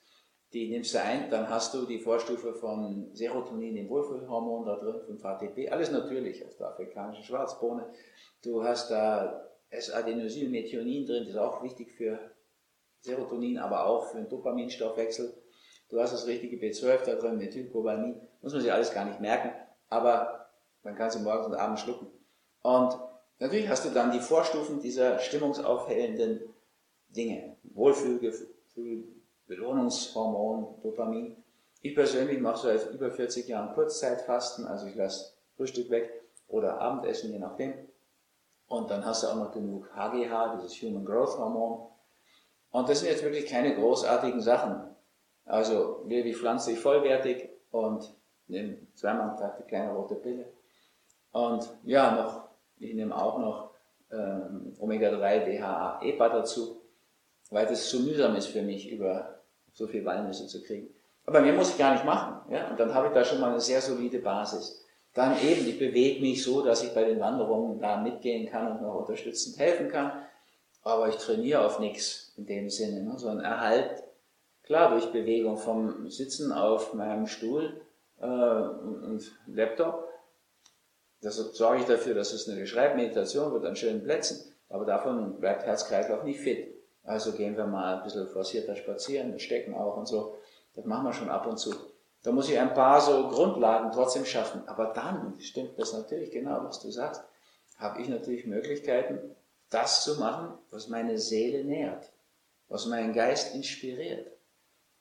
Die 0.52 0.68
nimmst 0.68 0.94
du 0.94 1.00
ein, 1.00 1.30
dann 1.30 1.48
hast 1.48 1.74
du 1.74 1.86
die 1.86 2.00
Vorstufe 2.00 2.54
von 2.54 3.14
Serotonin, 3.14 3.76
dem 3.76 3.88
Wohlfühlhormon 3.88 4.66
da 4.66 4.76
drin, 4.76 5.16
von 5.16 5.30
ATP, 5.30 5.70
alles 5.70 5.92
natürlich 5.92 6.44
aus 6.44 6.56
der 6.56 6.70
afrikanischen 6.70 7.22
Schwarzbohne. 7.22 7.88
Du 8.42 8.64
hast 8.64 8.90
da 8.90 9.48
S-Adenosylmethionin 9.68 11.06
drin, 11.06 11.22
das 11.22 11.34
ist 11.34 11.38
auch 11.38 11.62
wichtig 11.62 11.92
für 11.92 12.18
Serotonin, 13.00 13.58
aber 13.58 13.86
auch 13.86 14.06
für 14.06 14.18
den 14.18 14.28
Dopaminstoffwechsel. 14.28 15.34
Du 15.88 16.00
hast 16.00 16.12
das 16.12 16.26
richtige 16.26 16.56
B12 16.56 17.04
da 17.04 17.14
drin, 17.16 17.38
Methylcobalamin, 17.38 18.20
muss 18.42 18.52
man 18.52 18.62
sich 18.62 18.72
alles 18.72 18.92
gar 18.92 19.04
nicht 19.04 19.20
merken, 19.20 19.52
aber 19.88 20.50
man 20.82 20.94
kann 20.94 21.10
sie 21.10 21.20
morgens 21.20 21.46
und 21.46 21.54
abends 21.54 21.82
schlucken. 21.82 22.06
Und 22.62 22.98
natürlich 23.38 23.68
hast 23.68 23.84
du 23.84 23.90
dann 23.90 24.12
die 24.12 24.20
Vorstufen 24.20 24.80
dieser 24.80 25.18
stimmungsaufhellenden 25.18 26.42
Dinge. 27.08 27.56
Wohlfühlgefühl, 27.64 29.04
Belohnungshormon, 29.46 30.80
Dopamin. 30.82 31.36
Ich 31.82 31.94
persönlich 31.94 32.40
mache 32.40 32.78
seit 32.78 32.94
über 32.94 33.10
40 33.10 33.48
Jahren 33.48 33.74
Kurzzeitfasten, 33.74 34.66
also 34.66 34.86
ich 34.86 34.94
lasse 34.94 35.32
Frühstück 35.56 35.90
weg 35.90 36.22
oder 36.46 36.80
Abendessen, 36.80 37.32
je 37.32 37.38
nachdem. 37.38 37.74
Und 38.68 38.90
dann 38.90 39.04
hast 39.04 39.24
du 39.24 39.26
auch 39.26 39.36
noch 39.36 39.50
genug 39.50 39.90
HGH, 39.94 40.56
dieses 40.56 40.80
Human 40.82 41.04
Growth 41.04 41.36
Hormon. 41.36 41.89
Und 42.70 42.88
das 42.88 43.00
sind 43.00 43.08
jetzt 43.08 43.24
wirklich 43.24 43.46
keine 43.46 43.74
großartigen 43.74 44.40
Sachen. 44.40 44.82
Also 45.44 46.04
lebe 46.06 46.28
ich 46.28 46.36
pflanzlich 46.36 46.78
vollwertig 46.78 47.48
und 47.70 48.14
nehme 48.46 48.78
zweimal 48.94 49.30
am 49.30 49.36
Tag 49.36 49.58
die 49.58 49.64
kleine 49.64 49.92
rote 49.92 50.14
Pille. 50.14 50.46
Und 51.32 51.68
ja, 51.84 52.14
noch, 52.14 52.48
ich 52.78 52.94
nehme 52.94 53.16
auch 53.16 53.38
noch 53.38 53.70
ähm, 54.12 54.76
Omega-3, 54.78 55.44
DHA, 55.44 56.00
EPA 56.02 56.28
dazu, 56.28 56.82
weil 57.50 57.66
das 57.66 57.88
so 57.90 58.00
mühsam 58.00 58.36
ist 58.36 58.46
für 58.46 58.62
mich, 58.62 58.90
über 58.90 59.40
so 59.72 59.86
viel 59.86 60.04
Walnüsse 60.04 60.46
zu 60.46 60.62
kriegen. 60.62 60.88
Aber 61.26 61.40
mehr 61.40 61.52
muss 61.52 61.70
ich 61.70 61.78
gar 61.78 61.92
nicht 61.92 62.04
machen. 62.04 62.52
Ja? 62.52 62.70
Und 62.70 62.80
dann 62.80 62.94
habe 62.94 63.08
ich 63.08 63.12
da 63.12 63.24
schon 63.24 63.40
mal 63.40 63.50
eine 63.50 63.60
sehr 63.60 63.80
solide 63.80 64.18
Basis. 64.18 64.84
Dann 65.14 65.36
eben, 65.42 65.66
ich 65.66 65.78
bewege 65.78 66.20
mich 66.20 66.42
so, 66.42 66.64
dass 66.64 66.82
ich 66.82 66.94
bei 66.94 67.04
den 67.04 67.20
Wanderungen 67.20 67.80
da 67.80 68.00
mitgehen 68.00 68.48
kann 68.48 68.70
und 68.70 68.82
noch 68.82 68.94
unterstützend 68.94 69.58
helfen 69.58 69.88
kann. 69.88 70.12
Aber 70.82 71.08
ich 71.08 71.16
trainiere 71.16 71.64
auf 71.64 71.78
nichts 71.78 72.32
in 72.36 72.46
dem 72.46 72.70
Sinne, 72.70 73.02
ne? 73.02 73.18
sondern 73.18 73.44
Erhalt, 73.44 74.02
klar, 74.62 74.90
durch 74.90 75.12
Bewegung 75.12 75.58
vom 75.58 76.08
Sitzen 76.10 76.52
auf 76.52 76.94
meinem 76.94 77.26
Stuhl 77.26 77.80
äh, 78.18 78.24
und 78.24 79.30
Laptop 79.46 80.10
Deshalb 81.22 81.54
sorge 81.54 81.80
ich 81.80 81.86
dafür, 81.86 82.14
dass 82.14 82.32
es 82.32 82.48
eine 82.48 82.66
Schreibmeditation 82.66 83.52
wird 83.52 83.66
an 83.66 83.76
schönen 83.76 84.02
Plätzen, 84.02 84.54
aber 84.68 84.86
davon 84.86 85.38
bleibt 85.38 85.64
Herzkreislauf 85.64 86.24
nicht 86.24 86.40
fit. 86.40 86.74
Also 87.04 87.32
gehen 87.32 87.56
wir 87.56 87.66
mal 87.66 87.96
ein 87.96 88.02
bisschen 88.02 88.28
forcierter 88.28 88.76
spazieren, 88.76 89.38
Stecken 89.38 89.74
auch 89.74 89.96
und 89.96 90.06
so. 90.06 90.36
Das 90.74 90.84
machen 90.84 91.04
wir 91.04 91.12
schon 91.12 91.30
ab 91.30 91.46
und 91.46 91.58
zu. 91.58 91.74
Da 92.22 92.32
muss 92.32 92.48
ich 92.48 92.58
ein 92.58 92.74
paar 92.74 93.00
so 93.00 93.28
Grundlagen 93.28 93.90
trotzdem 93.92 94.24
schaffen. 94.24 94.62
Aber 94.66 94.92
dann 94.94 95.38
stimmt 95.40 95.78
das 95.78 95.92
natürlich 95.92 96.30
genau, 96.30 96.64
was 96.64 96.80
du 96.80 96.90
sagst, 96.90 97.22
habe 97.76 98.00
ich 98.00 98.08
natürlich 98.08 98.46
Möglichkeiten, 98.46 99.34
das 99.70 100.04
zu 100.04 100.18
machen, 100.18 100.58
was 100.70 100.88
meine 100.88 101.18
Seele 101.18 101.64
nährt, 101.64 102.10
was 102.68 102.86
meinen 102.86 103.12
Geist 103.12 103.54
inspiriert. 103.54 104.30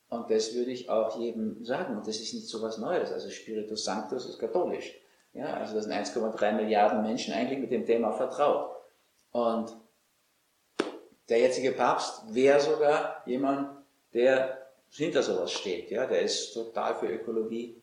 Und 0.09 0.31
das 0.31 0.53
würde 0.55 0.71
ich 0.71 0.89
auch 0.89 1.19
jedem 1.19 1.63
sagen. 1.63 1.97
Und 1.97 2.07
das 2.07 2.19
ist 2.19 2.33
nicht 2.33 2.47
so 2.47 2.61
was 2.61 2.77
Neues. 2.77 3.11
Also 3.11 3.29
Spiritus 3.29 3.83
Sanctus 3.83 4.27
ist 4.27 4.39
katholisch. 4.39 4.95
Ja, 5.33 5.53
also 5.53 5.75
da 5.75 5.81
sind 5.81 5.93
1,3 5.93 6.53
Milliarden 6.53 7.03
Menschen 7.03 7.33
eigentlich 7.33 7.59
mit 7.59 7.71
dem 7.71 7.85
Thema 7.85 8.11
vertraut. 8.11 8.75
Und 9.31 9.75
der 11.29 11.39
jetzige 11.39 11.71
Papst 11.71 12.33
wäre 12.33 12.59
sogar 12.59 13.21
jemand, 13.27 13.69
der 14.13 14.67
hinter 14.89 15.21
sowas 15.21 15.51
steht. 15.51 15.91
Ja, 15.91 16.07
der 16.07 16.23
ist 16.23 16.53
total 16.53 16.95
für 16.95 17.07
Ökologie. 17.07 17.79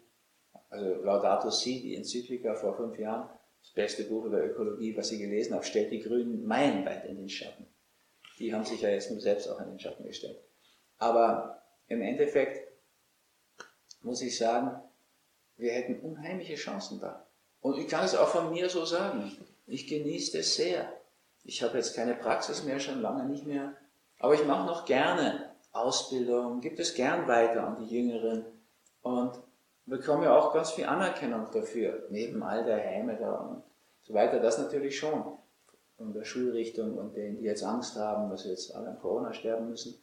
Also 0.68 0.96
Laudato 1.02 1.50
Si, 1.50 1.80
die 1.80 1.94
Enzyklika 1.94 2.54
vor 2.54 2.74
fünf 2.76 2.98
Jahren, 2.98 3.28
das 3.28 3.35
beste 3.76 4.04
Buch 4.04 4.24
über 4.24 4.42
Ökologie, 4.42 4.96
was 4.96 5.12
ich 5.12 5.20
gelesen 5.20 5.54
habe, 5.54 5.64
stellt 5.64 5.92
die 5.92 6.02
Grünen 6.02 6.44
meilenweit 6.44 7.04
in 7.04 7.18
den 7.18 7.28
Schatten. 7.28 7.66
Die 8.40 8.52
haben 8.52 8.64
sich 8.64 8.80
ja 8.80 8.88
jetzt 8.88 9.10
nur 9.10 9.20
selbst 9.20 9.48
auch 9.48 9.60
in 9.60 9.68
den 9.68 9.78
Schatten 9.78 10.04
gestellt. 10.04 10.40
Aber 10.98 11.62
im 11.86 12.02
Endeffekt 12.02 12.66
muss 14.02 14.22
ich 14.22 14.36
sagen, 14.36 14.82
wir 15.56 15.72
hätten 15.72 16.00
unheimliche 16.00 16.56
Chancen 16.56 17.00
da. 17.00 17.26
Und 17.60 17.78
ich 17.78 17.86
kann 17.86 18.04
es 18.04 18.14
auch 18.14 18.28
von 18.28 18.50
mir 18.50 18.68
so 18.68 18.84
sagen. 18.84 19.36
Ich 19.66 19.86
genieße 19.86 20.38
es 20.38 20.56
sehr. 20.56 20.92
Ich 21.44 21.62
habe 21.62 21.76
jetzt 21.76 21.94
keine 21.94 22.14
Praxis 22.14 22.64
mehr, 22.64 22.80
schon 22.80 23.02
lange 23.02 23.26
nicht 23.26 23.46
mehr. 23.46 23.76
Aber 24.18 24.34
ich 24.34 24.44
mache 24.44 24.66
noch 24.66 24.86
gerne 24.86 25.50
Ausbildung, 25.72 26.60
gibt 26.60 26.80
es 26.80 26.94
gern 26.94 27.28
weiter 27.28 27.66
an 27.66 27.84
die 27.84 27.94
Jüngeren 27.94 28.46
und 29.02 29.32
bekomme 29.86 30.24
ja 30.24 30.36
auch 30.36 30.52
ganz 30.52 30.72
viel 30.72 30.84
Anerkennung 30.84 31.46
dafür, 31.52 32.06
neben 32.10 32.42
all 32.42 32.64
der 32.64 32.78
Häme 32.78 33.16
da 33.16 33.32
und 33.36 33.62
so 34.02 34.14
weiter. 34.14 34.40
Das 34.40 34.58
natürlich 34.58 34.98
schon. 34.98 35.24
Von 35.96 36.12
der 36.12 36.24
Schulrichtung 36.24 36.98
und 36.98 37.16
denen, 37.16 37.38
die 37.38 37.44
jetzt 37.44 37.64
Angst 37.64 37.96
haben, 37.96 38.28
dass 38.28 38.42
sie 38.42 38.50
jetzt 38.50 38.74
alle 38.74 38.88
an 38.88 38.98
Corona 38.98 39.32
sterben 39.32 39.70
müssen. 39.70 39.94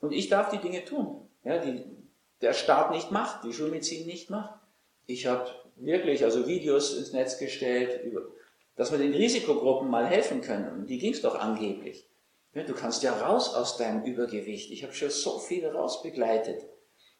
Und 0.00 0.12
ich 0.12 0.30
darf 0.30 0.48
die 0.48 0.58
Dinge 0.58 0.84
tun, 0.86 1.28
ja, 1.44 1.58
die 1.58 1.84
der 2.40 2.52
Staat 2.52 2.92
nicht 2.92 3.10
macht, 3.10 3.44
die 3.44 3.52
Schulmedizin 3.52 4.06
nicht 4.06 4.30
macht. 4.30 4.58
Ich 5.06 5.26
habe 5.26 5.50
wirklich 5.76 6.24
also 6.24 6.46
Videos 6.46 6.96
ins 6.96 7.12
Netz 7.12 7.38
gestellt, 7.38 8.00
dass 8.76 8.92
wir 8.92 8.98
den 8.98 9.12
Risikogruppen 9.12 9.90
mal 9.90 10.06
helfen 10.06 10.40
können. 10.40 10.72
Und 10.72 10.86
die 10.86 10.98
ging 10.98 11.12
es 11.12 11.20
doch 11.20 11.38
angeblich. 11.38 12.08
du 12.54 12.74
kannst 12.74 13.02
ja 13.02 13.12
raus 13.12 13.54
aus 13.54 13.76
deinem 13.76 14.04
Übergewicht. 14.04 14.70
Ich 14.70 14.82
habe 14.82 14.92
schon 14.92 15.10
so 15.10 15.38
viele 15.38 15.74
rausbegleitet. 15.74 16.64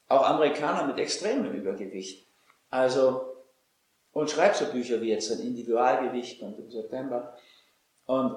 Auch 0.08 0.28
Amerikaner 0.28 0.86
mit 0.86 0.98
extremem 0.98 1.52
Übergewicht. 1.52 2.26
Also, 2.70 3.36
und 4.12 4.30
schreib 4.30 4.54
so 4.54 4.66
Bücher 4.66 5.00
wie 5.00 5.10
jetzt 5.10 5.30
ein 5.30 5.40
Individualgewicht 5.40 6.42
und 6.42 6.58
im 6.58 6.70
September. 6.70 7.36
Und 8.06 8.34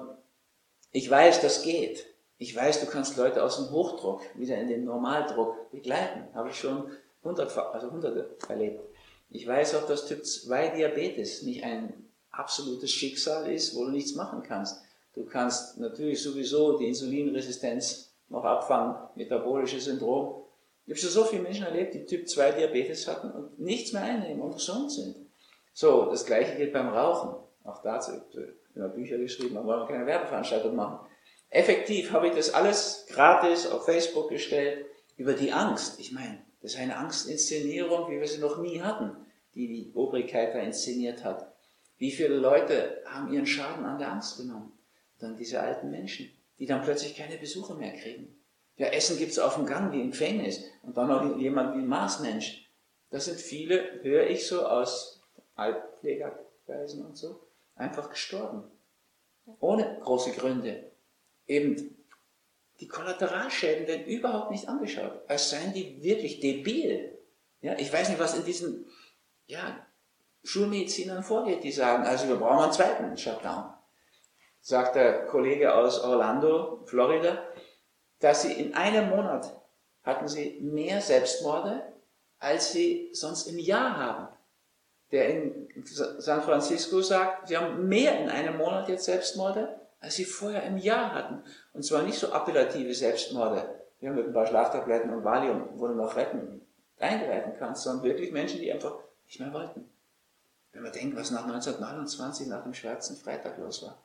ich 0.92 1.10
weiß, 1.10 1.40
das 1.40 1.62
geht. 1.62 2.06
Ich 2.38 2.54
weiß, 2.54 2.80
du 2.80 2.86
kannst 2.86 3.16
Leute 3.16 3.42
aus 3.42 3.56
dem 3.56 3.70
Hochdruck 3.70 4.22
wieder 4.34 4.56
in 4.58 4.68
den 4.68 4.84
Normaldruck 4.84 5.70
begleiten. 5.70 6.26
Habe 6.34 6.50
ich 6.50 6.58
schon 6.58 6.90
hundert, 7.24 7.56
also 7.56 7.90
hunderte 7.90 8.36
erlebt. 8.48 8.80
Ich 9.30 9.46
weiß 9.46 9.76
auch, 9.76 9.86
dass 9.86 10.06
Typ 10.06 10.26
2 10.26 10.70
Diabetes 10.70 11.42
nicht 11.42 11.64
ein 11.64 12.10
absolutes 12.30 12.90
Schicksal 12.90 13.50
ist, 13.50 13.74
wo 13.74 13.84
du 13.84 13.90
nichts 13.90 14.14
machen 14.14 14.42
kannst. 14.42 14.82
Du 15.14 15.24
kannst 15.24 15.78
natürlich 15.78 16.22
sowieso 16.22 16.78
die 16.78 16.88
Insulinresistenz 16.88 18.12
noch 18.28 18.44
abfangen, 18.44 18.96
metabolisches 19.14 19.84
Syndrom. 19.84 20.41
Ich 20.84 20.92
habe 20.92 21.00
schon 21.00 21.10
so 21.10 21.24
viele 21.24 21.42
Menschen 21.42 21.64
erlebt, 21.64 21.94
die 21.94 22.04
Typ 22.04 22.28
2 22.28 22.52
Diabetes 22.52 23.06
hatten 23.06 23.30
und 23.30 23.58
nichts 23.58 23.92
mehr 23.92 24.02
einnehmen 24.02 24.42
und 24.42 24.54
gesund 24.54 24.90
sind. 24.90 25.16
So, 25.72 26.10
das 26.10 26.26
gleiche 26.26 26.56
geht 26.56 26.72
beim 26.72 26.88
Rauchen. 26.88 27.36
Auch 27.64 27.82
dazu 27.82 28.12
ich 28.74 28.80
habe 28.80 28.94
Bücher 28.94 29.18
geschrieben, 29.18 29.56
aber 29.56 29.66
wollen 29.66 29.80
wir 29.80 29.94
keine 29.94 30.06
Werbeveranstaltung 30.06 30.74
machen. 30.74 31.06
Effektiv 31.50 32.10
habe 32.12 32.28
ich 32.28 32.34
das 32.34 32.54
alles 32.54 33.06
gratis 33.10 33.66
auf 33.66 33.84
Facebook 33.84 34.30
gestellt 34.30 34.86
über 35.16 35.34
die 35.34 35.52
Angst. 35.52 36.00
Ich 36.00 36.12
meine, 36.12 36.42
das 36.62 36.72
ist 36.72 36.80
eine 36.80 36.96
Angstinszenierung, 36.96 38.10
wie 38.10 38.18
wir 38.18 38.26
sie 38.26 38.40
noch 38.40 38.58
nie 38.58 38.80
hatten, 38.80 39.14
die 39.54 39.68
die 39.68 39.92
Obrigkeit 39.94 40.54
da 40.54 40.60
inszeniert 40.60 41.22
hat. 41.24 41.52
Wie 41.98 42.10
viele 42.10 42.36
Leute 42.36 43.02
haben 43.04 43.32
ihren 43.32 43.46
Schaden 43.46 43.84
an 43.84 43.98
der 43.98 44.12
Angst 44.12 44.38
genommen? 44.38 44.72
Dann 45.18 45.36
diese 45.36 45.60
alten 45.60 45.90
Menschen, 45.90 46.30
die 46.58 46.66
dann 46.66 46.82
plötzlich 46.82 47.14
keine 47.14 47.36
Besuche 47.36 47.74
mehr 47.74 47.92
kriegen. 47.92 48.41
Ja, 48.76 48.88
Essen 48.88 49.18
gibt's 49.18 49.38
auf 49.38 49.56
dem 49.56 49.66
Gang 49.66 49.92
wie 49.92 50.00
im 50.00 50.10
Gefängnis 50.10 50.64
und 50.82 50.96
dann 50.96 51.08
noch 51.08 51.38
jemand 51.38 51.76
wie 51.76 51.82
Marsmensch. 51.82 52.70
Das 53.10 53.26
sind 53.26 53.38
viele, 53.38 54.02
höre 54.02 54.26
ich 54.26 54.46
so 54.46 54.66
aus 54.66 55.22
Altpflegerkreisen 55.54 57.04
und 57.04 57.16
so, 57.16 57.40
einfach 57.74 58.08
gestorben. 58.10 58.64
Ohne 59.60 59.98
große 60.00 60.32
Gründe. 60.32 60.90
Eben 61.46 61.96
die 62.80 62.88
Kollateralschäden 62.88 63.86
werden 63.86 64.06
überhaupt 64.06 64.50
nicht 64.50 64.68
angeschaut, 64.68 65.20
als 65.28 65.50
seien 65.50 65.72
die 65.72 66.02
wirklich 66.02 66.40
debil. 66.40 67.18
Ja, 67.60 67.78
ich 67.78 67.92
weiß 67.92 68.08
nicht, 68.08 68.18
was 68.18 68.36
in 68.36 68.44
diesen 68.44 68.86
ja, 69.46 69.86
Schulmedizinern 70.42 71.22
vorgeht, 71.22 71.62
die 71.62 71.70
sagen, 71.70 72.04
also 72.04 72.28
wir 72.28 72.36
brauchen 72.36 72.64
einen 72.64 72.72
zweiten 72.72 73.16
Shutdown. 73.16 73.72
Sagt 74.60 74.96
der 74.96 75.26
Kollege 75.26 75.74
aus 75.74 76.00
Orlando, 76.00 76.82
Florida, 76.86 77.42
dass 78.22 78.42
sie 78.42 78.52
in 78.52 78.74
einem 78.74 79.10
Monat 79.10 79.52
hatten 80.04 80.28
sie 80.28 80.60
mehr 80.60 81.00
Selbstmorde, 81.00 81.82
als 82.38 82.72
sie 82.72 83.10
sonst 83.12 83.46
im 83.48 83.58
Jahr 83.58 83.96
haben. 83.96 84.28
Der 85.10 85.28
in 85.28 85.68
San 85.84 86.42
Francisco 86.42 87.02
sagt, 87.02 87.48
sie 87.48 87.56
haben 87.56 87.88
mehr 87.88 88.18
in 88.18 88.30
einem 88.30 88.56
Monat 88.56 88.88
jetzt 88.88 89.04
Selbstmorde, 89.04 89.80
als 90.00 90.14
sie 90.14 90.24
vorher 90.24 90.62
im 90.62 90.78
Jahr 90.78 91.12
hatten. 91.12 91.42
Und 91.72 91.84
zwar 91.84 92.02
nicht 92.02 92.18
so 92.18 92.32
appellative 92.32 92.94
Selbstmorde, 92.94 93.82
wir 94.00 94.08
haben 94.08 94.16
mit 94.16 94.26
ein 94.26 94.32
paar 94.32 94.46
Schlaftabletten 94.46 95.12
und 95.12 95.24
Valium, 95.24 95.68
wo 95.74 95.86
du 95.86 95.94
noch 95.94 96.16
retten, 96.16 96.60
eingreifen 96.98 97.54
kannst, 97.58 97.82
sondern 97.82 98.04
wirklich 98.04 98.32
Menschen, 98.32 98.60
die 98.60 98.72
einfach 98.72 98.96
nicht 99.26 99.40
mehr 99.40 99.52
wollten. 99.52 99.88
Wenn 100.72 100.82
man 100.82 100.92
denkt, 100.92 101.16
was 101.16 101.30
nach 101.30 101.44
1929, 101.44 102.46
nach 102.46 102.62
dem 102.62 102.74
Schwarzen 102.74 103.16
Freitag 103.16 103.58
los 103.58 103.82
war. 103.82 104.02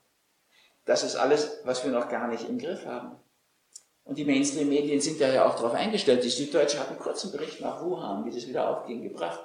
Das 0.86 1.03
ist 1.03 1.15
alles, 1.15 1.61
was 1.63 1.84
wir 1.84 1.91
noch 1.91 2.09
gar 2.09 2.28
nicht 2.28 2.47
im 2.47 2.59
Griff 2.59 2.86
haben. 2.86 3.15
Und 4.08 4.18
die 4.18 4.24
Mainstream-Medien 4.24 5.01
sind 5.01 5.20
ja 5.20 5.45
auch 5.45 5.55
darauf 5.55 5.74
eingestellt. 5.74 6.24
Die 6.24 6.30
Süddeutsche 6.30 6.80
hat 6.80 6.88
einen 6.88 6.99
kurzen 6.99 7.30
Bericht 7.32 7.60
nach 7.60 7.84
Wuhan, 7.84 8.24
wie 8.24 8.32
das 8.32 8.47
wieder 8.47 8.70
aufging, 8.70 9.03
gebracht. 9.03 9.39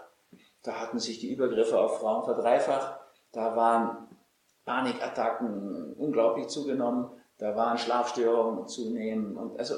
Da 0.62 0.80
hatten 0.80 1.00
sich 1.00 1.18
die 1.18 1.32
Übergriffe 1.32 1.78
auf 1.80 1.98
Frauen 1.98 2.22
verdreifacht. 2.22 3.00
Da 3.32 3.56
waren 3.56 4.08
Panikattacken 4.64 5.94
unglaublich 5.94 6.46
zugenommen. 6.46 7.10
Da 7.38 7.56
waren 7.56 7.76
Schlafstörungen 7.76 8.68
zunehmen. 8.68 9.36
Und 9.36 9.58
also 9.58 9.74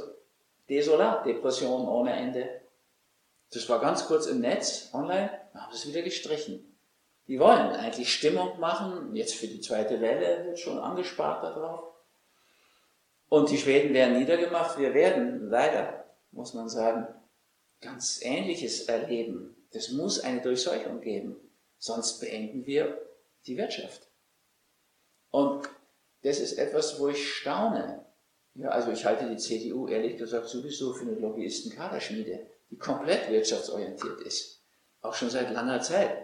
desolat, 0.69 1.25
Depression 1.25 1.89
ohne 1.89 2.13
Ende. 2.13 2.61
Das 3.55 3.67
war 3.71 3.81
ganz 3.81 4.07
kurz 4.07 4.27
im 4.27 4.41
Netz, 4.41 4.91
online, 4.93 5.31
dann 5.53 5.63
haben 5.63 5.73
sie 5.73 5.79
es 5.79 5.89
wieder 5.89 6.03
gestrichen. 6.03 6.77
Die 7.27 7.39
wollen 7.39 7.71
eigentlich 7.71 8.13
Stimmung 8.13 8.61
machen, 8.61 9.15
jetzt 9.15 9.35
für 9.35 9.47
die 9.47 9.61
zweite 9.61 10.01
Welle 10.01 10.45
wird 10.45 10.59
schon 10.59 10.79
angespart 10.79 11.43
darauf. 11.43 11.94
Und 13.35 13.51
die 13.51 13.59
Schweden 13.59 13.93
werden 13.95 14.17
niedergemacht. 14.17 14.79
Wir 14.79 14.95
werden 14.95 15.49
leider, 15.51 16.05
muss 16.31 16.55
man 16.55 16.69
sagen, 16.69 17.09
ganz 17.81 18.21
Ähnliches 18.23 18.83
erleben. 18.83 19.57
Das 19.73 19.91
muss 19.91 20.21
eine 20.21 20.41
Durchseuchung 20.41 21.01
geben. 21.01 21.35
Sonst 21.77 22.21
beenden 22.21 22.65
wir 22.65 22.97
die 23.45 23.57
Wirtschaft. 23.57 24.07
Und 25.33 25.69
das 26.23 26.39
ist 26.39 26.59
etwas, 26.59 27.01
wo 27.01 27.09
ich 27.09 27.29
staune. 27.35 28.07
Ja, 28.55 28.69
also 28.69 28.93
ich 28.93 29.05
halte 29.05 29.29
die 29.29 29.37
CDU 29.37 29.89
ehrlich 29.89 30.17
gesagt 30.17 30.47
sowieso 30.47 30.93
für 30.93 31.03
eine 31.03 31.17
Lobbyistenkaderschmiede, 31.17 32.47
die 32.71 32.79
komplett 32.79 33.29
wirtschaftsorientiert 33.33 34.21
ist. 34.21 34.63
Auch 35.01 35.15
schon 35.15 35.31
seit 35.31 35.51
langer 35.51 35.81
Zeit. 35.81 36.19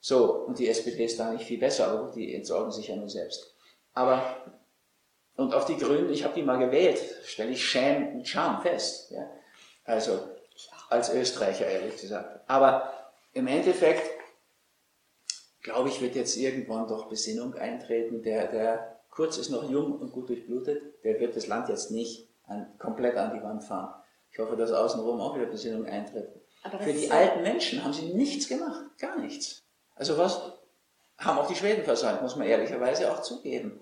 So, 0.00 0.46
und 0.46 0.58
die 0.58 0.68
SPD 0.70 1.04
ist 1.04 1.20
da 1.20 1.30
nicht 1.30 1.44
viel 1.44 1.58
besser, 1.58 1.88
aber 1.88 2.10
die 2.10 2.34
entsorgen 2.34 2.72
sich 2.72 2.88
ja 2.88 2.96
nur 2.96 3.10
selbst. 3.10 3.54
Aber 3.92 4.63
und 5.36 5.54
auch 5.54 5.64
die 5.64 5.76
Grünen, 5.76 6.10
ich 6.12 6.24
habe 6.24 6.34
die 6.34 6.42
mal 6.42 6.58
gewählt, 6.58 7.00
stelle 7.24 7.50
ich 7.50 7.64
Scham 7.64 8.14
und 8.14 8.28
Charme 8.28 8.62
fest. 8.62 9.10
Ja? 9.10 9.28
Also 9.84 10.18
als 10.90 11.12
Österreicher 11.12 11.66
ehrlich 11.66 12.00
gesagt. 12.00 12.48
Aber 12.48 12.92
im 13.32 13.46
Endeffekt, 13.46 14.10
glaube 15.62 15.88
ich, 15.88 16.00
wird 16.00 16.14
jetzt 16.14 16.36
irgendwann 16.36 16.86
doch 16.86 17.08
Besinnung 17.08 17.54
eintreten. 17.54 18.22
Der, 18.22 18.46
der 18.46 18.94
Kurz 19.14 19.38
ist 19.38 19.50
noch 19.50 19.70
jung 19.70 19.92
und 20.00 20.10
gut 20.10 20.28
durchblutet, 20.28 21.04
der 21.04 21.20
wird 21.20 21.36
das 21.36 21.46
Land 21.46 21.68
jetzt 21.68 21.92
nicht 21.92 22.28
an, 22.46 22.66
komplett 22.78 23.16
an 23.16 23.32
die 23.32 23.42
Wand 23.42 23.62
fahren. 23.62 23.94
Ich 24.32 24.38
hoffe, 24.40 24.56
dass 24.56 24.72
außenrum 24.72 25.20
auch 25.20 25.36
wieder 25.36 25.46
Besinnung 25.46 25.86
eintritt. 25.86 26.28
Für 26.80 26.92
die 26.92 27.10
alten 27.10 27.42
Menschen 27.42 27.84
haben 27.84 27.92
sie 27.92 28.12
nichts 28.14 28.48
gemacht, 28.48 28.82
gar 28.98 29.18
nichts. 29.18 29.62
Also 29.94 30.18
was 30.18 30.40
haben 31.18 31.38
auch 31.38 31.46
die 31.46 31.54
Schweden 31.54 31.84
versäumt, 31.84 32.22
muss 32.22 32.34
man 32.34 32.48
ehrlicherweise 32.48 33.12
auch 33.12 33.22
zugeben. 33.22 33.80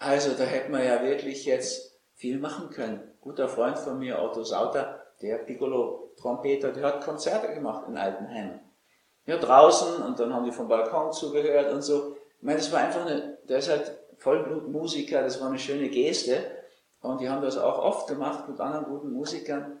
Also 0.00 0.32
da 0.32 0.44
hätte 0.44 0.70
man 0.70 0.82
ja 0.82 1.02
wirklich 1.02 1.44
jetzt 1.44 2.00
viel 2.14 2.38
machen 2.38 2.70
können. 2.70 3.02
Guter 3.20 3.48
Freund 3.48 3.78
von 3.78 3.98
mir, 3.98 4.20
Otto 4.20 4.42
Sauter, 4.42 5.04
der 5.20 5.36
Piccolo-Trompeter, 5.36 6.72
der 6.72 6.84
hat 6.84 7.04
Konzerte 7.04 7.52
gemacht 7.52 7.86
in 7.86 7.98
Altenheim. 7.98 8.60
Ja, 9.26 9.36
draußen 9.36 10.02
und 10.02 10.18
dann 10.18 10.32
haben 10.32 10.46
die 10.46 10.52
vom 10.52 10.68
Balkon 10.68 11.12
zugehört 11.12 11.70
und 11.72 11.82
so. 11.82 12.16
Ich 12.38 12.42
meine, 12.42 12.56
das 12.56 12.72
war 12.72 12.80
einfach 12.80 13.04
eine, 13.04 13.38
der 13.46 13.58
ist 13.58 13.68
halt 13.68 13.92
Vollblutmusiker, 14.16 15.22
das 15.22 15.38
war 15.38 15.48
eine 15.48 15.58
schöne 15.58 15.90
Geste. 15.90 16.44
Und 17.02 17.20
die 17.20 17.28
haben 17.28 17.42
das 17.42 17.58
auch 17.58 17.78
oft 17.78 18.08
gemacht 18.08 18.48
mit 18.48 18.58
anderen 18.58 18.86
guten 18.86 19.12
Musikern. 19.12 19.80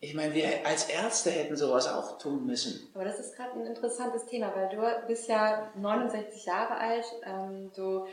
Ich 0.00 0.14
meine, 0.14 0.34
wir 0.34 0.66
als 0.66 0.88
Ärzte 0.88 1.30
hätten 1.30 1.56
sowas 1.56 1.88
auch 1.88 2.18
tun 2.18 2.44
müssen. 2.44 2.90
Aber 2.94 3.04
das 3.04 3.20
ist 3.20 3.36
gerade 3.36 3.52
ein 3.52 3.66
interessantes 3.66 4.26
Thema, 4.26 4.52
weil 4.54 4.68
du 4.68 5.06
bist 5.06 5.28
ja 5.28 5.70
69 5.76 6.44
Jahre 6.44 6.74
alt, 6.74 7.04
ähm, 7.24 7.70
du 7.74 8.06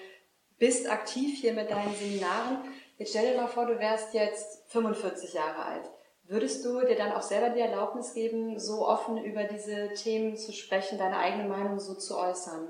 bist 0.61 0.87
aktiv 0.87 1.41
hier 1.41 1.53
mit 1.53 1.71
deinen 1.71 1.95
Seminaren. 1.95 2.59
Jetzt 2.99 3.09
stell 3.09 3.33
dir 3.33 3.41
mal 3.41 3.47
vor, 3.47 3.65
du 3.65 3.79
wärst 3.79 4.13
jetzt 4.13 4.69
45 4.69 5.33
Jahre 5.33 5.65
alt. 5.65 5.89
Würdest 6.25 6.63
du 6.63 6.79
dir 6.81 6.95
dann 6.95 7.13
auch 7.13 7.23
selber 7.23 7.49
die 7.49 7.59
Erlaubnis 7.59 8.13
geben, 8.13 8.59
so 8.59 8.87
offen 8.87 9.17
über 9.23 9.43
diese 9.45 9.91
Themen 9.95 10.37
zu 10.37 10.53
sprechen, 10.53 10.99
deine 10.99 11.17
eigene 11.17 11.49
Meinung 11.49 11.79
so 11.79 11.95
zu 11.95 12.15
äußern? 12.15 12.67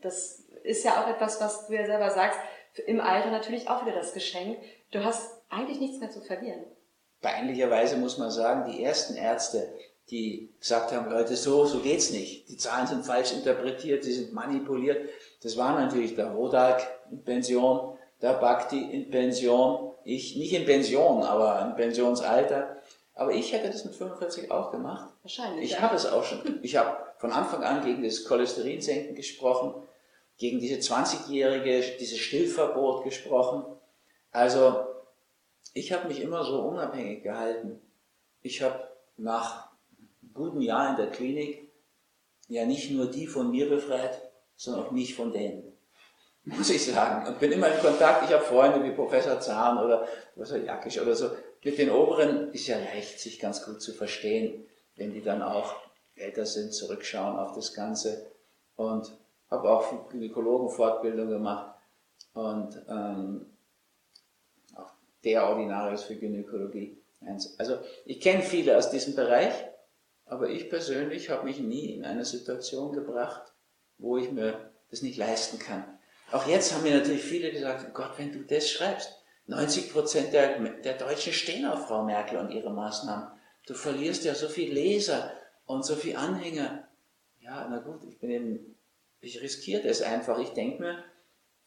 Das 0.00 0.44
ist 0.62 0.84
ja 0.84 1.02
auch 1.02 1.08
etwas, 1.08 1.40
was 1.40 1.66
du 1.66 1.74
ja 1.74 1.84
selber 1.84 2.10
sagst, 2.10 2.38
im 2.86 3.00
Alter 3.00 3.32
natürlich 3.32 3.68
auch 3.68 3.84
wieder 3.84 3.96
das 3.96 4.14
Geschenk. 4.14 4.58
Du 4.92 5.02
hast 5.02 5.42
eigentlich 5.50 5.80
nichts 5.80 5.98
mehr 5.98 6.10
zu 6.10 6.20
verlieren. 6.20 6.64
Peinlicherweise 7.22 7.96
muss 7.96 8.18
man 8.18 8.30
sagen, 8.30 8.70
die 8.70 8.84
ersten 8.84 9.16
Ärzte, 9.16 9.74
die 10.10 10.52
gesagt 10.60 10.92
haben, 10.92 11.10
Leute, 11.10 11.36
so, 11.36 11.64
so 11.64 11.78
geht's 11.78 12.10
nicht. 12.10 12.48
Die 12.48 12.56
Zahlen 12.56 12.86
sind 12.86 13.06
falsch 13.06 13.32
interpretiert, 13.32 14.04
sie 14.04 14.12
sind 14.12 14.32
manipuliert. 14.32 15.08
Das 15.42 15.56
war 15.56 15.78
natürlich 15.78 16.14
der 16.14 16.30
Rodak 16.30 16.82
in 17.10 17.22
Pension, 17.24 17.96
der 18.20 18.34
Bhakti 18.34 18.80
in 18.80 19.10
Pension, 19.10 19.92
ich 20.04 20.36
nicht 20.36 20.52
in 20.52 20.64
Pension, 20.64 21.22
aber 21.22 21.62
im 21.62 21.76
Pensionsalter. 21.76 22.76
Aber 23.14 23.32
ich 23.32 23.52
hätte 23.52 23.70
das 23.70 23.84
mit 23.84 23.94
45 23.94 24.50
auch 24.50 24.70
gemacht. 24.70 25.12
Wahrscheinlich. 25.22 25.64
Ich 25.64 25.72
ja. 25.72 25.80
habe 25.80 25.96
es 25.96 26.06
auch 26.06 26.24
schon. 26.24 26.60
Ich 26.62 26.76
habe 26.76 26.96
von 27.18 27.32
Anfang 27.32 27.62
an 27.62 27.84
gegen 27.84 28.02
das 28.02 28.24
Cholesterinsenken 28.24 29.14
gesprochen, 29.14 29.74
gegen 30.38 30.58
diese 30.58 30.76
20-jährige, 30.76 31.98
dieses 32.00 32.18
Stillverbot 32.18 33.04
gesprochen. 33.04 33.64
Also 34.30 34.86
ich 35.74 35.92
habe 35.92 36.08
mich 36.08 36.20
immer 36.20 36.44
so 36.44 36.60
unabhängig 36.62 37.22
gehalten. 37.22 37.80
Ich 38.40 38.62
habe 38.62 38.88
nach 39.16 39.71
guten 40.34 40.60
Jahr 40.60 40.90
in 40.90 40.96
der 40.96 41.10
Klinik 41.10 41.70
ja 42.48 42.66
nicht 42.66 42.90
nur 42.90 43.06
die 43.06 43.26
von 43.26 43.50
mir 43.50 43.68
befreit, 43.68 44.20
sondern 44.56 44.86
auch 44.86 44.90
mich 44.90 45.14
von 45.14 45.32
denen. 45.32 45.72
Muss 46.44 46.70
ich 46.70 46.84
sagen. 46.84 47.26
Und 47.26 47.38
bin 47.38 47.52
immer 47.52 47.72
in 47.72 47.80
Kontakt. 47.80 48.24
Ich 48.24 48.32
habe 48.32 48.44
Freunde 48.44 48.82
wie 48.84 48.90
Professor 48.90 49.38
Zahn 49.40 49.78
oder 49.78 50.06
Professor 50.34 50.58
Jackisch 50.58 51.00
oder 51.00 51.14
so. 51.14 51.30
Mit 51.62 51.78
den 51.78 51.90
Oberen 51.90 52.52
ist 52.52 52.66
ja 52.66 52.78
leicht, 52.78 53.20
sich 53.20 53.38
ganz 53.38 53.64
gut 53.64 53.80
zu 53.80 53.92
verstehen, 53.92 54.64
wenn 54.96 55.12
die 55.12 55.22
dann 55.22 55.42
auch 55.42 55.76
älter 56.16 56.44
sind, 56.44 56.74
zurückschauen 56.74 57.38
auf 57.38 57.54
das 57.54 57.72
Ganze. 57.74 58.26
Und 58.76 59.12
habe 59.50 59.70
auch 59.70 60.08
Gynäkologenfortbildung 60.08 61.28
gemacht 61.28 61.74
und 62.32 62.82
ähm, 62.88 63.46
auch 64.74 64.90
der 65.24 65.46
Ordinarius 65.46 66.04
für 66.04 66.16
Gynäkologie. 66.16 66.96
Also 67.58 67.78
ich 68.04 68.20
kenne 68.20 68.42
viele 68.42 68.76
aus 68.76 68.90
diesem 68.90 69.14
Bereich 69.14 69.52
aber 70.32 70.48
ich 70.48 70.70
persönlich 70.70 71.28
habe 71.28 71.44
mich 71.44 71.60
nie 71.60 71.92
in 71.92 72.06
eine 72.06 72.24
Situation 72.24 72.92
gebracht, 72.92 73.52
wo 73.98 74.16
ich 74.16 74.32
mir 74.32 74.72
das 74.90 75.02
nicht 75.02 75.18
leisten 75.18 75.58
kann. 75.58 75.84
Auch 76.32 76.46
jetzt 76.46 76.72
haben 76.72 76.84
mir 76.84 76.96
natürlich 76.96 77.22
viele 77.22 77.52
gesagt, 77.52 77.84
oh 77.86 77.92
Gott, 77.92 78.12
wenn 78.16 78.32
du 78.32 78.38
das 78.38 78.70
schreibst, 78.70 79.10
90 79.44 79.92
Prozent 79.92 80.32
der, 80.32 80.58
der 80.58 80.96
Deutschen 80.96 81.34
stehen 81.34 81.66
auf 81.66 81.86
Frau 81.86 82.02
Merkel 82.04 82.38
und 82.38 82.50
ihre 82.50 82.70
Maßnahmen. 82.70 83.28
Du 83.66 83.74
verlierst 83.74 84.24
ja 84.24 84.34
so 84.34 84.48
viel 84.48 84.72
Leser 84.72 85.32
und 85.66 85.84
so 85.84 85.96
viel 85.96 86.16
Anhänger. 86.16 86.88
Ja, 87.40 87.68
na 87.68 87.80
gut, 87.80 88.02
ich 88.08 88.18
bin 88.18 88.30
eben, 88.30 88.76
ich 89.20 89.42
riskiere 89.42 89.82
das 89.82 90.00
einfach. 90.00 90.38
Ich 90.38 90.54
denke 90.54 90.80
mir, 90.80 91.04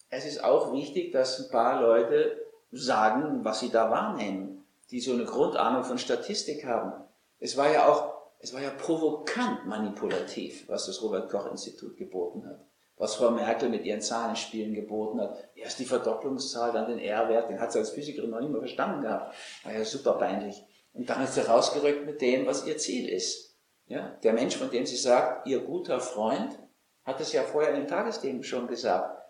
es 0.09 0.25
ist 0.25 0.43
auch 0.43 0.73
wichtig, 0.73 1.11
dass 1.11 1.39
ein 1.39 1.51
paar 1.51 1.81
Leute 1.81 2.41
sagen, 2.71 3.45
was 3.45 3.59
sie 3.59 3.69
da 3.69 3.91
wahrnehmen, 3.91 4.65
die 4.89 5.01
so 5.01 5.13
eine 5.13 5.25
Grundahnung 5.25 5.83
von 5.83 5.99
Statistik 5.99 6.65
haben. 6.65 6.93
Es 7.39 7.57
war 7.57 7.71
ja 7.71 7.87
auch 7.87 8.14
es 8.45 8.53
war 8.53 8.61
ja 8.61 8.69
provokant 8.69 9.65
manipulativ, 9.65 10.69
was 10.69 10.85
das 10.85 11.01
Robert-Koch-Institut 11.01 11.97
geboten 11.97 12.45
hat. 12.45 12.63
Was 12.95 13.15
Frau 13.15 13.31
Merkel 13.31 13.69
mit 13.69 13.85
ihren 13.85 14.01
Zahlenspielen 14.01 14.75
geboten 14.75 15.19
hat. 15.19 15.49
Erst 15.55 15.79
die 15.79 15.85
Verdopplungszahl, 15.85 16.71
dann 16.71 16.87
den 16.87 16.99
R-Wert, 16.99 17.49
den 17.49 17.59
hat 17.59 17.71
sie 17.71 17.79
als 17.79 17.89
Physikerin 17.89 18.29
noch 18.29 18.39
nicht 18.39 18.51
mehr 18.51 18.59
verstanden 18.59 19.01
gehabt. 19.01 19.33
War 19.63 19.73
ja 19.73 19.83
super 19.83 20.13
peinlich. 20.13 20.63
Und 20.93 21.09
dann 21.09 21.23
ist 21.23 21.33
sie 21.33 21.41
rausgerückt 21.41 22.05
mit 22.05 22.21
dem, 22.21 22.45
was 22.45 22.67
ihr 22.67 22.77
Ziel 22.77 23.09
ist. 23.09 23.57
Ja, 23.87 24.09
der 24.21 24.33
Mensch, 24.33 24.55
von 24.55 24.69
dem 24.69 24.85
sie 24.85 24.95
sagt, 24.95 25.47
ihr 25.47 25.61
guter 25.61 25.99
Freund, 25.99 26.59
hat 27.03 27.19
es 27.19 27.33
ja 27.33 27.41
vorher 27.41 27.73
in 27.73 27.81
den 27.81 27.87
Tagesthemen 27.87 28.43
schon 28.43 28.67
gesagt. 28.67 29.23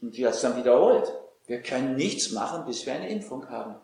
Und 0.00 0.14
sie 0.14 0.24
hat 0.24 0.34
es 0.34 0.40
dann 0.40 0.56
wiederholt. 0.56 1.12
Wir 1.46 1.60
können 1.62 1.96
nichts 1.96 2.30
machen, 2.30 2.64
bis 2.64 2.86
wir 2.86 2.92
eine 2.92 3.10
Impfung 3.10 3.50
haben. 3.50 3.74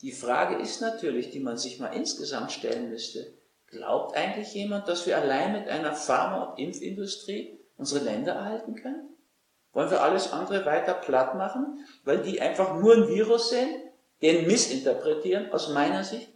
Die 0.00 0.12
Frage 0.12 0.56
ist 0.56 0.80
natürlich, 0.80 1.28
die 1.28 1.40
man 1.40 1.58
sich 1.58 1.78
mal 1.78 1.88
insgesamt 1.88 2.50
stellen 2.50 2.88
müsste, 2.88 3.34
Glaubt 3.72 4.14
eigentlich 4.14 4.52
jemand, 4.52 4.86
dass 4.86 5.06
wir 5.06 5.16
allein 5.16 5.52
mit 5.52 5.66
einer 5.66 5.94
Pharma- 5.94 6.44
und 6.44 6.58
Impfindustrie 6.58 7.58
unsere 7.78 8.04
Länder 8.04 8.34
erhalten 8.34 8.74
können? 8.74 9.16
Wollen 9.72 9.90
wir 9.90 10.02
alles 10.02 10.30
andere 10.30 10.66
weiter 10.66 10.92
platt 10.92 11.36
machen, 11.36 11.86
weil 12.04 12.18
die 12.18 12.42
einfach 12.42 12.76
nur 12.78 12.94
ein 12.94 13.08
Virus 13.08 13.48
sehen, 13.48 13.80
den 14.20 14.46
missinterpretieren, 14.46 15.50
aus 15.52 15.70
meiner 15.70 16.04
Sicht? 16.04 16.28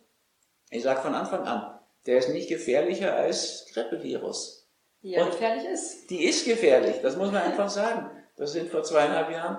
Ich 0.71 0.83
sage 0.83 1.03
von 1.03 1.15
Anfang 1.15 1.47
an, 1.47 1.79
der 2.07 2.19
ist 2.19 2.31
nicht 2.31 2.49
gefährlicher 2.49 3.15
als 3.15 3.67
Grippevirus. 3.75 4.67
Die 5.03 5.11
ja 5.11 5.27
gefährlich 5.27 5.67
ist. 5.67 6.09
Die 6.09 6.25
ist 6.25 6.47
gefährlich, 6.47 6.97
das 7.03 7.19
muss 7.19 7.31
man 7.31 7.43
einfach 7.43 7.69
sagen. 7.69 8.11
Das 8.37 8.53
sind 8.53 8.71
vor 8.71 8.83
zweieinhalb 8.83 9.31
Jahren 9.31 9.59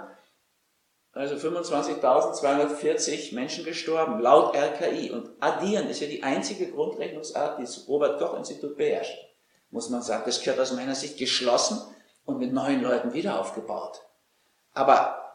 also 1.18 1.36
25.240 1.36 3.34
Menschen 3.34 3.66
gestorben, 3.66 4.20
laut 4.20 4.56
RKI. 4.56 5.12
Und 5.12 5.32
addieren 5.40 5.88
ist 5.88 6.00
ja 6.00 6.08
die 6.08 6.24
einzige 6.24 6.72
Grundrechnungsart, 6.72 7.58
die 7.60 7.64
das 7.64 7.88
Robert-Koch-Institut 7.88 8.78
beherrscht. 8.78 9.18
Muss 9.72 9.90
man 9.90 10.02
sagen, 10.02 10.24
das 10.26 10.42
gehört 10.42 10.60
aus 10.60 10.72
meiner 10.74 10.96
Sicht 10.96 11.18
geschlossen 11.18 11.82
und 12.26 12.40
mit 12.40 12.54
neuen 12.54 12.82
Leuten 12.82 13.14
wieder 13.14 13.40
aufgebaut. 13.40 14.02
Aber 14.74 15.28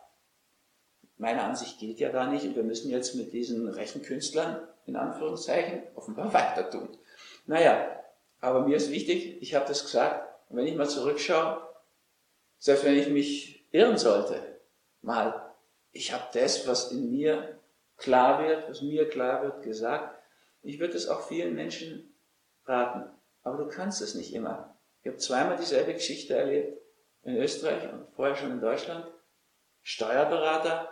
meine 1.18 1.42
Ansicht 1.42 1.78
gilt 1.78 2.00
ja 2.00 2.10
da 2.10 2.26
nicht 2.26 2.44
und 2.44 2.56
wir 2.56 2.62
müssen 2.62 2.90
jetzt 2.90 3.14
mit 3.14 3.32
diesen 3.32 3.68
Rechenkünstlern, 3.68 4.66
in 4.86 4.96
Anführungszeichen, 4.96 5.82
offenbar 5.94 6.32
weiter 6.34 6.70
tun. 6.70 6.96
Naja, 7.46 7.86
aber 8.40 8.66
mir 8.66 8.76
ist 8.76 8.90
wichtig, 8.90 9.40
ich 9.40 9.54
habe 9.54 9.66
das 9.66 9.82
gesagt, 9.82 10.28
und 10.48 10.56
wenn 10.56 10.66
ich 10.66 10.76
mal 10.76 10.88
zurückschaue, 10.88 11.62
selbst 12.58 12.84
wenn 12.84 12.96
ich 12.98 13.08
mich 13.08 13.66
irren 13.70 13.98
sollte, 13.98 14.60
mal, 15.00 15.51
ich 15.92 16.12
habe 16.12 16.24
das, 16.32 16.66
was 16.66 16.90
in 16.90 17.10
mir 17.10 17.58
klar 17.98 18.42
wird, 18.42 18.68
was 18.68 18.82
mir 18.82 19.08
klar 19.08 19.42
wird, 19.42 19.62
gesagt. 19.62 20.18
Ich 20.62 20.80
würde 20.80 20.96
es 20.96 21.08
auch 21.08 21.26
vielen 21.28 21.54
Menschen 21.54 22.14
raten, 22.64 23.10
aber 23.42 23.58
du 23.58 23.68
kannst 23.68 24.00
es 24.00 24.14
nicht 24.14 24.34
immer. 24.34 24.76
Ich 25.02 25.08
habe 25.08 25.18
zweimal 25.18 25.56
dieselbe 25.56 25.92
Geschichte 25.92 26.34
erlebt, 26.34 26.78
in 27.24 27.36
Österreich 27.36 27.92
und 27.92 28.06
vorher 28.14 28.34
schon 28.34 28.52
in 28.52 28.60
Deutschland. 28.60 29.06
Steuerberater, 29.82 30.88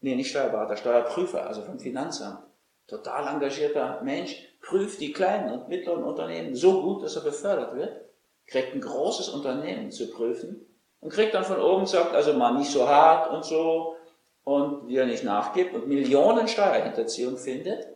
nee, 0.00 0.14
nicht 0.14 0.30
Steuerberater, 0.30 0.76
Steuerprüfer, 0.76 1.46
also 1.46 1.62
vom 1.62 1.78
Finanzamt. 1.78 2.44
Total 2.86 3.34
engagierter 3.34 4.00
Mensch, 4.02 4.42
prüft 4.60 5.00
die 5.00 5.12
kleinen 5.12 5.52
und 5.52 5.68
mittleren 5.68 6.04
Unternehmen 6.04 6.54
so 6.54 6.82
gut, 6.82 7.02
dass 7.02 7.16
er 7.16 7.22
befördert 7.22 7.74
wird, 7.74 8.04
kriegt 8.46 8.74
ein 8.74 8.80
großes 8.80 9.28
Unternehmen 9.30 9.90
zu 9.90 10.10
prüfen 10.10 10.66
und 11.06 11.12
kriegt 11.12 11.34
dann 11.34 11.44
von 11.44 11.60
oben 11.60 11.84
gesagt, 11.84 12.16
also 12.16 12.32
mal 12.32 12.54
nicht 12.54 12.72
so 12.72 12.88
hart 12.88 13.30
und 13.30 13.44
so 13.44 13.94
und 14.42 14.88
wie 14.88 14.96
er 14.96 15.06
nicht 15.06 15.22
nachgibt 15.22 15.72
und 15.72 15.86
Millionen 15.86 16.48
Steuerhinterziehung 16.48 17.38
findet, 17.38 17.86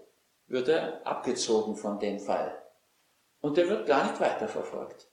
wird 0.46 0.68
er 0.68 1.04
abgezogen 1.04 1.74
von 1.74 1.98
dem 1.98 2.20
Fall. 2.20 2.56
Und 3.40 3.56
der 3.56 3.68
wird 3.68 3.88
gar 3.88 4.04
nicht 4.04 4.20
weiterverfolgt. 4.20 5.08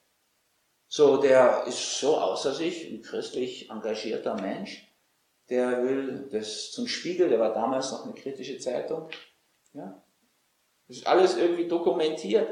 So, 0.87 1.17
der 1.17 1.63
ist 1.65 1.99
so 1.99 2.17
außer 2.17 2.53
sich, 2.53 2.87
ein 2.87 3.01
christlich 3.01 3.71
engagierter 3.71 4.35
Mensch, 4.35 4.93
der 5.49 5.81
will 5.81 6.29
das 6.31 6.71
zum 6.71 6.87
Spiegel, 6.87 7.29
der 7.29 7.39
war 7.39 7.55
damals 7.55 7.91
noch 7.91 8.05
eine 8.05 8.13
kritische 8.13 8.59
Zeitung, 8.59 9.09
ja. 9.73 10.03
Das 10.87 10.97
ist 10.97 11.07
alles 11.07 11.35
irgendwie 11.35 11.67
dokumentiert. 11.67 12.47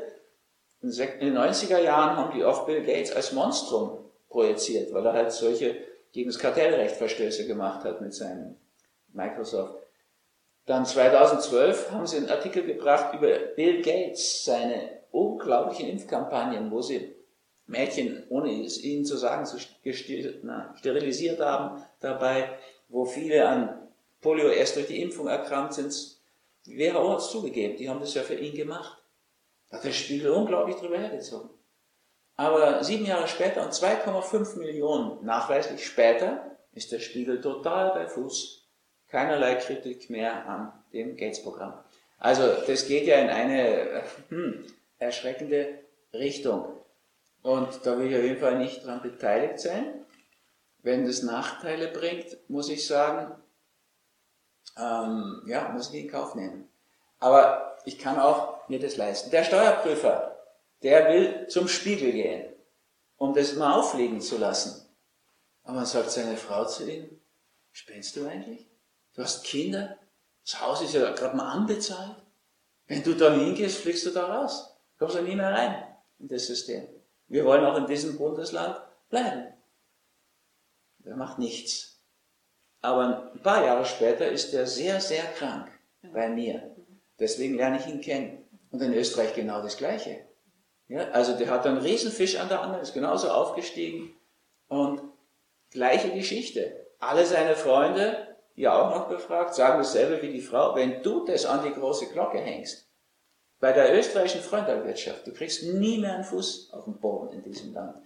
In 0.82 0.90
den 0.90 1.38
90er 1.38 1.78
Jahren 1.78 2.18
haben 2.18 2.36
die 2.36 2.44
auch 2.44 2.66
Bill 2.66 2.84
Gates 2.84 3.12
als 3.12 3.32
Monstrum 3.32 4.05
projiziert, 4.36 4.94
weil 4.94 5.06
er 5.06 5.14
halt 5.14 5.32
solche 5.32 5.78
gegen 6.12 6.30
das 6.30 6.38
Kartellrecht 6.38 6.98
Verstöße 6.98 7.48
gemacht 7.48 7.86
hat 7.86 8.02
mit 8.02 8.14
seinem 8.14 8.58
Microsoft. 9.14 9.78
Dann 10.66 10.86
2012 10.86 11.92
haben 11.92 12.06
sie 12.06 12.18
einen 12.18 12.30
Artikel 12.30 12.64
gebracht 12.64 13.16
über 13.16 13.38
Bill 13.56 13.82
Gates, 13.82 14.44
seine 14.44 15.00
unglaublichen 15.12 15.88
Impfkampagnen, 15.88 16.70
wo 16.70 16.82
sie 16.82 17.16
Mädchen, 17.68 18.24
ohne 18.30 18.66
es 18.66 18.84
ihnen 18.84 19.06
zu 19.06 19.16
sagen, 19.16 19.48
sterilisiert 20.76 21.40
haben 21.40 21.82
dabei, 22.02 22.58
wo 22.90 23.06
viele 23.06 23.48
an 23.48 23.88
Polio 24.20 24.50
erst 24.50 24.76
durch 24.76 24.88
die 24.88 25.02
Impfung 25.02 25.28
erkrankt 25.28 25.76
sind. 25.76 25.86
Hat 25.86 27.20
es 27.20 27.30
zugegeben, 27.30 27.78
die 27.78 27.88
haben 27.88 28.02
das 28.02 28.14
ja 28.14 28.24
für 28.24 28.36
ihn 28.36 28.54
gemacht. 28.54 28.98
Da 29.70 29.78
hat 29.78 29.86
der 29.86 29.92
Spiegel 29.92 30.32
unglaublich 30.32 30.76
drüber 30.76 30.98
hergezogen. 30.98 31.50
Aber 32.38 32.84
sieben 32.84 33.06
Jahre 33.06 33.28
später 33.28 33.64
und 33.64 33.74
2,5 33.74 34.58
Millionen 34.58 35.24
nachweislich 35.26 35.86
später 35.86 36.58
ist 36.74 36.92
der 36.92 37.00
Spiegel 37.00 37.40
total 37.40 37.92
bei 37.92 38.08
Fuß. 38.08 38.68
Keinerlei 39.08 39.56
Kritik 39.56 40.10
mehr 40.10 40.46
an 40.48 40.74
dem 40.92 41.16
Gates-Programm. 41.16 41.74
Also 42.18 42.44
das 42.68 42.88
geht 42.88 43.08
ja 43.08 43.18
in 43.18 43.30
eine 43.30 44.04
hm, 44.30 44.66
erschreckende 45.00 45.80
Richtung. 46.14 46.66
Und 47.42 47.86
da 47.86 47.98
will 47.98 48.12
ich 48.12 48.18
auf 48.18 48.24
jeden 48.24 48.40
Fall 48.40 48.58
nicht 48.58 48.84
daran 48.84 49.02
beteiligt 49.02 49.60
sein. 49.60 50.06
Wenn 50.80 51.06
das 51.06 51.24
Nachteile 51.24 51.88
bringt, 51.88 52.38
muss 52.50 52.70
ich 52.70 52.86
sagen, 52.86 53.32
ähm, 54.78 55.44
ja, 55.46 55.70
muss 55.70 55.94
ich 55.94 56.04
in 56.04 56.12
Kauf 56.12 56.36
nehmen. 56.36 56.68
Aber 57.20 57.78
ich 57.86 58.00
kann 58.00 58.20
auch 58.20 58.68
mir 58.68 58.80
das 58.80 58.98
leisten. 58.98 59.32
Der 59.32 59.44
Steuerprüfer, 59.44 60.35
der 60.84 61.14
will 61.14 61.48
zum 61.48 61.68
Spiegel 61.68 62.12
gehen, 62.12 62.54
um 63.18 63.34
das 63.34 63.56
mal 63.56 63.74
auflegen 63.74 64.22
zu 64.22 64.38
lassen. 64.38 64.88
Aber 65.64 65.78
dann 65.78 65.86
sagt 65.86 66.12
seine 66.12 66.38
Frau 66.38 66.66
zu 66.66 66.90
ihm, 66.90 67.22
spinnst 67.72 68.16
du 68.16 68.28
eigentlich? 68.28 68.70
Du 69.14 69.24
hast 69.24 69.44
Kinder, 69.44 69.98
das 70.44 70.62
Haus 70.62 70.82
ist 70.82 70.94
ja 70.94 71.12
gerade 71.12 71.36
mal 71.36 71.52
anbezahlt. 71.52 72.22
Wenn 72.88 73.02
du 73.02 73.16
da 73.16 73.34
hingehst, 73.34 73.78
fliegst 73.78 74.06
du 74.06 74.12
da 74.12 74.26
raus. 74.26 74.78
Kommst 75.00 75.16
du 75.16 75.22
nie 75.22 75.36
mehr 75.36 75.52
rein 75.52 75.84
in 76.20 76.28
das 76.28 76.46
System. 76.46 76.88
Wir 77.28 77.44
wollen 77.46 77.66
auch 77.66 77.78
in 77.78 77.88
diesem 77.88 78.18
Bundesland 78.18 78.80
bleiben. 79.10 79.54
Er 81.04 81.16
macht 81.16 81.40
nichts. 81.40 82.00
Aber 82.82 83.32
ein 83.34 83.42
paar 83.42 83.66
Jahre 83.66 83.86
später 83.86 84.30
ist 84.30 84.54
er 84.54 84.68
sehr, 84.68 85.02
sehr 85.02 85.24
krank 85.34 85.72
bei 86.14 86.30
mir. 86.30 86.76
Deswegen 87.20 87.56
lerne 87.56 87.80
ich 87.80 87.88
ihn 87.88 88.02
kennen. 88.02 88.44
Und 88.72 88.82
in 88.82 88.94
Österreich 88.94 89.34
genau 89.34 89.62
das 89.62 89.78
Gleiche. 89.78 90.28
Ja, 90.88 91.10
also 91.12 91.36
der 91.38 91.50
hat 91.50 91.66
einen 91.66 91.80
Riesenfisch 91.80 92.38
an 92.38 92.50
der 92.50 92.62
Angel, 92.62 92.82
ist 92.82 92.94
genauso 92.94 93.30
aufgestiegen 93.30 94.16
und 94.68 95.02
gleiche 95.72 96.12
Geschichte. 96.12 96.88
Alle 97.00 97.26
seine 97.26 97.56
Freunde, 97.56 98.36
die 98.56 98.68
auch 98.68 98.96
noch 98.96 99.10
befragt, 99.10 99.56
sagen 99.56 99.80
dasselbe 99.80 100.22
wie 100.22 100.32
die 100.32 100.42
Frau, 100.42 100.76
wenn 100.76 101.02
du 101.02 101.26
das 101.26 101.46
an 101.46 101.64
die 101.64 101.74
große 101.74 102.08
Glocke 102.12 102.40
hängst, 102.40 102.88
bei 103.60 103.72
der 103.74 103.98
österreichischen 103.98 104.42
Freundalwirtschaft, 104.42 105.26
du 105.26 105.34
kriegst 105.34 105.64
nie 105.64 105.98
mehr 105.98 106.16
einen 106.16 106.24
Fuß 106.24 106.72
auf 106.74 106.86
den 106.86 107.00
Boden 107.00 107.34
in 107.34 107.42
diesem 107.42 107.74
Land. 107.74 107.98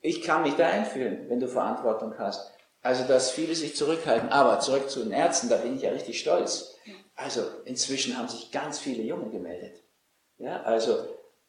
Ich 0.00 0.22
kann 0.22 0.42
mich 0.42 0.54
da 0.54 0.68
einfühlen, 0.68 1.28
wenn 1.28 1.40
du 1.40 1.48
Verantwortung 1.48 2.18
hast. 2.18 2.52
Also, 2.82 3.04
dass 3.04 3.30
viele 3.30 3.54
sich 3.54 3.74
zurückhalten. 3.74 4.28
Aber 4.28 4.60
zurück 4.60 4.88
zu 4.88 5.02
den 5.02 5.12
Ärzten, 5.12 5.48
da 5.48 5.56
bin 5.56 5.76
ich 5.76 5.82
ja 5.82 5.90
richtig 5.90 6.20
stolz. 6.20 6.76
Also, 7.16 7.42
inzwischen 7.64 8.16
haben 8.16 8.28
sich 8.28 8.52
ganz 8.52 8.78
viele 8.78 9.02
Junge 9.02 9.30
gemeldet. 9.30 9.82
Ja, 10.38 10.62
also 10.62 11.06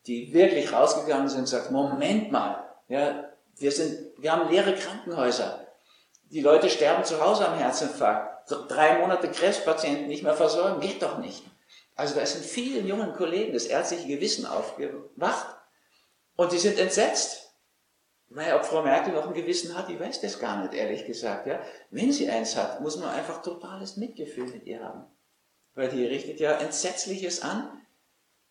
die 0.07 0.33
wirklich 0.33 0.73
rausgegangen 0.73 1.29
sind 1.29 1.41
und 1.41 1.47
sagt, 1.47 1.71
Moment 1.71 2.31
mal, 2.31 2.67
ja, 2.87 3.29
wir, 3.57 3.71
sind, 3.71 4.11
wir 4.17 4.31
haben 4.31 4.49
leere 4.49 4.73
Krankenhäuser. 4.73 5.67
Die 6.31 6.41
Leute 6.41 6.69
sterben 6.69 7.03
zu 7.03 7.23
Hause 7.23 7.47
am 7.47 7.57
Herzinfarkt. 7.57 8.51
Drei 8.67 8.99
Monate 8.99 9.29
Krebspatienten 9.29 10.07
nicht 10.07 10.23
mehr 10.23 10.33
versorgen, 10.33 10.79
geht 10.79 11.01
doch 11.03 11.19
nicht. 11.19 11.43
Also 11.95 12.15
da 12.15 12.25
sind 12.25 12.45
vielen 12.45 12.87
jungen 12.87 13.13
Kollegen 13.13 13.53
das 13.53 13.65
ärztliche 13.65 14.07
Gewissen 14.07 14.45
aufgewacht 14.45 15.57
und 16.35 16.51
die 16.51 16.57
sind 16.57 16.79
entsetzt. 16.79 17.53
Naja, 18.29 18.55
ob 18.55 18.65
Frau 18.65 18.81
Merkel 18.83 19.13
noch 19.13 19.27
ein 19.27 19.33
Gewissen 19.33 19.77
hat, 19.77 19.89
ich 19.89 19.99
weiß 19.99 20.21
das 20.21 20.39
gar 20.39 20.61
nicht, 20.61 20.73
ehrlich 20.73 21.05
gesagt. 21.05 21.47
Ja. 21.47 21.61
Wenn 21.89 22.11
sie 22.11 22.29
eins 22.29 22.55
hat, 22.55 22.79
muss 22.81 22.97
man 22.97 23.09
einfach 23.09 23.41
totales 23.41 23.97
Mitgefühl 23.97 24.45
mit 24.45 24.65
ihr 24.65 24.81
haben. 24.81 25.05
Weil 25.73 25.89
die 25.89 26.05
richtet 26.05 26.39
ja 26.39 26.53
Entsetzliches 26.53 27.41
an 27.41 27.69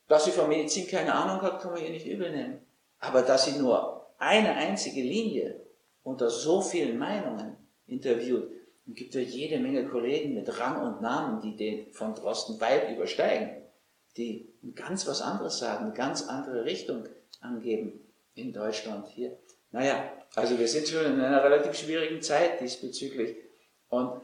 dass 0.08 0.24
sie 0.24 0.32
von 0.32 0.48
Medizin 0.48 0.88
keine 0.88 1.14
Ahnung 1.14 1.40
hat, 1.42 1.60
kann 1.60 1.72
man 1.72 1.82
ihr 1.82 1.90
nicht 1.90 2.06
übel 2.06 2.30
nehmen. 2.30 2.60
Aber 2.98 3.22
dass 3.22 3.44
sie 3.44 3.58
nur 3.58 4.10
eine 4.18 4.54
einzige 4.54 5.02
Linie 5.02 5.60
unter 6.02 6.30
so 6.30 6.60
vielen 6.60 6.98
Meinungen 6.98 7.56
interviewt, 7.86 8.50
und 8.86 8.96
gibt 8.96 9.14
ja 9.14 9.20
jede 9.20 9.58
Menge 9.58 9.86
Kollegen 9.86 10.32
mit 10.32 10.58
Rang 10.58 10.82
und 10.82 11.02
Namen, 11.02 11.42
die 11.42 11.54
den 11.54 11.92
von 11.92 12.14
Drosten 12.14 12.58
weit 12.58 12.90
übersteigen, 12.90 13.62
die 14.16 14.50
ganz 14.74 15.06
was 15.06 15.20
anderes 15.20 15.58
sagen, 15.58 15.84
eine 15.84 15.94
ganz 15.94 16.22
andere 16.22 16.64
Richtung 16.64 17.06
angeben 17.40 18.00
in 18.34 18.52
Deutschland 18.54 19.06
hier. 19.08 19.38
Naja, 19.72 20.10
also 20.34 20.58
wir 20.58 20.66
sind 20.66 20.88
schon 20.88 21.04
in 21.04 21.20
einer 21.20 21.44
relativ 21.44 21.74
schwierigen 21.74 22.22
Zeit 22.22 22.62
diesbezüglich. 22.62 23.36
Und 23.90 24.22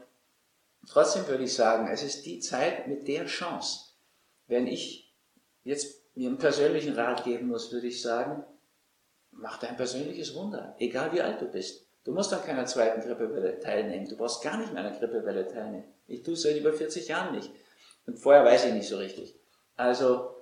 trotzdem 0.88 1.28
würde 1.28 1.44
ich 1.44 1.52
sagen, 1.52 1.88
es 1.92 2.02
ist 2.02 2.24
die 2.24 2.40
Zeit 2.40 2.88
mit 2.88 3.06
der 3.06 3.26
Chance. 3.26 3.90
Wenn 4.46 4.66
ich 4.66 5.03
jetzt 5.64 6.02
mir 6.14 6.28
einen 6.28 6.38
persönlichen 6.38 6.94
Rat 6.94 7.24
geben 7.24 7.48
muss, 7.48 7.72
würde 7.72 7.88
ich 7.88 8.00
sagen, 8.00 8.44
mach 9.32 9.58
dein 9.58 9.76
persönliches 9.76 10.34
Wunder, 10.34 10.76
egal 10.78 11.12
wie 11.12 11.20
alt 11.20 11.40
du 11.40 11.46
bist. 11.46 11.86
Du 12.04 12.12
musst 12.12 12.32
an 12.32 12.44
keiner 12.44 12.66
zweiten 12.66 13.00
Grippewelle 13.00 13.58
teilnehmen. 13.58 14.06
Du 14.08 14.16
brauchst 14.16 14.42
gar 14.42 14.58
nicht 14.58 14.72
mehr 14.72 14.82
an 14.82 14.88
einer 14.88 14.98
Grippewelle 14.98 15.48
teilnehmen. 15.48 15.84
Ich 16.06 16.22
tue 16.22 16.34
es 16.34 16.42
seit 16.42 16.56
über 16.56 16.72
40 16.72 17.08
Jahren 17.08 17.34
nicht. 17.34 17.50
Und 18.06 18.18
vorher 18.18 18.44
weiß 18.44 18.66
ich 18.66 18.74
nicht 18.74 18.88
so 18.88 18.98
richtig. 18.98 19.34
Also 19.76 20.34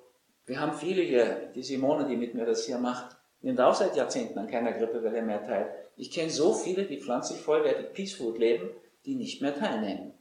Wir 0.45 0.61
haben 0.61 0.75
viele 0.75 1.03
hier, 1.03 1.51
die 1.55 1.63
Simone, 1.63 2.07
die 2.07 2.17
mit 2.17 2.35
mir 2.35 2.45
das 2.45 2.67
hier 2.67 2.79
macht, 2.79 3.17
nimmt 3.43 3.61
auch 3.61 3.75
seit 3.75 3.97
Jahrzehnten 3.97 4.39
an 4.39 4.49
keiner 4.49 4.73
Grippewelle 4.73 5.23
mehr 5.23 5.45
teil. 5.45 5.73
Ich 5.97 6.11
kenne 6.11 6.31
so 6.31 6.53
viele, 6.53 6.85
die 6.85 7.01
pflanzlich 7.01 7.41
vollwertig 7.41 7.93
Peace 7.93 8.15
Food 8.15 8.39
leben, 8.39 8.71
die 9.05 9.15
nicht 9.15 9.41
mehr 9.41 9.55
teilnehmen. 9.55 10.15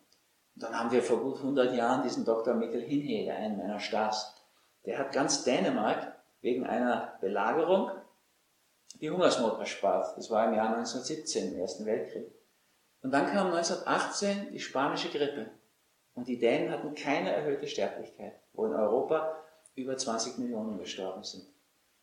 Und 0.55 0.63
dann 0.63 0.77
haben 0.77 0.91
wir 0.91 1.01
vor 1.01 1.21
gut 1.21 1.37
100 1.37 1.73
Jahren 1.75 2.03
diesen 2.03 2.25
Dr. 2.25 2.53
Mikkel 2.53 2.81
Hinhede, 2.81 3.33
einen 3.33 3.57
meiner 3.57 3.79
Stars. 3.79 4.35
Der 4.85 4.97
hat 4.97 5.11
ganz 5.11 5.43
Dänemark 5.43 6.15
wegen 6.41 6.65
einer 6.65 7.17
Belagerung 7.21 7.91
die 8.99 9.09
Hungersnot 9.09 9.59
erspart. 9.59 10.17
Das 10.17 10.29
war 10.29 10.47
im 10.47 10.55
Jahr 10.55 10.75
1917, 10.75 11.53
im 11.53 11.59
Ersten 11.59 11.85
Weltkrieg. 11.85 12.31
Und 13.01 13.11
dann 13.11 13.27
kam 13.27 13.47
1918 13.47 14.51
die 14.51 14.59
spanische 14.59 15.09
Grippe. 15.09 15.49
Und 16.13 16.27
die 16.27 16.37
Dänen 16.37 16.71
hatten 16.71 16.93
keine 16.93 17.31
erhöhte 17.31 17.67
Sterblichkeit, 17.67 18.33
wo 18.53 18.65
in 18.65 18.73
Europa 18.73 19.35
über 19.75 19.97
20 19.97 20.37
Millionen 20.39 20.77
gestorben 20.77 21.23
sind. 21.23 21.47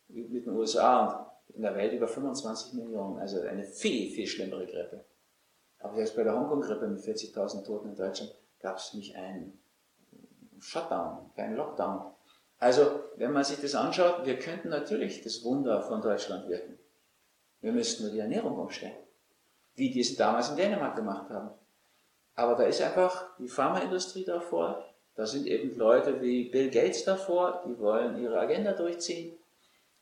Mit 0.07 0.45
den 0.45 0.55
USA 0.55 1.05
und 1.05 1.55
in 1.55 1.61
der 1.61 1.75
Welt 1.75 1.93
über 1.93 2.07
25 2.07 2.73
Millionen. 2.73 3.19
Also 3.19 3.41
eine 3.41 3.63
viel, 3.63 4.09
viel 4.11 4.27
schlimmere 4.27 4.65
Grippe. 4.65 5.05
Aber 5.79 5.95
selbst 5.95 6.15
bei 6.15 6.23
der 6.23 6.33
Hongkong-Grippe 6.33 6.87
mit 6.87 7.01
40.000 7.01 7.65
Toten 7.65 7.89
in 7.89 7.95
Deutschland 7.95 8.35
gab 8.59 8.77
es 8.77 8.93
nicht 8.93 9.15
einen 9.15 9.61
Shutdown, 10.59 11.31
keinen 11.35 11.55
Lockdown. 11.55 12.13
Also, 12.59 13.03
wenn 13.15 13.31
man 13.31 13.43
sich 13.43 13.59
das 13.61 13.73
anschaut, 13.73 14.25
wir 14.25 14.37
könnten 14.37 14.69
natürlich 14.69 15.23
das 15.23 15.43
Wunder 15.43 15.81
von 15.81 16.01
Deutschland 16.01 16.49
wirken. 16.49 16.77
Wir 17.61 17.71
müssten 17.71 18.03
nur 18.03 18.11
die 18.11 18.19
Ernährung 18.19 18.57
umstellen, 18.57 18.97
wie 19.75 19.91
die 19.91 20.01
es 20.01 20.15
damals 20.15 20.49
in 20.49 20.57
Dänemark 20.57 20.95
gemacht 20.95 21.29
haben. 21.29 21.51
Aber 22.35 22.55
da 22.55 22.63
ist 22.63 22.81
einfach 22.81 23.35
die 23.37 23.47
Pharmaindustrie 23.47 24.25
davor, 24.25 24.85
da 25.15 25.25
sind 25.25 25.47
eben 25.47 25.75
Leute 25.75 26.21
wie 26.21 26.49
Bill 26.49 26.69
Gates 26.69 27.03
davor, 27.03 27.63
die 27.67 27.77
wollen 27.79 28.21
ihre 28.21 28.39
Agenda 28.39 28.71
durchziehen. 28.71 29.37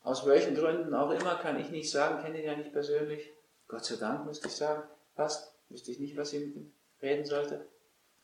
Aus 0.03 0.27
welchen 0.27 0.53
Gründen 0.53 0.93
auch 0.93 1.09
immer, 1.09 1.35
kann 1.35 1.59
ich 1.59 1.71
nicht 1.71 1.89
sagen, 1.89 2.23
kenne 2.23 2.39
ihn 2.39 2.45
ja 2.45 2.55
nicht 2.55 2.71
persönlich. 2.71 3.33
Gott 3.67 3.83
sei 3.83 3.95
Dank, 3.95 4.25
müsste 4.25 4.47
ich 4.47 4.55
sagen. 4.55 4.83
Passt, 5.15 5.55
wüsste 5.69 5.91
ich 5.91 5.99
nicht, 5.99 6.15
was 6.15 6.33
ich 6.33 6.45
mit 6.45 6.55
ihm 6.55 6.73
reden 7.01 7.25
sollte. 7.25 7.65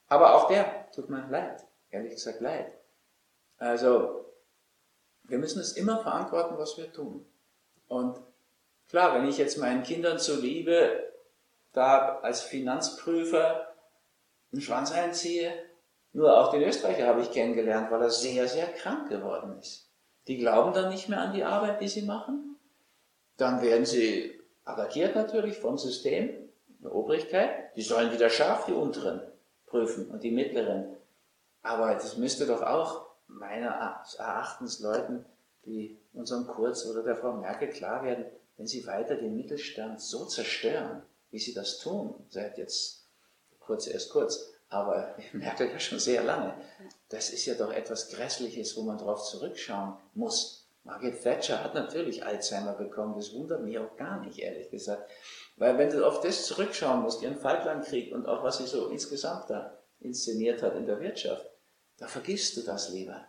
Aber 0.07 0.36
auch 0.36 0.47
der 0.47 0.91
tut 0.91 1.09
mir 1.09 1.27
leid, 1.29 1.65
ehrlich 1.89 2.13
gesagt 2.13 2.41
leid. 2.41 2.71
Also, 3.58 4.26
wir 5.24 5.38
müssen 5.38 5.60
es 5.60 5.74
immer 5.74 5.99
verantworten, 5.99 6.58
was 6.58 6.78
wir 6.78 6.91
tun. 6.91 7.26
Und 7.88 8.18
Klar, 8.93 9.16
wenn 9.16 9.28
ich 9.28 9.39
jetzt 9.39 9.58
meinen 9.58 9.82
Kindern 9.82 10.20
zuliebe 10.20 11.12
da 11.72 12.20
als 12.20 12.43
Finanzprüfer 12.43 13.74
einen 14.51 14.62
Schwanz 14.62 14.91
einziehe, 14.91 15.51
nur 16.12 16.38
auch 16.38 16.51
den 16.51 16.62
Österreicher 16.62 17.08
habe 17.08 17.22
ich 17.22 17.32
kennengelernt, 17.32 17.89
weil 17.89 18.04
er 18.04 18.12
sehr, 18.12 18.47
sehr 18.47 18.68
krank 18.68 19.10
geworden 19.10 19.58
ist. 19.58 19.89
Die 20.28 20.38
glauben 20.38 20.74
dann 20.74 20.89
nicht 20.89 21.10
mehr 21.10 21.22
an 21.22 21.34
die 21.34 21.43
Arbeit, 21.43 21.82
die 21.82 21.88
sie 21.88 22.04
machen. 22.04 22.56
Dann 23.38 23.64
werden 23.64 23.88
sie 23.88 24.39
attackiert 24.64 25.16
natürlich 25.16 25.58
vom 25.58 25.80
System, 25.80 26.30
der 26.78 26.93
Obrigkeit. 26.93 27.76
Die 27.76 27.82
sollen 27.82 28.14
wieder 28.14 28.30
scharf 28.30 28.66
die 28.66 28.74
unteren 28.74 29.22
prüfen 29.66 30.12
und 30.12 30.22
die 30.22 30.30
mittleren. 30.30 30.95
Aber 31.64 31.95
das 31.95 32.18
müsste 32.18 32.45
doch 32.45 32.62
auch 32.62 33.08
meiner 33.28 34.03
Erachtens 34.17 34.80
Leuten 34.80 35.26
wie 35.63 35.99
unserem 36.13 36.47
Kurz 36.47 36.86
oder 36.86 37.03
der 37.03 37.15
Frau 37.15 37.34
Merkel 37.34 37.69
klar 37.69 38.03
werden, 38.03 38.26
wenn 38.57 38.67
sie 38.67 38.86
weiter 38.86 39.15
den 39.15 39.36
Mittelstand 39.36 40.01
so 40.01 40.26
zerstören, 40.26 41.01
wie 41.32 41.39
sie 41.39 41.53
das 41.53 41.80
tun, 41.80 42.13
seit 42.30 42.57
jetzt 42.57 43.07
kurz 43.59 43.88
erst 43.88 44.11
kurz, 44.11 44.51
aber 44.69 45.15
Merkel 45.34 45.69
ja 45.69 45.80
schon 45.80 45.99
sehr 45.99 46.24
lange, 46.24 46.53
das 47.09 47.30
ist 47.30 47.45
ja 47.45 47.55
doch 47.55 47.71
etwas 47.71 48.09
Grässliches, 48.09 48.76
wo 48.78 48.84
man 48.84 48.97
darauf 48.97 49.24
zurückschauen 49.24 49.95
muss. 50.13 50.67
Margaret 50.84 51.21
Thatcher 51.24 51.63
hat 51.63 51.76
natürlich 51.76 52.26
Alzheimer 52.26 52.74
bekommen, 52.74 53.15
das 53.15 53.34
wundert 53.34 53.63
mich 53.63 53.80
auch 53.80 53.95
gar 53.95 54.19
nicht, 54.19 54.39
ehrlich 54.39 54.69
gesagt. 54.69 55.09
Weil 55.55 55.78
wenn 55.78 55.89
du 55.89 56.05
auf 56.05 56.19
das 56.19 56.45
zurückschauen 56.45 57.01
musst, 57.01 57.21
ihren 57.21 57.38
Falklandkrieg 57.38 58.13
und 58.13 58.26
auch 58.26 58.43
was 58.43 58.57
sie 58.57 58.67
so 58.67 58.89
insgesamt 58.89 59.49
da 59.49 59.78
inszeniert 60.01 60.61
hat 60.61 60.76
in 60.76 60.86
der 60.86 60.99
Wirtschaft, 60.99 61.49
da 61.98 62.08
vergisst 62.08 62.58
du 62.58 62.62
das 62.62 62.89
lieber. 62.91 63.28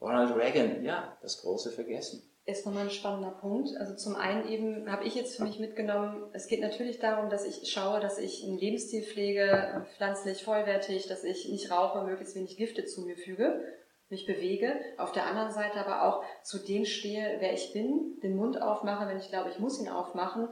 Ronald 0.00 0.34
Reagan, 0.36 0.84
ja, 0.84 1.18
das 1.22 1.40
große 1.42 1.72
Vergessen 1.72 2.30
ist 2.50 2.66
nochmal 2.66 2.84
ein 2.84 2.90
spannender 2.90 3.30
Punkt. 3.30 3.76
Also 3.76 3.94
zum 3.94 4.16
einen 4.16 4.48
eben 4.48 4.90
habe 4.90 5.04
ich 5.04 5.14
jetzt 5.14 5.36
für 5.36 5.44
mich 5.44 5.58
mitgenommen, 5.58 6.28
es 6.32 6.46
geht 6.46 6.60
natürlich 6.60 6.98
darum, 6.98 7.30
dass 7.30 7.44
ich 7.44 7.70
schaue, 7.70 8.00
dass 8.00 8.18
ich 8.18 8.44
einen 8.44 8.58
Lebensstil 8.58 9.02
pflege, 9.02 9.86
pflanzlich 9.96 10.42
vollwertig, 10.42 11.06
dass 11.06 11.24
ich 11.24 11.48
nicht 11.48 11.70
rauche, 11.70 12.04
möglichst 12.04 12.34
wenig 12.34 12.56
Gifte 12.56 12.84
zu 12.84 13.02
mir 13.02 13.16
füge, 13.16 13.62
mich 14.08 14.26
bewege. 14.26 14.74
Auf 14.98 15.12
der 15.12 15.26
anderen 15.26 15.52
Seite 15.52 15.78
aber 15.78 16.08
auch 16.08 16.24
zu 16.42 16.58
dem 16.58 16.84
stehe, 16.84 17.36
wer 17.38 17.52
ich 17.52 17.72
bin, 17.72 18.18
den 18.22 18.36
Mund 18.36 18.60
aufmache, 18.60 19.06
wenn 19.06 19.18
ich 19.18 19.28
glaube, 19.28 19.50
ich 19.50 19.58
muss 19.58 19.80
ihn 19.80 19.88
aufmachen, 19.88 20.48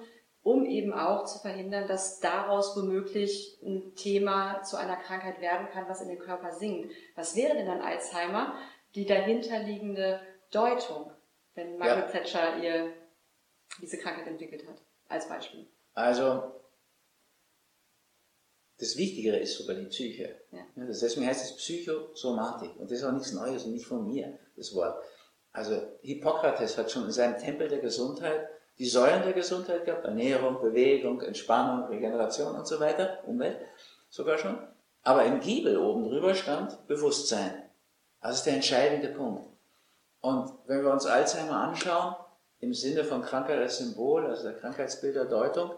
um 0.48 0.64
eben 0.64 0.92
auch 0.92 1.24
zu 1.24 1.38
verhindern, 1.40 1.86
dass 1.86 2.20
daraus 2.20 2.76
womöglich 2.76 3.58
ein 3.62 3.94
Thema 3.94 4.62
zu 4.62 4.76
einer 4.76 4.96
Krankheit 4.96 5.40
werden 5.40 5.68
kann, 5.72 5.88
was 5.88 6.00
in 6.00 6.08
den 6.08 6.18
Körper 6.18 6.52
sinkt. 6.52 6.92
Was 7.16 7.36
wäre 7.36 7.54
denn 7.54 7.66
dann 7.66 7.82
Alzheimer? 7.82 8.54
Die 8.94 9.04
dahinterliegende 9.04 10.20
Deutung 10.50 11.12
wenn 11.58 11.76
Margaret 11.76 12.14
ja. 12.14 12.20
Thatcher 12.20 12.62
ihr 12.62 12.92
diese 13.82 13.98
Krankheit 13.98 14.28
entwickelt 14.28 14.66
hat, 14.66 14.80
als 15.08 15.28
Beispiel. 15.28 15.66
Also, 15.92 16.54
das 18.78 18.96
Wichtigere 18.96 19.38
ist 19.38 19.58
sogar 19.58 19.74
die 19.74 19.86
Psyche. 19.86 20.40
Ja. 20.52 20.64
Deswegen 20.76 21.26
heißt 21.26 21.44
es 21.44 21.56
Psychosomatik. 21.56 22.76
Und 22.76 22.90
das 22.90 22.98
ist 22.98 23.04
auch 23.04 23.12
nichts 23.12 23.32
Neues 23.32 23.64
und 23.64 23.72
nicht 23.72 23.86
von 23.86 24.06
mir, 24.06 24.38
das 24.56 24.72
Wort. 24.74 25.02
Also 25.50 25.98
Hippokrates 26.02 26.78
hat 26.78 26.90
schon 26.90 27.04
in 27.06 27.10
seinem 27.10 27.36
Tempel 27.38 27.66
der 27.66 27.80
Gesundheit 27.80 28.48
die 28.78 28.86
Säulen 28.86 29.22
der 29.22 29.32
Gesundheit 29.32 29.84
gehabt, 29.84 30.04
Ernährung, 30.04 30.60
Bewegung, 30.60 31.20
Entspannung, 31.20 31.88
Regeneration 31.88 32.54
und 32.54 32.66
so 32.66 32.78
weiter, 32.78 33.18
Umwelt 33.26 33.58
sogar 34.08 34.38
schon. 34.38 34.58
Aber 35.02 35.24
im 35.24 35.40
Giebel 35.40 35.78
oben 35.78 36.04
drüber 36.04 36.34
stand 36.34 36.86
Bewusstsein. 36.86 37.62
Das 38.20 38.36
ist 38.36 38.44
der 38.44 38.54
entscheidende 38.54 39.08
Punkt. 39.08 39.44
Und 40.20 40.52
wenn 40.66 40.82
wir 40.82 40.92
uns 40.92 41.06
Alzheimer 41.06 41.56
anschauen, 41.56 42.16
im 42.60 42.74
Sinne 42.74 43.04
von 43.04 43.22
Krankheit 43.22 43.58
als 43.58 43.78
Symbol, 43.78 44.26
also 44.26 44.44
der 44.44 44.58
Krankheitsbilderdeutung, 44.58 45.72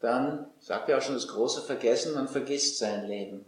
dann 0.00 0.50
sagt 0.58 0.88
ja 0.88 0.98
auch 0.98 1.02
schon 1.02 1.14
das 1.14 1.28
große 1.28 1.62
Vergessen, 1.62 2.14
man 2.14 2.28
vergisst 2.28 2.78
sein 2.78 3.06
Leben. 3.06 3.46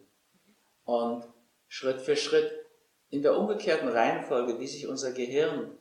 Und 0.85 1.25
Schritt 1.69 2.01
für 2.01 2.17
Schritt 2.17 2.51
in 3.11 3.23
der 3.23 3.39
umgekehrten 3.39 3.89
Reihenfolge, 3.89 4.59
wie 4.59 4.67
sich 4.67 4.89
unser 4.89 5.13
Gehirn 5.13 5.77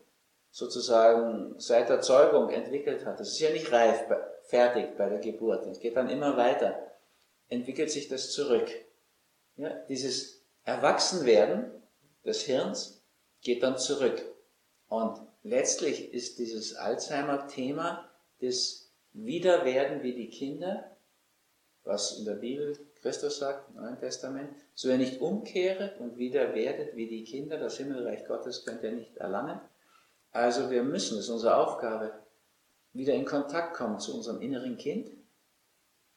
sozusagen 0.56 1.60
seit 1.60 1.90
der 1.90 2.00
Zeugung 2.00 2.50
entwickelt 2.50 3.06
hat, 3.06 3.20
das 3.20 3.34
ist 3.34 3.40
ja 3.42 3.50
nicht 3.50 3.74
reif, 3.74 4.06
fertig 4.44 4.96
bei 4.98 5.10
der 5.10 5.20
Geburt, 5.20 5.66
es 5.66 5.82
geht 5.82 5.98
dann 5.98 6.10
immer 6.10 6.38
weiter, 6.38 6.94
entwickelt 7.50 7.92
sich 7.92 8.08
das 8.08 8.32
zurück. 8.32 8.72
Ja, 9.58 9.72
dieses 9.90 10.46
Erwachsenwerden 10.64 11.72
des 12.24 12.44
Hirns 12.44 13.04
geht 13.42 13.64
dann 13.64 13.78
zurück. 13.78 14.24
Und 14.88 15.20
letztlich 15.44 16.14
ist 16.14 16.40
dieses 16.40 16.74
Alzheimer-Thema 16.76 18.10
das 18.40 18.94
Wiederwerden 19.12 20.04
wie 20.04 20.14
die 20.14 20.30
Kinder, 20.30 20.96
was 21.84 22.18
in 22.18 22.24
der 22.24 22.36
Bibel 22.36 22.80
Christus 23.02 23.40
sagt, 23.40 23.72
im 23.72 23.82
Neuen 23.82 24.00
Testament, 24.00 24.56
so 24.74 24.88
ihr 24.88 24.98
nicht 24.98 25.20
umkehret 25.20 26.00
und 26.00 26.18
wieder 26.18 26.56
werdet 26.56 26.96
wie 26.96 27.08
die 27.08 27.26
Kinder, 27.26 27.58
das 27.58 27.76
Himmelreich 27.76 28.26
Gottes 28.26 28.64
könnt 28.64 28.84
ihr 28.84 28.94
nicht 28.94 29.18
erlangen. 29.18 29.60
Also 30.36 30.70
wir 30.70 30.84
müssen, 30.84 31.16
das 31.16 31.28
ist 31.28 31.32
unsere 31.32 31.56
Aufgabe, 31.56 32.12
wieder 32.92 33.14
in 33.14 33.24
Kontakt 33.24 33.74
kommen 33.74 34.02
zu 34.02 34.14
unserem 34.14 34.42
inneren 34.42 34.76
Kind. 34.76 35.10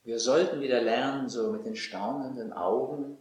Wir 0.02 0.18
sollten 0.18 0.60
wieder 0.60 0.82
lernen, 0.82 1.28
so 1.28 1.52
mit 1.52 1.64
den 1.64 1.76
staunenden 1.76 2.52
Augen 2.52 3.18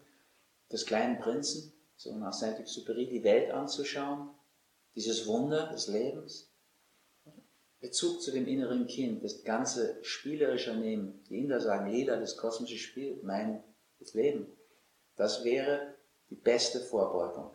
des 0.71 0.87
kleinen 0.87 1.19
Prinzen, 1.19 1.71
so 1.97 2.15
nach 2.15 2.33
Saint-Exupéry, 2.33 3.07
die 3.09 3.23
Welt 3.23 3.51
anzuschauen 3.51 4.31
dieses 4.95 5.27
Wunder 5.27 5.67
des 5.67 5.87
Lebens, 5.87 6.51
Bezug 7.79 8.23
zu 8.23 8.31
dem 8.31 8.47
inneren 8.47 8.87
Kind, 8.87 9.23
das 9.23 9.43
ganze 9.43 10.03
spielerische 10.03 10.73
Nehmen, 10.73 11.23
die 11.25 11.37
Inder 11.37 11.59
sagen, 11.59 11.91
Lila, 11.91 12.15
das 12.15 12.37
kosmische 12.37 12.79
Spiel, 12.79 13.19
mein 13.21 13.63
das 13.99 14.15
Leben, 14.15 14.47
das 15.15 15.43
wäre 15.43 15.93
die 16.31 16.35
beste 16.35 16.79
Vorbeugung. 16.79 17.51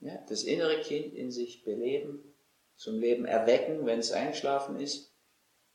Ja, 0.00 0.18
das 0.28 0.42
innere 0.42 0.80
Kind 0.80 1.14
in 1.14 1.30
sich 1.30 1.62
beleben, 1.62 2.33
zum 2.76 2.98
Leben 2.98 3.24
erwecken, 3.24 3.86
wenn 3.86 3.98
es 3.98 4.12
eingeschlafen 4.12 4.78
ist. 4.80 5.12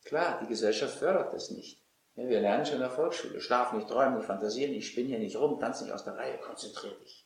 Klar, 0.03 0.39
die 0.41 0.47
Gesellschaft 0.47 0.97
fördert 0.97 1.33
das 1.33 1.51
nicht. 1.51 1.81
Ja, 2.15 2.27
wir 2.27 2.41
lernen 2.41 2.65
schon 2.65 2.75
in 2.75 2.81
der 2.81 2.89
Volksschule, 2.89 3.39
schlaf 3.39 3.73
nicht, 3.73 3.87
träumen 3.87 4.17
nicht, 4.17 4.25
fantasieren 4.25 4.71
nicht, 4.71 4.87
spinn 4.87 5.07
hier 5.07 5.19
nicht 5.19 5.37
rum, 5.37 5.59
tanz 5.59 5.81
nicht 5.81 5.93
aus 5.93 6.03
der 6.03 6.17
Reihe, 6.17 6.37
konzentrier 6.37 6.91
dich. 7.01 7.25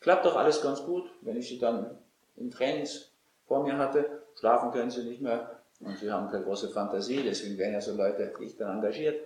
Klappt 0.00 0.24
doch 0.24 0.36
alles 0.36 0.62
ganz 0.62 0.84
gut, 0.84 1.10
wenn 1.22 1.36
ich 1.36 1.48
sie 1.48 1.58
dann 1.58 1.98
im 2.36 2.50
Trainings 2.50 3.12
vor 3.46 3.62
mir 3.64 3.78
hatte. 3.78 4.22
Schlafen 4.38 4.70
können 4.70 4.90
sie 4.90 5.04
nicht 5.04 5.20
mehr 5.20 5.62
und 5.80 5.98
sie 5.98 6.10
haben 6.10 6.30
keine 6.30 6.44
große 6.44 6.70
Fantasie, 6.70 7.22
deswegen 7.22 7.58
werden 7.58 7.74
ja 7.74 7.80
so 7.80 7.94
Leute 7.94 8.32
wie 8.38 8.44
ich 8.44 8.56
dann 8.56 8.76
engagiert. 8.76 9.20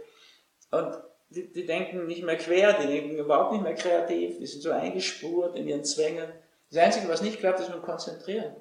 Und 0.70 0.98
die, 1.30 1.52
die, 1.52 1.66
denken 1.66 2.06
nicht 2.06 2.22
mehr 2.22 2.36
quer, 2.36 2.72
die 2.74 2.86
denken 2.86 3.18
überhaupt 3.18 3.52
nicht 3.52 3.62
mehr 3.62 3.74
kreativ, 3.74 4.38
die 4.38 4.46
sind 4.46 4.62
so 4.62 4.70
eingespurt 4.70 5.56
in 5.56 5.68
ihren 5.68 5.84
Zwängen. 5.84 6.30
Das 6.70 6.82
Einzige, 6.82 7.08
was 7.08 7.22
nicht 7.22 7.38
klappt, 7.38 7.60
ist 7.60 7.70
dem 7.72 7.82
Konzentrieren. 7.82 8.54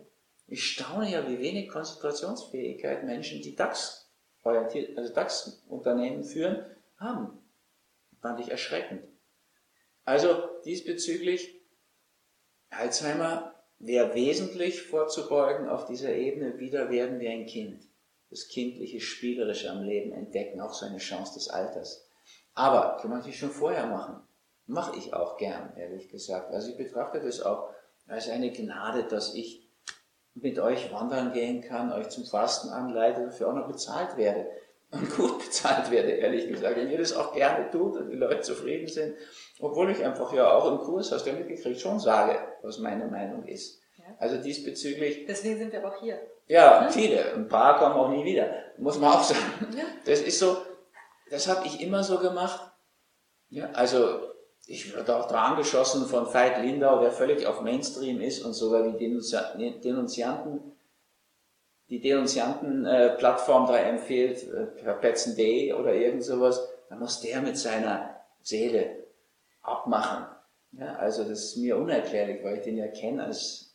Ich 0.47 0.63
staune 0.63 1.11
ja, 1.11 1.27
wie 1.27 1.39
wenig 1.39 1.69
Konzentrationsfähigkeit 1.69 3.03
Menschen, 3.03 3.41
die 3.41 3.55
DAX, 3.55 4.09
also 4.43 5.13
DAX-Unternehmen 5.13 6.23
führen, 6.23 6.65
haben. 6.97 7.37
Fand 8.21 8.39
ich 8.39 8.49
erschreckend. 8.49 9.03
Also 10.05 10.49
diesbezüglich, 10.63 11.61
Alzheimer 12.69 13.53
wäre 13.77 14.15
wesentlich 14.15 14.81
vorzubeugen 14.81 15.67
auf 15.67 15.85
dieser 15.85 16.13
Ebene, 16.13 16.57
wieder 16.59 16.89
werden 16.89 17.19
wir 17.19 17.29
ein 17.29 17.45
Kind. 17.45 17.83
Das 18.29 18.47
kindliche, 18.47 19.01
spielerische 19.01 19.69
am 19.69 19.83
Leben 19.83 20.13
entdecken, 20.13 20.61
auch 20.61 20.73
so 20.73 20.85
eine 20.85 20.97
Chance 20.97 21.33
des 21.35 21.49
Alters. 21.49 22.09
Aber 22.53 22.97
kann 22.97 23.09
man 23.09 23.19
natürlich 23.19 23.39
schon 23.39 23.51
vorher 23.51 23.85
machen. 23.85 24.21
Mache 24.65 24.97
ich 24.97 25.13
auch 25.13 25.37
gern, 25.37 25.75
ehrlich 25.75 26.09
gesagt. 26.09 26.53
Also 26.53 26.71
ich 26.71 26.77
betrachte 26.77 27.21
das 27.21 27.41
auch 27.41 27.69
als 28.07 28.29
eine 28.29 28.51
Gnade, 28.51 29.03
dass 29.03 29.33
ich 29.33 29.66
mit 30.41 30.59
euch 30.59 30.91
wandern 30.91 31.33
gehen 31.33 31.61
kann, 31.61 31.91
euch 31.91 32.09
zum 32.09 32.25
Fasten 32.25 32.69
anleite, 32.69 33.25
dafür 33.25 33.49
auch 33.49 33.53
noch 33.53 33.67
bezahlt 33.67 34.17
werde. 34.17 34.47
Und 34.91 35.13
gut 35.17 35.39
bezahlt 35.39 35.91
werde, 35.91 36.11
ehrlich 36.11 36.47
gesagt. 36.47 36.77
Und 36.77 36.89
ihr 36.89 36.97
das 36.97 37.13
auch 37.13 37.33
gerne 37.33 37.69
tut 37.71 37.97
und 37.97 38.09
die 38.09 38.15
Leute 38.15 38.39
zufrieden 38.39 38.87
sind. 38.87 39.15
Obwohl 39.59 39.91
ich 39.91 40.01
einfach 40.05 40.31
ja 40.31 40.49
auch 40.49 40.71
im 40.71 40.77
Kurs, 40.77 41.11
hast 41.11 41.25
du 41.25 41.31
ja 41.31 41.35
mitgekriegt, 41.35 41.81
schon 41.81 41.99
sage, 41.99 42.39
was 42.61 42.79
meine 42.79 43.05
Meinung 43.07 43.45
ist. 43.45 43.81
Ja. 43.97 44.05
Also 44.17 44.37
diesbezüglich. 44.37 45.25
Deswegen 45.27 45.57
sind 45.57 45.73
wir 45.73 45.83
aber 45.83 45.93
auch 45.93 45.99
hier. 45.99 46.21
Ja, 46.47 46.83
ne? 46.83 46.89
viele. 46.89 47.33
Ein 47.33 47.49
paar 47.49 47.77
kommen 47.77 47.95
auch 47.95 48.09
nie 48.09 48.23
wieder. 48.23 48.49
Muss 48.77 48.97
man 48.97 49.11
auch 49.11 49.23
sagen. 49.23 49.75
Ja. 49.77 49.83
Das 50.05 50.21
ist 50.21 50.39
so, 50.39 50.55
das 51.29 51.49
habe 51.49 51.67
ich 51.67 51.81
immer 51.81 52.01
so 52.03 52.19
gemacht. 52.19 52.71
Ja, 53.49 53.69
also 53.73 54.21
ich 54.67 54.95
wurde 54.95 55.15
auch 55.15 55.27
da 55.27 55.45
angeschossen 55.45 56.05
von 56.05 56.31
Veit 56.33 56.61
Lindau, 56.61 56.99
der 57.01 57.11
völlig 57.11 57.45
auf 57.47 57.61
Mainstream 57.61 58.19
ist 58.19 58.43
und 58.43 58.53
sogar 58.53 58.83
die 58.83 58.97
Denunzianten, 58.97 60.73
die 61.89 62.01
Denunzianten-Plattform 62.01 63.63
äh, 63.65 63.67
da 63.67 63.77
empfiehlt, 63.77 64.43
äh, 64.43 64.93
Petzen.de 64.93 65.71
oder 65.73 65.93
irgend 65.93 66.23
sowas, 66.23 66.67
dann 66.89 66.99
muss 66.99 67.21
der 67.21 67.41
mit 67.41 67.57
seiner 67.57 68.17
Seele 68.41 69.05
abmachen. 69.61 70.25
Ja, 70.73 70.95
also 70.95 71.23
das 71.23 71.45
ist 71.45 71.57
mir 71.57 71.77
unerklärlich, 71.77 72.43
weil 72.43 72.57
ich 72.57 72.63
den 72.63 72.77
ja 72.77 72.87
kenne 72.87 73.23
als, 73.23 73.73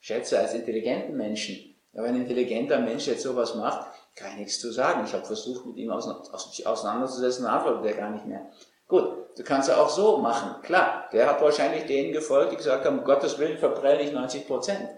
schätze 0.00 0.38
als 0.38 0.54
intelligenten 0.54 1.16
Menschen. 1.16 1.74
Aber 1.94 2.06
ein 2.06 2.16
intelligenter 2.16 2.80
Mensch 2.80 3.06
jetzt 3.06 3.22
sowas 3.22 3.54
macht, 3.54 3.90
kann 4.14 4.32
ich 4.32 4.38
nichts 4.38 4.60
zu 4.60 4.72
sagen. 4.72 5.04
Ich 5.04 5.12
habe 5.12 5.24
versucht, 5.24 5.66
mit 5.66 5.76
ihm 5.76 5.90
auseinanderzusetzen, 5.90 7.44
antwortet 7.44 7.92
er 7.92 7.96
gar 7.96 8.10
nicht 8.10 8.26
mehr. 8.26 8.50
Gut, 8.86 9.27
du 9.38 9.44
kannst 9.44 9.68
ja 9.68 9.76
auch 9.76 9.88
so 9.88 10.18
machen. 10.18 10.60
Klar, 10.62 11.08
der 11.12 11.28
hat 11.28 11.40
wahrscheinlich 11.40 11.86
denen 11.86 12.12
gefolgt, 12.12 12.52
die 12.52 12.56
gesagt 12.56 12.84
haben, 12.84 12.98
um 12.98 13.04
Gottes 13.04 13.38
Willen 13.38 13.56
verbrenne 13.56 14.02
ich 14.02 14.12
90 14.12 14.46
Prozent. 14.46 14.88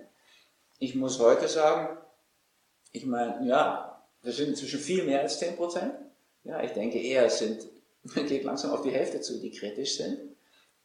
Ich 0.79 0.95
muss 0.95 1.19
heute 1.19 1.47
sagen, 1.47 1.99
ich 2.91 3.05
meine, 3.05 3.47
ja, 3.47 4.03
das 4.23 4.37
sind 4.37 4.49
inzwischen 4.49 4.81
viel 4.81 5.05
mehr 5.05 5.21
als 5.21 5.39
10 5.39 5.57
Prozent. 5.57 5.93
Ja, 6.45 6.63
ich 6.63 6.73
denke 6.73 6.99
eher, 6.99 7.27
es 7.27 7.39
sind, 7.39 7.69
geht 8.15 8.45
langsam 8.45 8.73
auf 8.73 8.81
die 8.81 8.91
Hälfte 8.91 9.21
zu, 9.21 9.39
die 9.41 9.51
kritisch 9.51 9.99
sind. 9.99 10.19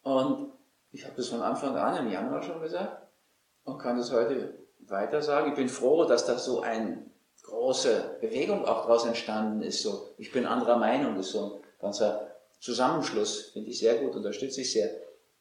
Und 0.03 0.51
ich 0.91 1.06
habe 1.06 1.16
das 1.16 1.30
von 1.30 1.41
Anfang 1.41 1.78
an 1.78 2.06
im 2.06 2.12
Januar 2.12 2.43
schon 2.43 2.62
gesagt 2.62 3.08
und 3.64 3.80
kann 3.80 3.97
das 3.97 4.12
heute 4.12 4.53
weiter 4.80 5.22
sagen. 5.22 5.49
Ich 5.49 5.56
bin 5.56 5.70
froh, 5.70 6.03
dass 6.03 6.26
da 6.26 6.38
so 6.38 6.60
eine 6.60 7.06
große 7.43 8.18
Bewegung 8.20 8.66
auch 8.66 8.86
daraus 8.86 9.06
entstanden 9.06 9.62
ist. 9.62 9.82
So, 9.82 10.14
ich 10.18 10.32
bin 10.32 10.45
anderer 10.45 10.78
Meinung, 10.78 11.16
das 11.16 11.28
ist 11.28 11.32
so 11.32 11.56
ein 11.56 11.62
ganzer 11.80 12.35
Zusammenschluss, 12.66 13.51
finde 13.53 13.70
ich 13.70 13.78
sehr 13.78 13.95
gut, 13.95 14.16
unterstütze 14.16 14.61
ich 14.61 14.72
sehr. 14.72 14.89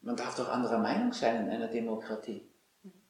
Man 0.01 0.15
darf 0.15 0.35
doch 0.35 0.47
anderer 0.47 0.77
Meinung 0.77 1.11
sein 1.11 1.45
in 1.45 1.49
einer 1.49 1.67
Demokratie. 1.67 2.47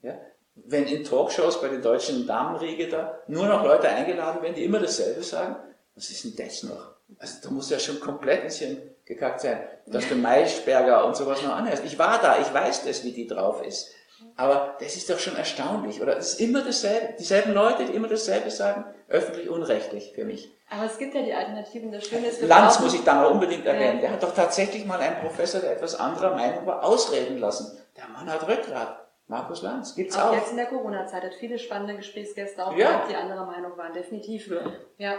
Ja? 0.01 0.17
Wenn 0.55 0.87
in 0.87 1.03
Talkshows 1.03 1.59
bei 1.59 1.67
den 1.67 1.81
deutschen 1.81 2.25
Damenriege 2.25 2.87
da 2.87 3.19
nur 3.27 3.45
noch 3.45 3.65
Leute 3.65 3.89
eingeladen 3.89 4.41
werden, 4.41 4.55
die 4.55 4.63
immer 4.63 4.79
dasselbe 4.79 5.21
sagen, 5.21 5.57
was 5.95 6.09
ist 6.09 6.23
denn 6.23 6.35
das 6.37 6.63
noch? 6.63 6.93
Also 7.17 7.39
da 7.43 7.49
muss 7.51 7.69
ja 7.69 7.77
schon 7.77 7.99
komplett 7.99 8.39
ein 8.39 8.47
bisschen 8.47 8.77
gekackt 9.03 9.41
sein, 9.41 9.67
dass 9.85 10.07
du 10.07 10.15
Maischberger 10.15 11.05
und 11.05 11.17
sowas 11.17 11.43
noch 11.43 11.53
anhörst. 11.53 11.83
Ich 11.83 11.99
war 11.99 12.21
da, 12.21 12.39
ich 12.39 12.53
weiß 12.53 12.85
das, 12.85 13.03
wie 13.03 13.11
die 13.11 13.27
drauf 13.27 13.61
ist. 13.65 13.91
Aber 14.37 14.75
das 14.79 14.95
ist 14.95 15.09
doch 15.09 15.19
schon 15.19 15.35
erstaunlich, 15.35 16.01
oder? 16.01 16.17
Es 16.17 16.33
ist 16.33 16.41
immer 16.41 16.61
dasselbe, 16.61 17.13
dieselben 17.17 17.53
Leute, 17.53 17.85
die 17.85 17.93
immer 17.93 18.07
dasselbe 18.07 18.51
sagen, 18.51 18.85
öffentlich 19.07 19.49
unrechtlich 19.49 20.11
für 20.13 20.25
mich. 20.25 20.51
Aber 20.69 20.85
es 20.85 20.97
gibt 20.97 21.13
ja 21.13 21.21
die 21.21 21.33
Alternativen, 21.33 21.91
das 21.91 22.07
Schöne 22.07 22.27
ist... 22.27 22.41
Lanz 22.41 22.79
muss 22.79 22.93
ich 22.93 23.03
da 23.03 23.21
noch 23.21 23.31
unbedingt 23.31 23.65
erwähnen, 23.65 23.95
ja. 23.95 24.01
der 24.01 24.11
hat 24.11 24.23
doch 24.23 24.33
tatsächlich 24.33 24.85
mal 24.85 24.99
einen 24.99 25.17
Professor, 25.17 25.61
der 25.61 25.73
etwas 25.73 25.95
anderer 25.95 26.35
Meinung 26.35 26.65
war, 26.65 26.83
ausreden 26.83 27.37
lassen. 27.37 27.77
Der 27.95 28.07
Mann 28.07 28.29
hat 28.29 28.47
Rückgrat. 28.47 29.05
Markus 29.27 29.63
Lanz, 29.63 29.95
gibt's 29.95 30.15
auch. 30.17 30.29
Auch 30.29 30.35
jetzt 30.35 30.51
in 30.51 30.57
der 30.57 30.67
Corona-Zeit 30.67 31.23
hat 31.23 31.33
viele 31.33 31.57
spannende 31.57 31.95
Gesprächsgäste 31.95 32.65
auch 32.65 32.75
ja. 32.75 32.89
gehabt, 32.89 33.09
die 33.09 33.15
anderer 33.15 33.45
Meinung 33.45 33.75
waren, 33.75 33.91
definitiv. 33.93 34.47
Ja. 34.47 34.71
ja. 34.97 35.15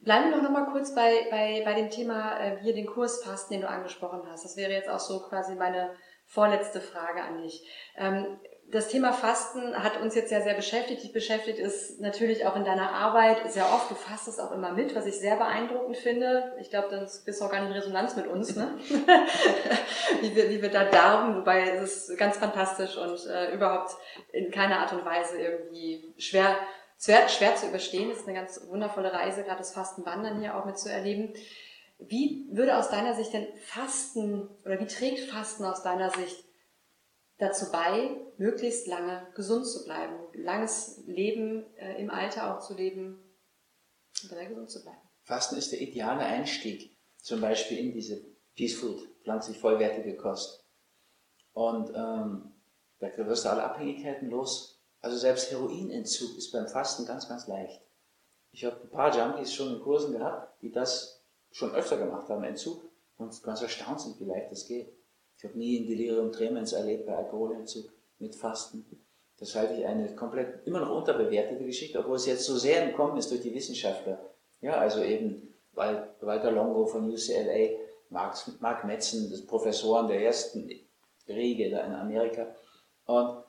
Bleiben 0.00 0.30
wir 0.30 0.36
doch 0.36 0.42
nochmal 0.42 0.66
kurz 0.72 0.94
bei, 0.94 1.26
bei, 1.30 1.62
bei 1.64 1.74
dem 1.74 1.90
Thema, 1.90 2.40
äh, 2.40 2.56
hier 2.60 2.74
den 2.74 2.86
Kurs 2.86 3.22
Fasten, 3.22 3.54
den 3.54 3.60
du 3.62 3.68
angesprochen 3.68 4.22
hast. 4.28 4.44
Das 4.44 4.56
wäre 4.56 4.72
jetzt 4.72 4.88
auch 4.88 4.98
so 4.98 5.20
quasi 5.20 5.54
meine 5.54 5.90
vorletzte 6.26 6.80
Frage 6.80 7.22
an 7.22 7.42
dich. 7.42 7.66
Ähm, 7.96 8.38
das 8.68 8.88
Thema 8.88 9.12
Fasten 9.12 9.80
hat 9.80 10.00
uns 10.00 10.14
jetzt 10.16 10.32
ja 10.32 10.40
sehr 10.40 10.54
beschäftigt. 10.54 11.02
Dich 11.04 11.12
beschäftigt 11.12 11.58
ist 11.58 12.00
natürlich 12.00 12.46
auch 12.46 12.56
in 12.56 12.64
deiner 12.64 12.90
Arbeit 12.90 13.52
sehr 13.52 13.66
oft. 13.66 13.90
Du 13.90 13.94
fastest 13.94 14.40
auch 14.40 14.50
immer 14.50 14.72
mit, 14.72 14.94
was 14.96 15.06
ich 15.06 15.14
sehr 15.14 15.36
beeindruckend 15.36 15.96
finde. 15.96 16.52
Ich 16.60 16.70
glaube, 16.70 16.88
dann 16.90 17.08
bist 17.24 17.40
du 17.40 17.44
auch 17.44 17.50
gar 17.50 17.60
nicht 17.60 17.70
in 17.70 17.76
Resonanz 17.76 18.16
mit 18.16 18.26
uns, 18.26 18.56
ne? 18.56 18.76
wie, 20.20 20.34
wir, 20.34 20.50
wie 20.50 20.60
wir 20.60 20.70
da 20.70 20.84
darben. 20.84 21.36
Wobei 21.36 21.70
es 21.70 22.08
ist 22.08 22.18
ganz 22.18 22.38
fantastisch 22.38 22.96
und 22.96 23.24
äh, 23.26 23.54
überhaupt 23.54 23.92
in 24.32 24.50
keiner 24.50 24.80
Art 24.80 24.92
und 24.92 25.04
Weise 25.04 25.40
irgendwie 25.40 26.12
schwer, 26.18 26.56
schwer, 26.98 27.28
schwer 27.28 27.54
zu 27.54 27.68
überstehen. 27.68 28.10
Es 28.10 28.18
ist 28.18 28.28
eine 28.28 28.36
ganz 28.36 28.60
wundervolle 28.68 29.12
Reise, 29.12 29.44
gerade 29.44 29.58
das 29.58 29.74
Fastenwandern 29.74 30.40
hier 30.40 30.56
auch 30.56 30.64
mitzuerleben. 30.64 31.34
Wie 31.98 32.48
würde 32.50 32.76
aus 32.76 32.90
deiner 32.90 33.14
Sicht 33.14 33.32
denn 33.32 33.46
Fasten 33.58 34.48
oder 34.64 34.78
wie 34.80 34.86
trägt 34.86 35.20
Fasten 35.30 35.64
aus 35.64 35.82
deiner 35.82 36.10
Sicht 36.10 36.44
dazu 37.38 37.70
bei, 37.72 38.16
möglichst 38.38 38.86
lange 38.86 39.26
gesund 39.34 39.66
zu 39.66 39.84
bleiben, 39.84 40.14
langes 40.34 41.02
Leben 41.06 41.64
äh, 41.76 42.00
im 42.00 42.10
Alter 42.10 42.54
auch 42.54 42.60
zu 42.60 42.74
leben 42.74 43.22
und 44.22 44.32
dabei 44.32 44.46
gesund 44.46 44.70
zu 44.70 44.82
bleiben? 44.82 45.00
Fasten 45.22 45.56
ist 45.56 45.72
der 45.72 45.80
ideale 45.80 46.20
Einstieg, 46.20 46.96
zum 47.18 47.40
Beispiel 47.40 47.78
in 47.78 47.92
diese 47.92 48.24
Peace 48.54 48.74
Food, 48.74 49.00
pflanzlich 49.22 49.58
vollwertige 49.58 50.16
Kost. 50.16 50.64
Und 51.52 51.90
ähm, 51.90 52.52
da 52.98 53.16
wirst 53.16 53.44
du 53.44 53.50
alle 53.50 53.64
Abhängigkeiten 53.64 54.30
los. 54.30 54.80
Also 55.00 55.16
selbst 55.16 55.50
Heroinentzug 55.50 56.36
ist 56.36 56.52
beim 56.52 56.68
Fasten 56.68 57.06
ganz, 57.06 57.28
ganz 57.28 57.46
leicht. 57.46 57.82
Ich 58.52 58.64
habe 58.64 58.80
ein 58.80 58.90
paar 58.90 59.14
Junkies 59.14 59.52
schon 59.52 59.74
in 59.74 59.80
Kursen 59.80 60.12
gehabt, 60.12 60.62
die 60.62 60.70
das 60.70 61.15
schon 61.56 61.74
öfter 61.74 61.96
gemacht 61.96 62.28
haben, 62.28 62.44
Entzug, 62.44 62.82
und 63.16 63.42
ganz 63.42 63.62
erstaunt 63.62 63.98
sind, 63.98 64.20
wie 64.20 64.24
leicht 64.24 64.52
das 64.52 64.66
geht. 64.66 64.92
Ich 65.38 65.44
habe 65.44 65.56
nie 65.56 65.80
ein 65.80 65.86
Delirium 65.86 66.30
Tremens 66.30 66.74
erlebt 66.74 67.06
bei 67.06 67.16
Alkoholentzug 67.16 67.90
mit 68.18 68.36
Fasten. 68.36 68.84
Das 69.38 69.54
halte 69.54 69.72
ich 69.72 69.86
eine 69.86 70.14
komplett 70.14 70.66
immer 70.66 70.80
noch 70.80 70.94
unterbewertete 70.94 71.64
Geschichte, 71.64 71.98
obwohl 71.98 72.16
es 72.16 72.26
jetzt 72.26 72.44
so 72.44 72.58
sehr 72.58 72.82
entkommen 72.82 73.16
ist 73.16 73.30
durch 73.30 73.40
die 73.40 73.54
Wissenschaftler. 73.54 74.18
Ja, 74.60 74.74
also 74.74 75.02
eben 75.02 75.54
Walter 75.72 76.50
Longo 76.50 76.84
von 76.86 77.10
UCLA, 77.10 77.78
Mark, 78.10 78.36
Mark 78.60 78.84
Metzen, 78.84 79.30
das 79.30 79.46
Professoren 79.46 80.08
der 80.08 80.22
ersten 80.22 80.70
Riege 81.26 81.70
da 81.70 81.80
in 81.80 81.94
Amerika. 81.94 82.54
Und 83.06 83.44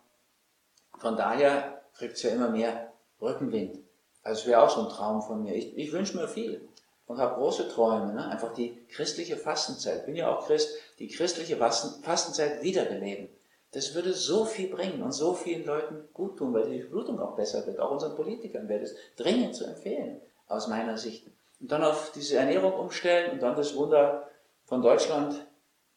von 0.97 1.17
daher 1.17 1.81
kriegt 1.93 2.13
es 2.13 2.23
ja 2.23 2.29
immer 2.29 2.49
mehr 2.49 2.93
Rückenwind. 3.21 3.79
Also 4.23 4.41
es 4.41 4.47
wäre 4.47 4.61
auch 4.61 4.69
so 4.69 4.83
ein 4.83 4.89
Traum 4.89 5.21
von 5.21 5.43
mir. 5.43 5.55
Ich, 5.55 5.77
ich 5.77 5.91
wünsche 5.91 6.15
mir 6.15 6.29
viel 6.29 6.69
und 7.07 7.17
habe 7.17 7.35
große 7.35 7.69
Träume. 7.69 8.13
Ne? 8.13 8.27
Einfach 8.29 8.53
die 8.53 8.85
christliche 8.89 9.37
Fastenzeit, 9.37 10.05
bin 10.05 10.15
ja 10.15 10.29
auch 10.29 10.45
Christ, 10.45 10.77
die 10.99 11.07
christliche 11.07 11.57
Fastenzeit 11.57 12.61
wiederbeleben. 12.61 13.29
Das 13.71 13.95
würde 13.95 14.13
so 14.13 14.45
viel 14.45 14.69
bringen 14.69 15.01
und 15.01 15.11
so 15.11 15.33
vielen 15.33 15.65
Leuten 15.65 16.07
gut 16.13 16.37
tun, 16.37 16.53
weil 16.53 16.69
die 16.69 16.83
Blutung 16.83 17.19
auch 17.19 17.35
besser 17.35 17.65
wird. 17.65 17.79
Auch 17.79 17.91
unseren 17.91 18.15
Politikern 18.15 18.69
wäre 18.69 18.81
das 18.81 18.95
dringend 19.17 19.55
zu 19.55 19.65
empfehlen, 19.65 20.21
aus 20.47 20.67
meiner 20.67 20.97
Sicht. 20.97 21.27
Und 21.59 21.71
dann 21.71 21.83
auf 21.83 22.11
diese 22.13 22.37
Ernährung 22.37 22.73
umstellen 22.73 23.31
und 23.31 23.41
dann 23.41 23.55
das 23.55 23.75
Wunder 23.75 24.29
von 24.65 24.81
Deutschland 24.81 25.45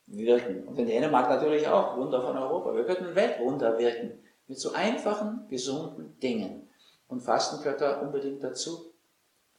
wirken. 0.07 0.67
Und 0.67 0.79
in 0.79 0.87
Dänemark 0.87 1.29
natürlich 1.29 1.69
auch, 1.69 1.97
Wunder 1.97 2.21
von 2.23 2.37
Europa. 2.37 2.75
Wir 2.75 2.85
könnten 2.85 3.07
ein 3.07 3.15
Weltwunder 3.15 3.79
wirken. 3.79 4.19
Mit 4.49 4.59
so 4.59 4.73
einfachen, 4.73 5.47
gesunden 5.49 6.19
Dingen. 6.21 6.69
Und 7.07 7.21
Fasten 7.21 7.65
unbedingt 8.03 8.43
dazu. 8.43 8.90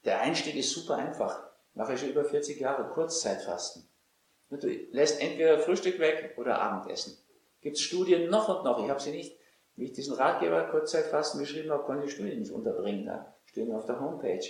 Der 0.06 0.22
Einstieg 0.22 0.56
ist 0.56 0.72
super 0.72 0.96
einfach. 0.96 1.44
Mache 1.74 1.94
ich 1.94 2.00
schon 2.00 2.10
über 2.10 2.26
40 2.26 2.60
Jahre 2.60 2.90
Kurzzeitfasten. 2.90 3.88
Du 4.50 4.68
lässt 4.92 5.22
entweder 5.22 5.60
Frühstück 5.60 6.00
weg 6.00 6.36
oder 6.38 6.60
Abendessen. 6.62 7.18
Gibt 7.62 7.78
es 7.78 7.84
Studien 7.84 8.30
noch 8.30 8.50
und 8.50 8.66
noch. 8.66 8.84
Ich 8.84 8.90
habe 8.90 9.00
sie 9.00 9.12
nicht, 9.12 9.38
wie 9.76 9.86
ich 9.86 9.94
diesen 9.94 10.14
Ratgeber 10.14 10.64
Kurzzeitfasten 10.66 11.40
geschrieben 11.40 11.72
habe, 11.72 11.84
konnte 11.84 12.04
ich 12.04 12.10
die 12.10 12.16
Studien 12.16 12.40
nicht 12.40 12.52
unterbringen. 12.52 13.06
Da 13.06 13.34
stehen 13.46 13.74
auf 13.74 13.86
der 13.86 14.00
Homepage. 14.00 14.46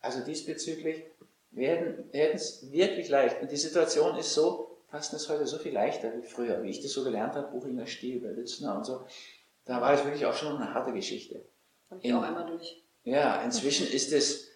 Also 0.00 0.20
diesbezüglich 0.20 1.04
werden 1.50 2.10
es 2.12 2.70
wirklich 2.70 3.08
leicht. 3.08 3.40
Und 3.40 3.50
die 3.50 3.56
Situation 3.56 4.16
ist 4.18 4.34
so, 4.34 4.78
Fasten 4.88 5.16
ist 5.16 5.28
heute 5.28 5.46
so 5.46 5.58
viel 5.58 5.72
leichter 5.72 6.12
wie 6.16 6.22
früher, 6.22 6.62
wie 6.62 6.70
ich 6.70 6.82
das 6.82 6.92
so 6.92 7.04
gelernt 7.04 7.34
habe, 7.34 7.50
Buchinger 7.50 7.86
Stil 7.86 8.20
bei 8.20 8.28
Lützner 8.28 8.76
und 8.76 8.84
so. 8.84 9.04
Da 9.64 9.80
war 9.80 9.92
es 9.92 10.04
wirklich 10.04 10.24
auch 10.26 10.34
schon 10.34 10.56
eine 10.56 10.72
harte 10.72 10.92
Geschichte. 10.92 11.44
Habe 11.90 12.00
ich 12.00 12.06
in, 12.06 12.16
auch 12.16 12.22
einmal 12.22 12.46
durch. 12.46 12.82
Ja, 13.04 13.42
inzwischen 13.42 13.86
ist 13.86 14.12
es, 14.12 14.48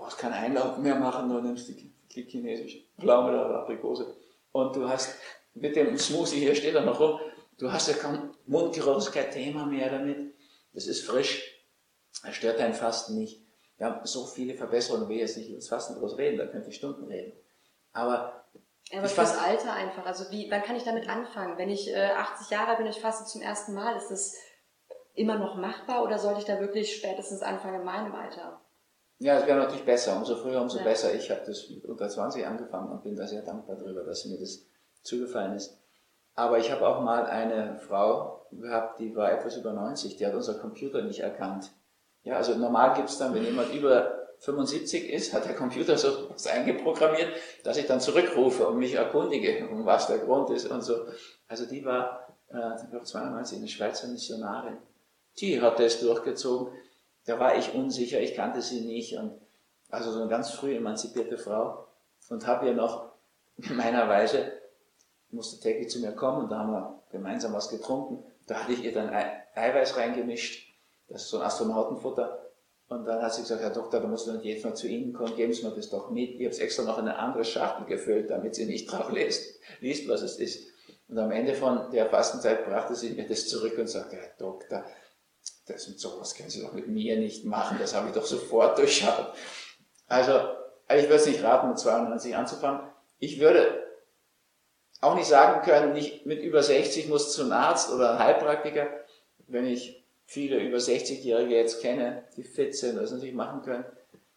brauchst 0.00 0.18
keinen 0.18 0.32
Einlauf 0.32 0.78
mehr 0.78 0.96
machen, 0.96 1.28
du 1.28 1.40
nimmst 1.40 1.68
die, 1.68 1.92
die 2.14 2.22
chinesische 2.22 2.84
Pflaume 2.98 3.28
oder 3.28 3.60
Aprikose 3.60 4.16
und 4.52 4.74
du 4.74 4.88
hast 4.88 5.14
mit 5.54 5.76
dem 5.76 5.96
Smoothie, 5.96 6.40
hier 6.40 6.54
steht 6.54 6.74
er 6.74 6.82
noch 6.82 6.98
rum, 6.98 7.20
du 7.58 7.70
hast 7.70 7.88
ja 7.88 7.94
kein 7.94 8.30
Mundgeruch, 8.46 9.10
kein 9.12 9.30
Thema 9.30 9.66
mehr 9.66 9.90
damit. 9.90 10.34
Das 10.72 10.86
ist 10.86 11.04
frisch. 11.04 11.42
Er 12.22 12.32
stört 12.32 12.60
dein 12.60 12.74
Fasten 12.74 13.16
nicht. 13.16 13.44
Wir 13.76 13.86
haben 13.86 14.06
so 14.06 14.26
viele 14.26 14.54
Verbesserungen, 14.54 15.08
wir 15.08 15.16
jetzt 15.16 15.36
nicht 15.36 15.48
über 15.48 15.58
das 15.58 15.68
Fasten 15.68 15.94
groß 15.98 16.16
reden, 16.18 16.38
da 16.38 16.46
könnte 16.46 16.68
ich 16.68 16.76
Stunden 16.76 17.04
reden. 17.04 17.32
Aber 17.92 18.44
aber 18.92 19.08
fürs 19.08 19.38
Alter 19.38 19.72
einfach. 19.72 20.04
Also 20.04 20.30
wie, 20.32 20.50
wann 20.50 20.62
kann 20.62 20.74
ich 20.74 20.82
damit 20.82 21.08
anfangen? 21.08 21.58
Wenn 21.58 21.70
ich 21.70 21.94
äh, 21.94 22.10
80 22.10 22.50
Jahre 22.50 22.76
bin 22.76 22.86
und 22.86 22.96
ich 22.96 23.00
faste 23.00 23.24
zum 23.24 23.40
ersten 23.40 23.72
Mal, 23.72 23.96
ist 23.96 24.10
das 24.10 24.34
immer 25.14 25.38
noch 25.38 25.54
machbar 25.54 26.02
oder 26.02 26.18
sollte 26.18 26.40
ich 26.40 26.46
da 26.46 26.58
wirklich 26.58 26.96
spätestens 26.96 27.42
anfangen 27.42 27.80
in 27.80 27.84
meinem 27.84 28.14
Alter? 28.14 28.60
Ja, 29.20 29.38
es 29.38 29.46
wäre 29.46 29.58
natürlich 29.58 29.84
besser. 29.84 30.16
Umso 30.16 30.34
früher, 30.36 30.60
umso 30.60 30.78
ja. 30.78 30.84
besser. 30.84 31.14
Ich 31.14 31.30
habe 31.30 31.42
das 31.46 31.64
unter 31.86 32.08
20 32.08 32.46
angefangen 32.46 32.90
und 32.90 33.02
bin 33.02 33.16
da 33.16 33.26
sehr 33.26 33.42
dankbar 33.42 33.76
darüber, 33.76 34.02
dass 34.02 34.24
mir 34.24 34.38
das 34.38 34.66
zugefallen 35.02 35.54
ist. 35.54 35.78
Aber 36.34 36.58
ich 36.58 36.72
habe 36.72 36.86
auch 36.88 37.02
mal 37.02 37.26
eine 37.26 37.78
Frau 37.78 38.46
gehabt, 38.50 38.98
die 38.98 39.14
war 39.14 39.30
etwas 39.30 39.56
über 39.58 39.72
90, 39.72 40.16
die 40.16 40.26
hat 40.26 40.34
unser 40.34 40.54
Computer 40.54 41.02
nicht 41.02 41.20
erkannt. 41.20 41.70
Ja, 42.22 42.36
also 42.36 42.54
normal 42.54 42.94
gibt 42.94 43.10
es 43.10 43.18
dann, 43.18 43.34
wenn 43.34 43.44
jemand 43.44 43.74
über 43.74 44.20
75 44.38 45.10
ist, 45.10 45.34
hat 45.34 45.44
der 45.44 45.54
Computer 45.54 45.98
so 45.98 46.30
was 46.30 46.46
eingeprogrammiert, 46.46 47.28
dass 47.62 47.76
ich 47.76 47.86
dann 47.86 48.00
zurückrufe 48.00 48.66
und 48.66 48.78
mich 48.78 48.94
erkundige, 48.94 49.68
um 49.68 49.84
was 49.84 50.06
der 50.06 50.18
Grund 50.18 50.48
ist 50.48 50.66
und 50.66 50.80
so. 50.80 51.06
Also 51.46 51.66
die 51.66 51.84
war, 51.84 52.38
äh, 52.48 52.82
ich 52.82 52.88
glaube 52.88 53.04
92, 53.04 53.58
eine 53.58 53.68
Schweizer 53.68 54.08
Missionarin. 54.08 54.78
Die 55.38 55.60
hat 55.60 55.78
das 55.78 56.00
durchgezogen. 56.00 56.72
Da 57.30 57.38
war 57.38 57.56
ich 57.56 57.74
unsicher, 57.74 58.20
ich 58.20 58.34
kannte 58.34 58.60
sie 58.60 58.80
nicht 58.80 59.16
und 59.16 59.32
also 59.88 60.10
so 60.10 60.20
eine 60.20 60.28
ganz 60.28 60.50
früh 60.50 60.74
emanzipierte 60.74 61.38
Frau 61.38 61.86
und 62.28 62.44
habe 62.48 62.66
ihr 62.66 62.74
noch 62.74 63.12
in 63.56 63.76
meiner 63.76 64.08
Weise, 64.08 64.50
musste 65.30 65.60
täglich 65.60 65.90
zu 65.90 66.00
mir 66.00 66.10
kommen 66.10 66.42
und 66.42 66.50
da 66.50 66.58
haben 66.58 66.72
wir 66.72 67.02
gemeinsam 67.12 67.52
was 67.52 67.68
getrunken. 67.68 68.24
Da 68.48 68.56
hatte 68.56 68.72
ich 68.72 68.82
ihr 68.82 68.92
dann 68.92 69.10
Eiweiß 69.54 69.96
reingemischt 69.96 70.70
das 71.08 71.22
ist 71.22 71.28
so 71.28 71.38
ein 71.38 71.44
Astronautenfutter. 71.44 72.50
Und 72.88 73.04
dann 73.04 73.22
hat 73.22 73.32
sie 73.32 73.42
gesagt, 73.42 73.60
Herr 73.60 73.70
Doktor, 73.70 74.00
da 74.00 74.08
muss 74.08 74.24
dann 74.24 74.42
jetzt 74.42 74.64
mal 74.64 74.74
zu 74.74 74.88
Ihnen 74.88 75.12
kommen, 75.12 75.36
geben 75.36 75.52
Sie 75.52 75.64
mir 75.64 75.70
das 75.70 75.90
doch 75.90 76.10
mit. 76.10 76.30
Ich 76.30 76.40
habe 76.40 76.48
es 76.48 76.58
extra 76.58 76.82
noch 76.82 76.98
in 76.98 77.06
eine 77.06 77.16
andere 77.16 77.44
Schachtel 77.44 77.86
gefüllt, 77.86 78.30
damit 78.30 78.56
sie 78.56 78.66
nicht 78.66 78.86
drauf 78.90 79.12
liest, 79.12 79.60
liest, 79.78 80.08
was 80.08 80.22
es 80.22 80.40
ist. 80.40 80.66
Und 81.08 81.18
am 81.18 81.30
Ende 81.30 81.54
von 81.54 81.92
der 81.92 82.06
Fastenzeit 82.06 82.64
brachte 82.64 82.96
sie 82.96 83.10
mir 83.10 83.28
das 83.28 83.48
zurück 83.48 83.78
und 83.78 83.88
sagte, 83.88 84.16
Herr 84.16 84.30
Doktor, 84.38 84.84
das 85.72 85.86
und 85.86 85.98
sowas 85.98 86.34
können 86.34 86.50
Sie 86.50 86.62
doch 86.62 86.72
mit 86.72 86.88
mir 86.88 87.18
nicht 87.18 87.44
machen, 87.44 87.78
das 87.80 87.94
habe 87.94 88.08
ich 88.08 88.14
doch 88.14 88.26
sofort 88.26 88.78
durchschaut. 88.78 89.32
Also, 90.06 90.32
ich 90.88 91.04
würde 91.04 91.14
es 91.14 91.26
nicht 91.26 91.42
raten, 91.42 91.68
mit 91.68 91.78
92 91.78 92.34
anzufangen. 92.36 92.80
Ich 93.18 93.38
würde 93.40 93.86
auch 95.00 95.14
nicht 95.14 95.28
sagen 95.28 95.62
können, 95.62 95.92
nicht 95.92 96.26
mit 96.26 96.42
über 96.42 96.62
60 96.62 97.08
muss 97.08 97.32
zum 97.32 97.52
Arzt 97.52 97.92
oder 97.92 98.18
Heilpraktiker, 98.18 98.88
wenn 99.46 99.66
ich 99.66 100.04
viele 100.26 100.58
über 100.58 100.78
60-Jährige 100.78 101.54
jetzt 101.54 101.80
kenne, 101.80 102.24
die 102.36 102.44
fit 102.44 102.76
sind, 102.76 102.96
das 102.96 103.10
natürlich 103.10 103.34
machen 103.34 103.62
können. 103.62 103.84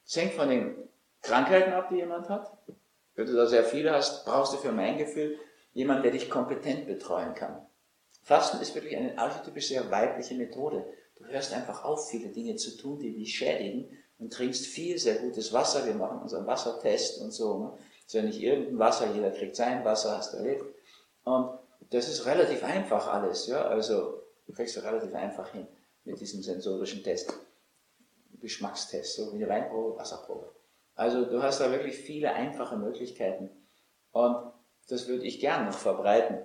Das 0.06 0.16
hängt 0.16 0.34
von 0.34 0.50
den 0.50 0.76
Krankheiten 1.22 1.74
ab, 1.74 1.90
die 1.90 1.98
jemand 1.98 2.30
hat. 2.30 2.52
Wenn 3.16 3.28
du 3.28 3.34
da 3.34 3.46
sehr 3.46 3.64
viele 3.64 3.92
hast, 3.92 4.26
brauchst 4.26 4.54
du 4.54 4.58
für 4.58 4.72
mein 4.72 4.98
Gefühl 4.98 5.38
jemanden, 5.74 6.04
der 6.04 6.12
dich 6.12 6.30
kompetent 6.30 6.88
betreuen 6.88 7.36
kann. 7.36 7.66
Fasten 8.24 8.62
ist 8.62 8.74
wirklich 8.74 8.96
eine 8.96 9.18
archetypisch 9.18 9.68
sehr 9.68 9.92
weibliche 9.92 10.36
Methode. 10.36 10.86
Du 11.24 11.32
hörst 11.32 11.54
einfach 11.54 11.84
auf, 11.86 12.10
viele 12.10 12.30
Dinge 12.30 12.56
zu 12.56 12.76
tun, 12.78 13.00
die 13.00 13.14
dich 13.14 13.36
schädigen 13.36 13.98
und 14.20 14.34
trinkst 14.34 14.66
viel 14.66 14.98
sehr 14.98 15.16
gutes 15.16 15.54
Wasser. 15.54 15.86
Wir 15.86 15.96
machen 15.96 16.20
unseren 16.22 16.46
Wassertest 16.46 17.22
und 17.22 17.32
so. 17.32 17.60
Ne? 17.60 17.78
Ist 18.06 18.14
ja 18.14 18.22
nicht 18.22 18.42
irgendein 18.42 18.80
Wasser, 18.80 19.14
jeder 19.14 19.32
kriegt 19.32 19.56
sein 19.56 19.86
Wasser, 19.86 20.18
hast 20.18 20.34
du 20.34 20.38
erlebt. 20.38 20.66
Und 21.24 21.58
das 21.92 22.10
ist 22.10 22.26
relativ 22.26 22.64
einfach 22.64 23.08
alles, 23.08 23.48
ja. 23.48 23.64
Also, 23.64 24.22
du 24.46 24.54
kriegst 24.54 24.76
du 24.76 24.82
relativ 24.82 25.14
einfach 25.16 25.50
hin 25.50 25.68
mit 26.04 26.20
diesem 26.20 26.44
sensorischen 26.44 27.04
Test. 27.04 27.34
Geschmackstest, 28.42 29.16
so 29.16 29.32
wie 29.32 29.38
eine 29.38 29.48
Weinprobe, 29.48 29.98
Wasserprobe. 29.98 30.52
Also 30.96 31.24
du 31.24 31.42
hast 31.42 31.62
da 31.62 31.72
wirklich 31.72 31.96
viele 31.96 32.34
einfache 32.34 32.76
Möglichkeiten. 32.76 33.50
Und 34.12 34.52
das 34.90 35.08
würde 35.08 35.24
ich 35.24 35.40
gern 35.40 35.66
noch 35.66 35.78
verbreiten. 35.78 36.40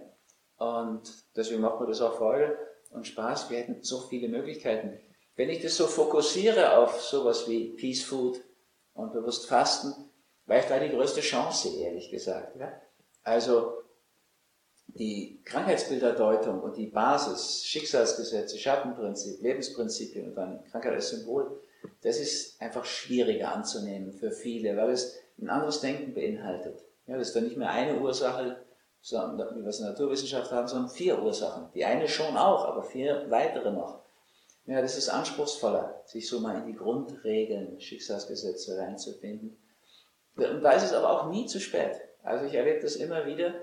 Und 0.59 1.03
deswegen 1.35 1.61
macht 1.61 1.81
mir 1.81 1.89
das 1.89 2.01
auch 2.01 2.17
Freude 2.17 2.57
und 2.91 3.07
Spaß. 3.07 3.51
Wir 3.51 3.59
hätten 3.59 3.83
so 3.83 4.01
viele 4.01 4.29
Möglichkeiten. 4.29 4.99
Wenn 5.37 5.51
ich 5.51 5.63
das 5.63 5.77
so 5.77 5.87
fokussiere 5.87 6.77
auf 6.79 7.01
sowas 7.01 7.49
wie 7.49 7.71
Peace 7.77 8.03
Food 8.03 8.41
und 8.95 9.13
bewusst 9.13 9.47
Fasten, 9.47 9.95
weil 10.47 10.61
ich 10.61 10.67
da 10.67 10.79
die 10.79 10.91
größte 10.91 11.21
Chance, 11.21 11.69
ehrlich 11.77 12.11
gesagt. 12.11 12.57
Ja? 12.59 12.73
Also 13.23 13.83
die 14.89 15.41
Krankheitsbilderdeutung 15.45 16.61
und 16.61 16.77
die 16.77 16.87
Basis, 16.87 17.65
Schicksalsgesetze, 17.65 18.59
Schattenprinzip, 18.59 19.41
Lebensprinzipien 19.43 20.29
und 20.29 20.35
dann 20.35 20.65
Krankheit 20.71 20.95
als 20.95 21.11
Symbol, 21.11 21.61
das 22.03 22.19
ist 22.19 22.61
einfach 22.61 22.85
schwieriger 22.85 23.55
anzunehmen 23.55 24.13
für 24.13 24.31
viele, 24.31 24.77
weil 24.77 24.91
es 24.91 25.17
ein 25.39 25.51
anderes 25.51 25.81
Denken 25.81 26.15
beinhaltet. 26.15 26.85
Ja, 27.07 27.17
das 27.17 27.29
ist 27.29 27.37
dann 27.37 27.45
nicht 27.45 27.57
mehr 27.57 27.71
eine 27.71 28.01
Ursache, 28.01 28.65
sondern, 29.01 29.57
wie 29.57 29.63
wir 29.63 29.69
es 29.69 29.79
in 29.79 29.85
der 29.85 29.93
Naturwissenschaft 29.93 30.51
haben, 30.51 30.69
sondern 30.69 30.91
vier 30.91 31.23
Ursachen. 31.23 31.71
Die 31.75 31.85
eine 31.85 32.09
schon 32.09 32.37
auch, 32.37 32.65
aber 32.65 32.83
vier 32.83 33.27
weitere 33.31 33.71
noch. 33.71 34.01
Ja, 34.67 34.83
das 34.83 34.99
ist 34.99 35.09
anspruchsvoller, 35.09 36.03
sich 36.05 36.29
so 36.29 36.41
mal 36.41 36.59
in 36.59 36.67
die 36.67 36.75
Grundregeln, 36.75 37.81
Schicksalsgesetze 37.81 38.77
reinzufinden. 38.77 39.57
Und 40.37 40.63
da 40.63 40.73
ist 40.73 40.85
es 40.85 40.93
aber 40.93 41.11
auch 41.11 41.31
nie 41.31 41.47
zu 41.47 41.59
spät. 41.59 42.01
Also 42.23 42.45
ich 42.45 42.55
erlebe 42.55 42.81
das 42.81 42.97
immer 42.97 43.25
wieder, 43.25 43.55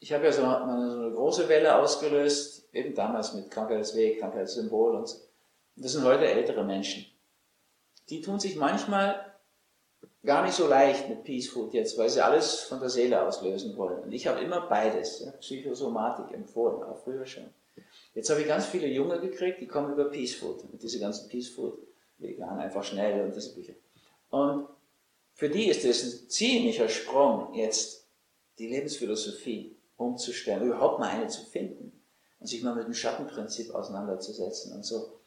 ich 0.00 0.12
habe 0.12 0.24
ja 0.24 0.32
so 0.32 0.42
eine, 0.42 0.90
so 0.90 0.98
eine, 0.98 1.12
große 1.12 1.48
Welle 1.48 1.76
ausgelöst, 1.76 2.68
eben 2.74 2.94
damals 2.94 3.34
mit 3.34 3.50
Krankheitsweg, 3.50 4.20
Krankheitssymbol 4.20 4.96
und 4.96 5.08
so. 5.08 5.18
Das 5.76 5.92
sind 5.92 6.04
heute 6.04 6.26
ältere 6.26 6.64
Menschen. 6.64 7.06
Die 8.08 8.20
tun 8.20 8.40
sich 8.40 8.56
manchmal 8.56 9.35
gar 10.26 10.44
nicht 10.44 10.54
so 10.54 10.66
leicht 10.66 11.08
mit 11.08 11.24
Peace 11.24 11.48
Food 11.48 11.72
jetzt, 11.72 11.96
weil 11.96 12.10
sie 12.10 12.20
alles 12.20 12.60
von 12.60 12.80
der 12.80 12.90
Seele 12.90 13.26
auslösen 13.26 13.76
wollen. 13.76 14.02
Und 14.02 14.12
ich 14.12 14.26
habe 14.26 14.40
immer 14.40 14.68
beides, 14.68 15.20
ja, 15.20 15.30
Psychosomatik 15.30 16.34
empfohlen, 16.34 16.82
auch 16.82 16.98
früher 16.98 17.24
schon. 17.24 17.48
Jetzt 18.14 18.28
habe 18.30 18.40
ich 18.40 18.48
ganz 18.48 18.66
viele 18.66 18.88
Junge 18.88 19.20
gekriegt, 19.20 19.60
die 19.60 19.66
kommen 19.66 19.92
über 19.92 20.06
Peace 20.06 20.34
Food, 20.34 20.64
und 20.64 20.82
diese 20.82 20.98
ganzen 20.98 21.28
Peace 21.28 21.48
Food, 21.48 21.78
vegan, 22.18 22.58
einfach 22.58 22.82
schnell 22.82 23.24
und 23.24 23.34
diese 23.34 23.54
Bücher. 23.54 23.74
Und 24.30 24.66
für 25.34 25.48
die 25.48 25.68
ist 25.68 25.84
es 25.84 26.02
ein 26.02 26.28
ziemlicher 26.28 26.88
Sprung, 26.88 27.54
jetzt 27.54 28.08
die 28.58 28.68
Lebensphilosophie 28.68 29.76
umzustellen, 29.96 30.66
überhaupt 30.66 30.98
mal 30.98 31.10
eine 31.10 31.28
zu 31.28 31.44
finden 31.44 32.02
und 32.40 32.46
sich 32.46 32.62
mal 32.62 32.74
mit 32.74 32.86
dem 32.86 32.94
Schattenprinzip 32.94 33.74
auseinanderzusetzen 33.74 34.72
und 34.72 34.84
so. 34.84 35.20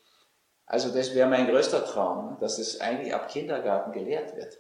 Also 0.66 0.90
das 0.90 1.16
wäre 1.16 1.30
mein 1.30 1.48
größter 1.48 1.86
Traum, 1.86 2.38
dass 2.40 2.60
es 2.60 2.82
eigentlich 2.82 3.14
ab 3.14 3.30
Kindergarten 3.30 3.92
gelehrt 3.92 4.36
wird, 4.36 4.60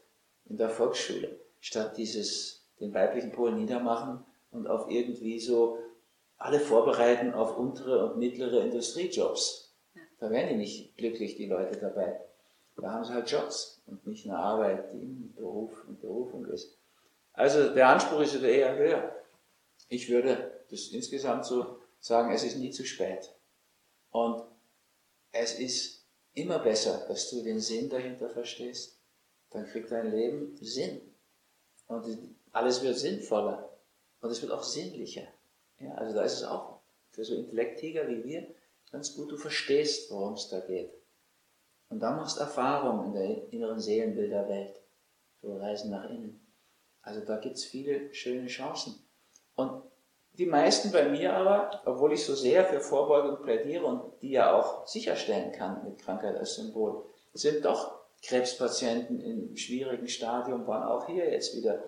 in 0.49 0.57
der 0.57 0.69
Volksschule, 0.69 1.39
statt 1.59 1.97
dieses, 1.97 2.65
den 2.79 2.93
weiblichen 2.93 3.31
Pol 3.31 3.53
niedermachen 3.53 4.25
und 4.51 4.67
auf 4.67 4.89
irgendwie 4.89 5.39
so 5.39 5.77
alle 6.37 6.59
vorbereiten 6.59 7.33
auf 7.33 7.57
untere 7.57 8.05
und 8.05 8.19
mittlere 8.19 8.63
Industriejobs. 8.63 9.73
Da 10.19 10.29
werden 10.29 10.49
die 10.49 10.55
nicht 10.55 10.97
glücklich, 10.97 11.35
die 11.35 11.47
Leute 11.47 11.77
dabei. 11.77 12.19
Da 12.77 12.91
haben 12.91 13.03
sie 13.03 13.13
halt 13.13 13.29
Jobs 13.29 13.81
und 13.85 14.07
nicht 14.07 14.25
eine 14.25 14.37
Arbeit, 14.37 14.93
die 14.93 15.03
im 15.03 15.33
Beruf 15.35 15.71
und 15.87 15.99
Berufung 15.99 16.45
ist. 16.45 16.77
Also 17.33 17.73
der 17.73 17.89
Anspruch 17.89 18.21
ist 18.21 18.41
eher 18.41 18.75
höher. 18.77 19.15
Ich 19.89 20.09
würde 20.09 20.63
das 20.69 20.87
insgesamt 20.89 21.45
so 21.45 21.79
sagen, 21.99 22.31
es 22.31 22.43
ist 22.43 22.57
nie 22.57 22.71
zu 22.71 22.85
spät. 22.85 23.33
Und 24.11 24.43
es 25.31 25.59
ist 25.59 26.05
immer 26.33 26.59
besser, 26.59 27.05
dass 27.07 27.29
du 27.29 27.43
den 27.43 27.59
Sinn 27.59 27.89
dahinter 27.89 28.29
verstehst. 28.29 28.98
Dann 29.51 29.65
kriegt 29.65 29.91
dein 29.91 30.11
Leben 30.11 30.55
Sinn. 30.61 31.01
Und 31.87 32.05
alles 32.51 32.83
wird 32.83 32.97
sinnvoller. 32.97 33.69
Und 34.21 34.29
es 34.29 34.41
wird 34.41 34.51
auch 34.51 34.63
sinnlicher. 34.63 35.27
Ja, 35.79 35.93
also 35.95 36.15
da 36.15 36.23
ist 36.23 36.33
es 36.33 36.43
auch 36.43 36.81
für 37.11 37.23
so 37.23 37.35
Intellektiger 37.35 38.07
wie 38.07 38.23
wir 38.23 38.47
ganz 38.91 39.15
gut, 39.15 39.31
du 39.31 39.37
verstehst, 39.37 40.11
worum 40.11 40.33
es 40.33 40.49
da 40.49 40.59
geht. 40.59 40.91
Und 41.89 41.99
dann 41.99 42.17
machst 42.17 42.37
du 42.37 42.41
Erfahrung 42.41 43.05
in 43.05 43.13
der 43.13 43.53
inneren 43.53 43.79
Seelenbilderwelt. 43.79 44.81
So 45.41 45.57
Reisen 45.57 45.91
nach 45.91 46.09
innen. 46.09 46.45
Also 47.01 47.21
da 47.21 47.37
gibt 47.37 47.55
es 47.55 47.65
viele 47.65 48.13
schöne 48.13 48.47
Chancen. 48.47 48.95
Und 49.55 49.83
die 50.33 50.45
meisten 50.45 50.91
bei 50.91 51.09
mir 51.09 51.33
aber, 51.33 51.81
obwohl 51.85 52.13
ich 52.13 52.25
so 52.25 52.35
sehr 52.35 52.65
für 52.65 52.79
Vorbeugung 52.79 53.41
plädiere 53.41 53.85
und 53.85 54.21
die 54.21 54.31
ja 54.31 54.53
auch 54.53 54.85
sicherstellen 54.85 55.51
kann 55.51 55.83
mit 55.83 55.97
Krankheit 55.99 56.35
als 56.35 56.55
Symbol, 56.55 57.05
sind 57.33 57.65
doch 57.65 57.98
Krebspatienten 58.23 59.21
im 59.21 59.55
schwierigen 59.55 60.07
Stadium, 60.07 60.67
waren 60.67 60.83
auch 60.83 61.07
hier 61.07 61.31
jetzt 61.31 61.55
wieder 61.55 61.83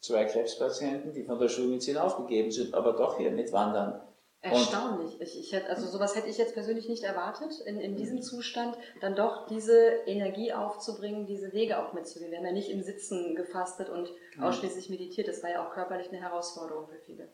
zwei 0.00 0.24
Krebspatienten, 0.24 1.12
die 1.12 1.24
von 1.24 1.38
der 1.38 1.48
Schulmedizin 1.48 1.96
aufgegeben 1.96 2.50
sind, 2.50 2.74
aber 2.74 2.92
doch 2.92 3.18
hier 3.18 3.30
mitwandern. 3.30 4.00
Erstaunlich. 4.44 5.18
Ich, 5.22 5.40
ich 5.40 5.52
hätte, 5.52 5.70
also 5.70 5.86
sowas 5.86 6.14
hätte 6.14 6.28
ich 6.28 6.36
jetzt 6.36 6.52
persönlich 6.52 6.86
nicht 6.86 7.02
erwartet, 7.02 7.60
in, 7.64 7.80
in 7.80 7.96
diesem 7.96 8.20
Zustand 8.20 8.76
dann 9.00 9.16
doch 9.16 9.46
diese 9.46 9.74
Energie 10.04 10.52
aufzubringen, 10.52 11.24
diese 11.24 11.54
Wege 11.54 11.78
auch 11.78 11.94
mitzugehen. 11.94 12.30
Wir 12.30 12.38
haben 12.38 12.46
ja 12.46 12.52
nicht 12.52 12.68
im 12.68 12.82
Sitzen 12.82 13.34
gefastet 13.36 13.88
und 13.88 14.12
mhm. 14.36 14.42
ausschließlich 14.42 14.90
meditiert. 14.90 15.28
Das 15.28 15.42
war 15.42 15.50
ja 15.50 15.66
auch 15.66 15.72
körperlich 15.72 16.08
eine 16.08 16.20
Herausforderung 16.20 16.86
für 16.88 16.98
viele. 16.98 17.28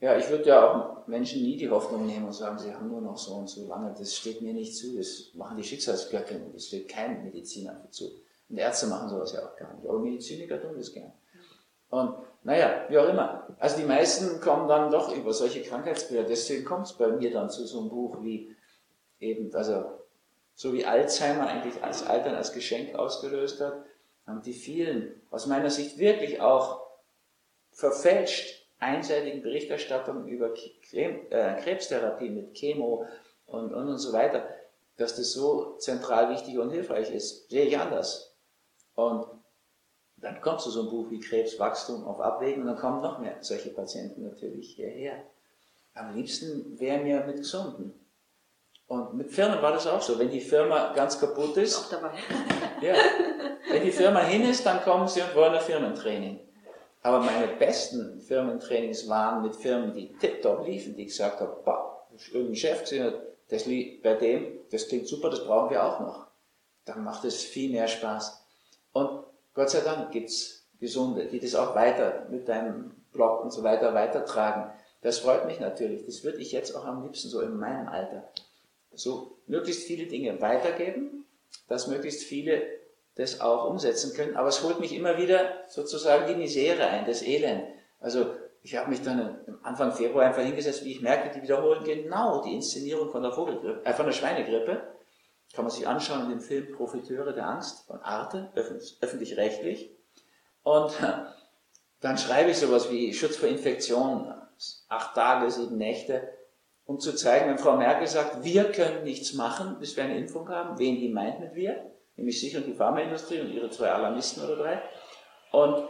Ja, 0.00 0.16
ich 0.16 0.28
würde 0.28 0.44
ja 0.44 0.70
auch 0.70 1.06
Menschen 1.08 1.42
nie 1.42 1.56
die 1.56 1.68
Hoffnung 1.68 2.06
nehmen 2.06 2.26
und 2.26 2.32
sagen, 2.32 2.58
sie 2.58 2.72
haben 2.72 2.88
nur 2.88 3.00
noch 3.00 3.18
so 3.18 3.34
und 3.34 3.48
so 3.48 3.66
lange. 3.66 3.92
Das 3.98 4.14
steht 4.14 4.40
mir 4.42 4.54
nicht 4.54 4.76
zu. 4.76 4.96
Das 4.96 5.30
machen 5.34 5.56
die 5.56 5.64
Schicksalsgöttinnen. 5.64 6.52
Das 6.52 6.66
steht 6.66 6.88
kein 6.88 7.24
Mediziner 7.24 7.84
zu. 7.90 8.10
Und 8.48 8.58
Ärzte 8.58 8.86
machen 8.86 9.08
sowas 9.08 9.32
ja 9.32 9.44
auch 9.44 9.56
gar 9.56 9.74
nicht. 9.74 9.88
Aber 9.88 9.98
Mediziniker 9.98 10.60
tun 10.60 10.76
das 10.76 10.92
gern. 10.92 11.12
Und 11.90 12.14
naja, 12.44 12.84
wie 12.88 12.98
auch 12.98 13.08
immer. 13.08 13.48
Also 13.58 13.78
die 13.78 13.84
meisten 13.84 14.40
kommen 14.40 14.68
dann 14.68 14.90
doch 14.90 15.14
über 15.14 15.32
solche 15.32 15.62
Krankheitsbilder. 15.62 16.28
Deswegen 16.28 16.64
kommt 16.64 16.86
es 16.86 16.92
bei 16.92 17.08
mir 17.08 17.32
dann 17.32 17.50
zu 17.50 17.66
so 17.66 17.80
einem 17.80 17.88
Buch 17.88 18.22
wie 18.22 18.54
eben, 19.18 19.52
also 19.54 19.84
so 20.54 20.72
wie 20.72 20.84
Alzheimer 20.84 21.48
eigentlich 21.48 21.82
als 21.82 22.06
Altern 22.06 22.36
als 22.36 22.52
Geschenk 22.52 22.94
ausgelöst 22.94 23.60
hat, 23.60 23.84
haben 24.26 24.42
die 24.42 24.52
vielen 24.52 25.20
aus 25.30 25.46
meiner 25.46 25.70
Sicht 25.70 25.98
wirklich 25.98 26.40
auch 26.40 26.86
verfälscht 27.72 28.57
einseitigen 28.78 29.42
Berichterstattungen 29.42 30.28
über 30.28 30.52
äh, 30.92 31.60
Krebstherapie 31.62 32.30
mit 32.30 32.54
Chemo 32.54 33.06
und, 33.46 33.72
und, 33.72 33.88
und 33.88 33.98
so 33.98 34.12
weiter, 34.12 34.48
dass 34.96 35.16
das 35.16 35.32
so 35.32 35.76
zentral 35.78 36.30
wichtig 36.30 36.58
und 36.58 36.70
hilfreich 36.70 37.10
ist, 37.12 37.48
sehe 37.50 37.64
ich 37.64 37.78
anders. 37.78 38.36
Und 38.94 39.26
dann 40.16 40.40
kommt 40.40 40.60
zu 40.60 40.70
so 40.70 40.80
einem 40.80 40.90
Buch 40.90 41.10
wie 41.10 41.20
Krebswachstum 41.20 42.04
auf 42.04 42.20
Abwägen 42.20 42.62
und 42.62 42.68
dann 42.68 42.76
kommen 42.76 43.00
noch 43.00 43.18
mehr 43.18 43.36
solche 43.40 43.70
Patienten 43.70 44.22
natürlich 44.22 44.74
hierher. 44.74 45.22
Am 45.94 46.14
liebsten 46.14 46.78
wäre 46.78 46.98
mir 46.98 47.24
mit 47.24 47.38
Gesunden. 47.38 47.94
Und 48.86 49.14
mit 49.14 49.30
Firmen 49.30 49.60
war 49.60 49.72
das 49.72 49.86
auch 49.86 50.00
so. 50.00 50.18
Wenn 50.18 50.30
die 50.30 50.40
Firma 50.40 50.92
ganz 50.94 51.20
kaputt 51.20 51.56
ist, 51.58 51.76
auch 51.76 51.90
dabei. 51.90 52.12
ja, 52.80 52.94
wenn 53.68 53.82
die 53.82 53.92
Firma 53.92 54.20
hin 54.20 54.48
ist, 54.48 54.64
dann 54.64 54.82
kommen 54.82 55.06
sie 55.06 55.20
und 55.20 55.34
wollen 55.34 55.54
ein 55.54 55.60
Firmentraining. 55.60 56.47
Aber 57.02 57.20
meine 57.20 57.46
besten 57.46 58.20
Firmentrainings 58.20 59.08
waren 59.08 59.42
mit 59.42 59.54
Firmen, 59.54 59.94
die 59.94 60.12
tiptop 60.18 60.66
liefen, 60.66 60.96
die 60.96 61.06
gesagt 61.06 61.40
haben, 61.40 61.62
boah, 61.64 62.06
irgendein 62.32 62.56
Chef 62.56 62.80
gesehen 62.80 63.14
das 63.48 63.64
liegt 63.64 64.02
bei 64.02 64.14
dem, 64.14 64.58
das 64.70 64.88
klingt 64.88 65.08
super, 65.08 65.30
das 65.30 65.44
brauchen 65.44 65.70
wir 65.70 65.82
auch 65.82 66.00
noch. 66.00 66.26
Dann 66.84 67.02
macht 67.02 67.24
es 67.24 67.42
viel 67.42 67.70
mehr 67.70 67.88
Spaß. 67.88 68.44
Und 68.92 69.24
Gott 69.54 69.70
sei 69.70 69.80
Dank 69.80 70.12
gibt 70.12 70.28
es 70.28 70.66
Gesunde, 70.78 71.26
die 71.26 71.40
das 71.40 71.54
auch 71.54 71.74
weiter 71.74 72.26
mit 72.30 72.48
deinem 72.48 72.90
Blog 73.12 73.42
und 73.42 73.50
so 73.50 73.62
weiter 73.62 73.94
weitertragen. 73.94 74.70
Das 75.00 75.20
freut 75.20 75.46
mich 75.46 75.60
natürlich. 75.60 76.04
Das 76.04 76.24
würde 76.24 76.38
ich 76.38 76.52
jetzt 76.52 76.74
auch 76.74 76.84
am 76.84 77.02
liebsten 77.02 77.28
so 77.28 77.40
in 77.40 77.56
meinem 77.56 77.88
Alter 77.88 78.28
so 78.92 79.38
möglichst 79.46 79.84
viele 79.84 80.06
Dinge 80.06 80.40
weitergeben, 80.40 81.24
dass 81.68 81.86
möglichst 81.86 82.24
viele 82.24 82.62
das 83.18 83.40
auch 83.40 83.68
umsetzen 83.68 84.14
können. 84.14 84.36
Aber 84.36 84.48
es 84.48 84.62
holt 84.62 84.80
mich 84.80 84.94
immer 84.94 85.18
wieder 85.18 85.64
sozusagen 85.66 86.28
die 86.28 86.36
Misere 86.36 86.86
ein, 86.86 87.04
das 87.04 87.22
Elend. 87.22 87.64
Also 88.00 88.26
ich 88.62 88.76
habe 88.76 88.90
mich 88.90 89.02
dann 89.02 89.38
Anfang 89.62 89.92
Februar 89.92 90.24
einfach 90.24 90.42
hingesetzt, 90.42 90.84
wie 90.84 90.92
ich 90.92 91.02
merke, 91.02 91.34
die 91.34 91.42
wiederholen 91.42 91.82
genau 91.84 92.42
die 92.42 92.54
Inszenierung 92.54 93.10
von 93.10 93.22
der 93.22 93.32
Vogelgrippe, 93.32 93.84
äh, 93.84 93.92
von 93.92 94.06
der 94.06 94.12
Schweinegrippe. 94.12 94.82
Kann 95.52 95.64
man 95.64 95.70
sich 95.70 95.88
anschauen 95.88 96.24
in 96.24 96.30
dem 96.30 96.40
Film 96.40 96.72
Profiteure 96.76 97.32
der 97.32 97.48
Angst 97.48 97.86
von 97.86 98.00
Arte, 98.00 98.52
öffentlich-rechtlich. 98.54 99.90
Und 100.62 100.92
dann 102.00 102.18
schreibe 102.18 102.50
ich 102.50 102.58
sowas 102.58 102.90
wie 102.90 103.12
Schutz 103.12 103.36
vor 103.36 103.48
Infektionen, 103.48 104.32
acht 104.88 105.14
Tage, 105.14 105.50
sieben 105.50 105.76
Nächte, 105.76 106.28
um 106.84 107.00
zu 107.00 107.14
zeigen, 107.14 107.50
wenn 107.50 107.58
Frau 107.58 107.76
Merkel 107.76 108.06
sagt, 108.06 108.44
wir 108.44 108.70
können 108.70 109.02
nichts 109.02 109.34
machen, 109.34 109.78
bis 109.80 109.96
wir 109.96 110.04
eine 110.04 110.18
Impfung 110.18 110.48
haben, 110.48 110.78
wen 110.78 111.00
die 111.00 111.08
meint 111.08 111.40
mit 111.40 111.54
wir, 111.54 111.90
nämlich 112.18 112.38
sich 112.40 112.54
und 112.56 112.66
die 112.66 112.74
Pharmaindustrie 112.74 113.40
und 113.40 113.52
ihre 113.52 113.70
zwei 113.70 113.90
Alarmisten 113.90 114.44
oder 114.44 114.56
drei. 114.56 114.82
Und 115.52 115.88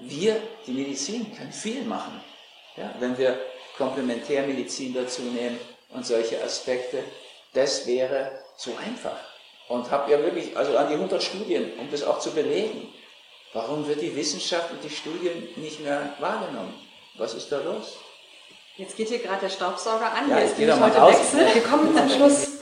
wir, 0.00 0.42
die 0.66 0.72
Medizin, 0.72 1.34
können 1.34 1.52
viel 1.52 1.82
machen. 1.84 2.20
Ja, 2.76 2.94
wenn 2.98 3.16
wir 3.16 3.38
Komplementärmedizin 3.78 4.92
dazu 4.92 5.22
nehmen 5.22 5.58
und 5.90 6.04
solche 6.04 6.42
Aspekte, 6.42 7.02
das 7.54 7.86
wäre 7.86 8.32
so 8.56 8.72
einfach. 8.84 9.16
Und 9.68 9.90
habe 9.90 10.12
ja 10.12 10.18
wirklich, 10.20 10.56
also 10.56 10.76
an 10.76 10.88
die 10.88 10.94
100 10.94 11.22
Studien, 11.22 11.72
um 11.78 11.90
das 11.90 12.02
auch 12.02 12.18
zu 12.18 12.32
belegen. 12.32 12.92
Warum 13.54 13.88
wird 13.88 14.02
die 14.02 14.14
Wissenschaft 14.14 14.70
und 14.72 14.84
die 14.84 14.90
Studien 14.90 15.48
nicht 15.56 15.80
mehr 15.80 16.14
wahrgenommen? 16.18 16.74
Was 17.16 17.32
ist 17.34 17.50
da 17.50 17.60
los? 17.62 17.96
Jetzt 18.76 18.96
geht 18.96 19.08
hier 19.08 19.20
gerade 19.20 19.40
der 19.40 19.48
Staubsauger 19.48 20.12
an. 20.12 20.28
Ja, 20.28 20.36
Hier 20.36 20.44
ist 20.44 20.58
nämlich 20.58 20.78
heute 20.78 21.00
Wechsel. 21.00 21.54
Wir 21.54 21.62
kommen 21.62 21.96
zum 21.96 22.10
Schluss 22.10 22.55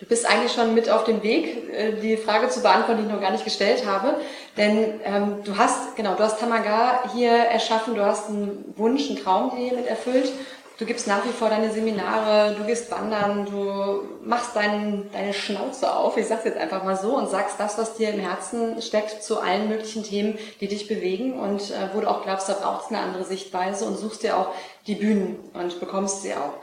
Du 0.00 0.06
bist 0.06 0.24
eigentlich 0.24 0.52
schon 0.52 0.74
mit 0.74 0.88
auf 0.88 1.04
dem 1.04 1.22
Weg, 1.22 1.70
äh, 1.74 1.92
die 1.92 2.16
Frage 2.16 2.48
zu 2.48 2.62
beantworten, 2.62 3.02
die 3.02 3.06
ich 3.06 3.12
noch 3.12 3.20
gar 3.20 3.32
nicht 3.32 3.44
gestellt 3.44 3.84
habe. 3.84 4.16
Denn 4.56 4.98
ähm, 5.04 5.44
du 5.44 5.58
hast, 5.58 5.94
genau, 5.94 6.14
du 6.14 6.22
hast 6.22 6.40
Tamaga 6.40 7.10
hier 7.12 7.30
erschaffen, 7.30 7.94
du 7.94 8.04
hast 8.04 8.30
einen 8.30 8.72
Wunsch, 8.76 9.10
einen 9.10 9.22
Traum 9.22 9.54
hier 9.54 9.74
mit 9.74 9.86
erfüllt. 9.86 10.32
Du 10.78 10.86
gibst 10.86 11.06
nach 11.06 11.22
wie 11.26 11.32
vor 11.32 11.50
deine 11.50 11.70
Seminare, 11.70 12.54
du 12.56 12.64
gehst 12.64 12.90
wandern, 12.90 13.44
du 13.44 14.00
machst 14.26 14.56
dein, 14.56 15.10
deine 15.12 15.34
Schnauze 15.34 15.94
auf, 15.94 16.16
ich 16.16 16.26
sag's 16.26 16.46
jetzt 16.46 16.56
einfach 16.56 16.84
mal 16.84 16.96
so, 16.96 17.18
und 17.18 17.28
sagst 17.28 17.56
das, 17.60 17.76
was 17.76 17.96
dir 17.96 18.14
im 18.14 18.20
Herzen 18.20 18.80
steckt, 18.80 19.22
zu 19.22 19.40
allen 19.40 19.68
möglichen 19.68 20.02
Themen, 20.04 20.38
die 20.62 20.68
dich 20.68 20.88
bewegen 20.88 21.38
und 21.38 21.70
äh, 21.70 21.90
wo 21.92 22.00
du 22.00 22.08
auch 22.08 22.22
glaubst, 22.22 22.48
da 22.48 22.54
braucht 22.54 22.86
es 22.86 22.90
eine 22.90 23.04
andere 23.04 23.24
Sichtweise 23.24 23.84
und 23.84 23.98
suchst 23.98 24.22
dir 24.22 24.38
auch 24.38 24.54
die 24.86 24.94
Bühnen 24.94 25.50
und 25.52 25.78
bekommst 25.78 26.22
sie 26.22 26.32
auch. 26.32 26.54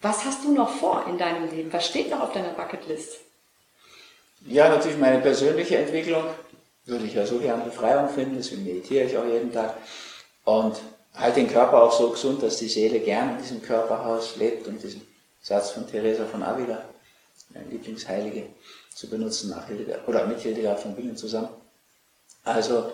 Was 0.00 0.24
hast 0.24 0.44
du 0.44 0.52
noch 0.52 0.70
vor 0.70 1.06
in 1.08 1.18
deinem 1.18 1.50
Leben? 1.50 1.72
Was 1.72 1.86
steht 1.86 2.10
noch 2.10 2.20
auf 2.20 2.32
deiner 2.32 2.52
Bucketlist? 2.52 3.18
Ja, 4.46 4.68
natürlich 4.68 4.98
meine 4.98 5.18
persönliche 5.20 5.78
Entwicklung. 5.78 6.24
Würde 6.84 7.04
ich 7.04 7.14
ja 7.14 7.26
so 7.26 7.38
gern 7.38 7.64
Befreiung 7.64 8.08
finden, 8.08 8.36
deswegen 8.36 8.64
meditiere 8.64 9.04
ich 9.04 9.18
auch 9.18 9.26
jeden 9.26 9.52
Tag. 9.52 9.76
Und 10.44 10.76
halte 11.14 11.40
den 11.40 11.50
Körper 11.50 11.82
auch 11.82 11.92
so 11.92 12.10
gesund, 12.10 12.42
dass 12.42 12.58
die 12.58 12.68
Seele 12.68 13.00
gern 13.00 13.36
in 13.36 13.42
diesem 13.42 13.62
Körperhaus 13.62 14.36
lebt 14.36 14.66
und 14.68 14.82
diesen 14.82 15.02
Satz 15.42 15.70
von 15.70 15.86
Teresa 15.86 16.24
von 16.24 16.42
Avila, 16.42 16.82
meine 17.50 17.66
Lieblingsheilige, 17.66 18.46
zu 18.94 19.08
benutzen 19.10 19.50
nach 19.50 19.66
Hildegard, 19.66 20.06
oder 20.08 20.26
mit 20.26 20.40
Hildegard 20.40 20.80
von 20.80 20.94
Bingen 20.94 21.16
zusammen. 21.16 21.50
Also, 22.44 22.92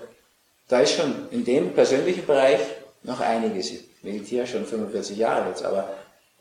da 0.69 0.81
ist 0.81 0.95
schon 0.95 1.29
in 1.31 1.45
dem 1.45 1.75
persönlichen 1.75 2.27
Bereich 2.27 2.61
noch 3.03 3.21
einiges. 3.21 3.71
Ich 3.71 3.85
meditiere 4.03 4.47
schon 4.47 4.67
45 4.67 5.17
Jahre 5.17 5.51
jetzt, 5.51 5.65
aber 5.65 5.95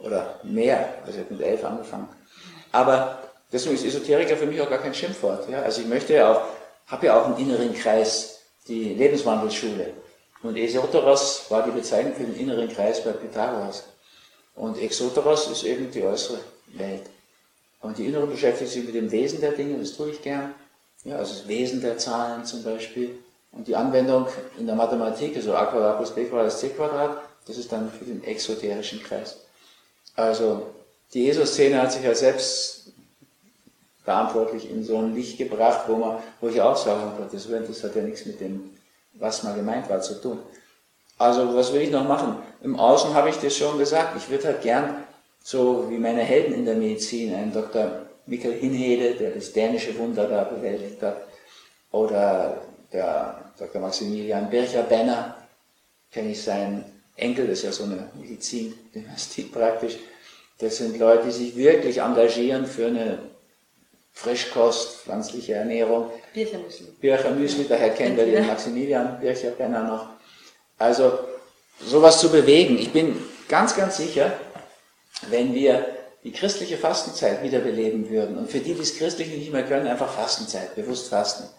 oder 0.03 0.39
mehr, 0.43 0.95
also 1.05 1.17
ich 1.17 1.25
habe 1.25 1.33
mit 1.33 1.43
elf 1.43 1.63
angefangen. 1.63 2.09
Aber 2.71 3.19
deswegen 3.51 3.75
ist 3.75 3.85
Esoteriker 3.85 4.37
für 4.37 4.45
mich 4.45 4.61
auch 4.61 4.69
gar 4.69 4.79
kein 4.79 4.93
Schimpfwort. 4.93 5.49
Ja? 5.49 5.61
Also 5.61 5.81
ich 5.81 5.87
möchte 5.87 6.13
ja 6.13 6.31
auch, 6.31 6.41
habe 6.87 7.07
ja 7.07 7.19
auch 7.19 7.25
einen 7.25 7.37
inneren 7.37 7.73
Kreis, 7.73 8.41
die 8.67 8.93
Lebenswandelsschule. 8.93 9.93
Und 10.43 10.57
Esoteros 10.57 11.45
war 11.49 11.63
die 11.63 11.71
Bezeichnung 11.71 12.13
für 12.13 12.23
den 12.23 12.35
inneren 12.35 12.67
Kreis 12.67 13.03
bei 13.03 13.11
Pythagoras. 13.11 13.85
Und 14.55 14.77
Exoteros 14.77 15.47
ist 15.47 15.63
eben 15.63 15.89
die 15.89 16.03
äußere 16.03 16.39
Welt. 16.73 17.03
Und 17.81 17.97
die 17.97 18.05
innere 18.05 18.27
beschäftigt 18.27 18.71
sich 18.71 18.85
mit 18.85 18.95
dem 18.95 19.11
Wesen 19.11 19.41
der 19.41 19.51
Dinge, 19.51 19.79
das 19.79 19.93
tue 19.93 20.11
ich 20.11 20.21
gern. 20.21 20.53
Ja, 21.03 21.17
also 21.17 21.33
das 21.33 21.47
Wesen 21.47 21.81
der 21.81 21.97
Zahlen 21.97 22.45
zum 22.45 22.63
Beispiel. 22.63 23.17
Und 23.51 23.67
die 23.67 23.75
Anwendung 23.75 24.27
in 24.57 24.65
der 24.65 24.75
Mathematik, 24.75 25.35
also 25.35 25.55
a 25.55 25.65
Quadrat 25.65 25.97
plus 25.97 26.11
b 26.11 26.25
Quadrat 26.25 26.47
ist 26.47 26.59
c 26.59 26.69
Quadrat, 26.69 27.21
das 27.45 27.57
ist 27.57 27.71
dann 27.71 27.91
für 27.91 28.05
den 28.05 28.23
exoterischen 28.23 29.01
Kreis. 29.03 29.37
Also 30.15 30.67
die 31.13 31.23
Jesus-Szene 31.25 31.81
hat 31.81 31.91
sich 31.91 32.03
ja 32.03 32.13
selbst 32.13 32.91
verantwortlich 34.03 34.69
in 34.69 34.83
so 34.83 34.97
ein 34.97 35.15
Licht 35.15 35.37
gebracht, 35.37 35.81
wo, 35.87 35.95
man, 35.95 36.17
wo 36.41 36.49
ich 36.49 36.61
auch 36.61 36.75
sage, 36.75 37.01
oh 37.17 37.23
das 37.31 37.83
hat 37.83 37.95
ja 37.95 38.01
nichts 38.01 38.25
mit 38.25 38.41
dem, 38.41 38.71
was 39.13 39.43
mal 39.43 39.55
gemeint 39.55 39.89
war, 39.89 40.01
zu 40.01 40.19
tun. 40.21 40.39
Also 41.17 41.55
was 41.55 41.71
will 41.73 41.81
ich 41.81 41.91
noch 41.91 42.07
machen? 42.07 42.37
Im 42.63 42.77
Außen 42.77 43.13
habe 43.13 43.29
ich 43.29 43.37
das 43.37 43.55
schon 43.55 43.77
gesagt. 43.77 44.17
Ich 44.17 44.29
würde 44.29 44.47
halt 44.47 44.61
gern, 44.61 45.03
so 45.41 45.89
wie 45.89 45.97
meine 45.97 46.21
Helden 46.21 46.53
in 46.53 46.65
der 46.65 46.75
Medizin, 46.75 47.33
ein 47.33 47.53
Dr. 47.53 48.03
Mikkel 48.25 48.53
Hinhede, 48.53 49.15
der 49.15 49.31
das 49.31 49.53
dänische 49.53 49.97
Wunder 49.97 50.27
da 50.27 50.43
bewältigt 50.43 51.01
hat, 51.01 51.17
oder 51.91 52.61
der 52.91 53.51
Dr. 53.57 53.81
Maximilian 53.81 54.49
Bircher-Benner, 54.49 55.35
kenne 56.11 56.31
ich 56.31 56.41
seinen 56.41 56.92
Enkel, 57.15 57.47
das 57.47 57.59
ist 57.59 57.63
ja 57.65 57.71
so 57.71 57.83
eine 57.83 58.09
Medizindynastie 58.19 59.43
praktisch. 59.43 59.97
Das 60.59 60.77
sind 60.77 60.97
Leute, 60.97 61.25
die 61.25 61.31
sich 61.31 61.55
wirklich 61.55 61.99
engagieren 61.99 62.65
für 62.65 62.87
eine 62.87 63.19
Frischkost, 64.13 65.01
pflanzliche 65.01 65.53
Ernährung. 65.53 66.11
Birchermüsli. 66.33 66.87
Birchermüsli, 67.01 67.65
daher 67.67 67.89
kennen 67.91 68.15
wir 68.15 68.25
den 68.25 68.47
Maximilian 68.47 69.19
Bircherbenner 69.19 69.83
noch. 69.83 70.07
Also 70.77 71.19
sowas 71.79 72.19
zu 72.19 72.29
bewegen. 72.29 72.77
Ich 72.77 72.91
bin 72.91 73.17
ganz, 73.47 73.75
ganz 73.75 73.97
sicher, 73.97 74.33
wenn 75.29 75.53
wir 75.53 75.85
die 76.23 76.31
christliche 76.31 76.77
Fastenzeit 76.77 77.43
wiederbeleben 77.43 78.09
würden 78.09 78.37
und 78.37 78.49
für 78.49 78.59
die, 78.59 78.73
die 78.73 78.81
es 78.81 78.97
christlich 78.97 79.27
nicht 79.29 79.51
mehr 79.51 79.63
können, 79.63 79.87
einfach 79.87 80.11
Fastenzeit, 80.13 80.75
bewusst 80.75 81.09
fasten. 81.09 81.49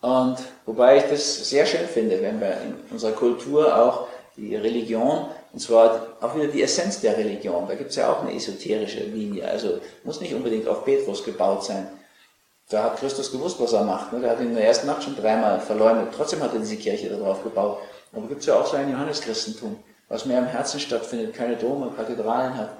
Und 0.00 0.38
wobei 0.66 0.98
ich 0.98 1.04
das 1.04 1.48
sehr 1.48 1.66
schön 1.66 1.88
finde, 1.88 2.20
wenn 2.22 2.40
wir 2.40 2.60
in 2.60 2.74
unserer 2.90 3.12
Kultur 3.12 3.76
auch 3.76 4.08
die 4.38 4.56
Religion 4.56 5.26
Und 5.52 5.60
zwar 5.60 6.16
auch 6.20 6.34
wieder 6.34 6.48
die 6.48 6.62
Essenz 6.62 7.00
der 7.00 7.16
Religion. 7.16 7.66
Da 7.66 7.74
gibt 7.74 7.90
es 7.90 7.96
ja 7.96 8.12
auch 8.12 8.22
eine 8.22 8.34
esoterische 8.34 9.00
Linie. 9.00 9.48
Also 9.48 9.80
muss 10.04 10.20
nicht 10.20 10.34
unbedingt 10.34 10.68
auf 10.68 10.84
Petrus 10.84 11.24
gebaut 11.24 11.64
sein. 11.64 11.88
Da 12.68 12.84
hat 12.84 12.98
Christus 12.98 13.32
gewusst, 13.32 13.58
was 13.58 13.72
er 13.72 13.82
macht. 13.82 14.12
Ne? 14.12 14.20
Der 14.20 14.30
hat 14.30 14.40
ihn 14.40 14.48
in 14.48 14.54
der 14.54 14.66
ersten 14.66 14.86
Nacht 14.86 15.02
schon 15.02 15.16
dreimal 15.16 15.58
verleumdet. 15.58 16.08
Trotzdem 16.14 16.42
hat 16.42 16.52
er 16.52 16.60
diese 16.60 16.76
Kirche 16.76 17.08
darauf 17.08 17.42
gebaut. 17.42 17.78
Aber 18.12 18.26
gibt 18.26 18.40
es 18.40 18.46
ja 18.46 18.56
auch 18.56 18.66
so 18.66 18.76
ein 18.76 18.90
Johanneschristentum, 18.90 19.78
was 20.08 20.26
mehr 20.26 20.38
im 20.38 20.46
Herzen 20.46 20.78
stattfindet, 20.78 21.34
keine 21.34 21.56
Dome, 21.56 21.90
Kathedralen 21.96 22.56
hat. 22.56 22.70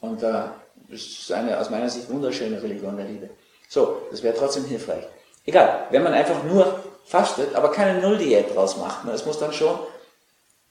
Und 0.00 0.22
da 0.22 0.54
ist 0.88 1.30
eine 1.32 1.58
aus 1.58 1.70
meiner 1.70 1.88
Sicht 1.88 2.10
wunderschöne 2.10 2.62
Religion 2.62 2.96
der 2.96 3.06
Liebe. 3.06 3.30
So, 3.68 4.02
das 4.10 4.22
wäre 4.22 4.36
trotzdem 4.36 4.64
hilfreich. 4.64 5.04
Egal, 5.44 5.86
wenn 5.90 6.02
man 6.02 6.14
einfach 6.14 6.42
nur 6.44 6.80
fastet, 7.04 7.54
aber 7.54 7.70
keine 7.70 8.00
Nulldiät 8.00 8.54
draus 8.54 8.76
macht. 8.76 9.04
Ne? 9.04 9.12
Es 9.12 9.24
muss 9.24 9.38
dann 9.38 9.52
schon 9.52 9.78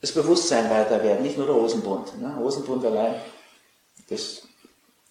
das 0.00 0.12
Bewusstsein 0.12 0.70
weiter 0.70 1.02
werden, 1.02 1.22
nicht 1.22 1.36
nur 1.36 1.46
der 1.46 1.56
Hosenbund. 1.56 2.20
Ne? 2.20 2.36
Hosenbund 2.36 2.84
allein, 2.84 3.16
das 4.08 4.42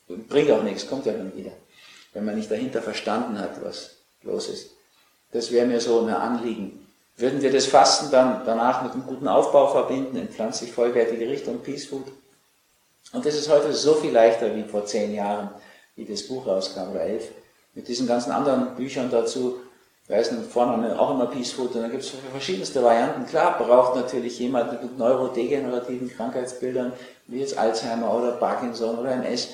bringt 0.08 0.52
auch 0.52 0.64
nichts, 0.64 0.88
kommt 0.88 1.06
ja 1.06 1.14
dann 1.14 1.36
wieder, 1.36 1.52
wenn 2.14 2.26
man 2.26 2.36
nicht 2.36 2.50
dahinter 2.50 2.82
verstanden 2.82 3.40
hat, 3.40 3.64
was 3.64 3.98
los 4.24 4.48
ist. 4.48 4.72
Das 5.32 5.52
wäre 5.52 5.66
mir 5.66 5.82
so 5.82 6.00
ein 6.02 6.10
Anliegen. 6.10 6.88
Würden 7.18 7.42
wir 7.42 7.52
das 7.52 7.66
Fasten 7.66 8.12
dann 8.12 8.44
danach 8.46 8.84
mit 8.84 8.94
einem 8.94 9.06
guten 9.06 9.28
Aufbau 9.28 9.68
verbinden, 9.68 10.18
in 10.18 10.30
pflanzlich 10.30 10.72
vollwertige 10.72 11.28
Richtung, 11.28 11.60
Peace 11.60 11.86
Food? 11.86 12.06
Und 13.12 13.26
das 13.26 13.36
ist 13.36 13.50
heute 13.50 13.74
so 13.74 13.96
viel 13.96 14.12
leichter 14.12 14.56
wie 14.56 14.64
vor 14.64 14.86
zehn 14.86 15.14
Jahren, 15.14 15.50
wie 15.96 16.06
das 16.06 16.24
Buch 16.24 16.46
rauskam, 16.46 16.92
oder 16.92 17.02
elf, 17.02 17.30
mit 17.74 17.88
diesen 17.88 18.08
ganzen 18.08 18.32
anderen 18.32 18.76
Büchern 18.76 19.10
dazu, 19.10 19.60
da 20.08 20.16
ist 20.16 20.32
ein 20.32 20.44
Vorname 20.44 20.98
auch 20.98 21.12
immer 21.12 21.26
Peace 21.26 21.52
Food 21.52 21.76
und 21.76 21.82
da 21.82 21.90
gibt 21.90 22.04
es 22.04 22.14
verschiedenste 22.32 22.82
Varianten. 22.82 23.26
Klar 23.26 23.58
braucht 23.58 23.96
natürlich 23.96 24.40
jemand 24.40 24.72
mit 24.72 24.98
neurodegenerativen 24.98 26.10
Krankheitsbildern, 26.10 26.94
wie 27.28 27.40
jetzt 27.40 27.58
Alzheimer 27.58 28.14
oder 28.14 28.32
Parkinson 28.34 28.98
oder 29.00 29.12
MS, 29.12 29.50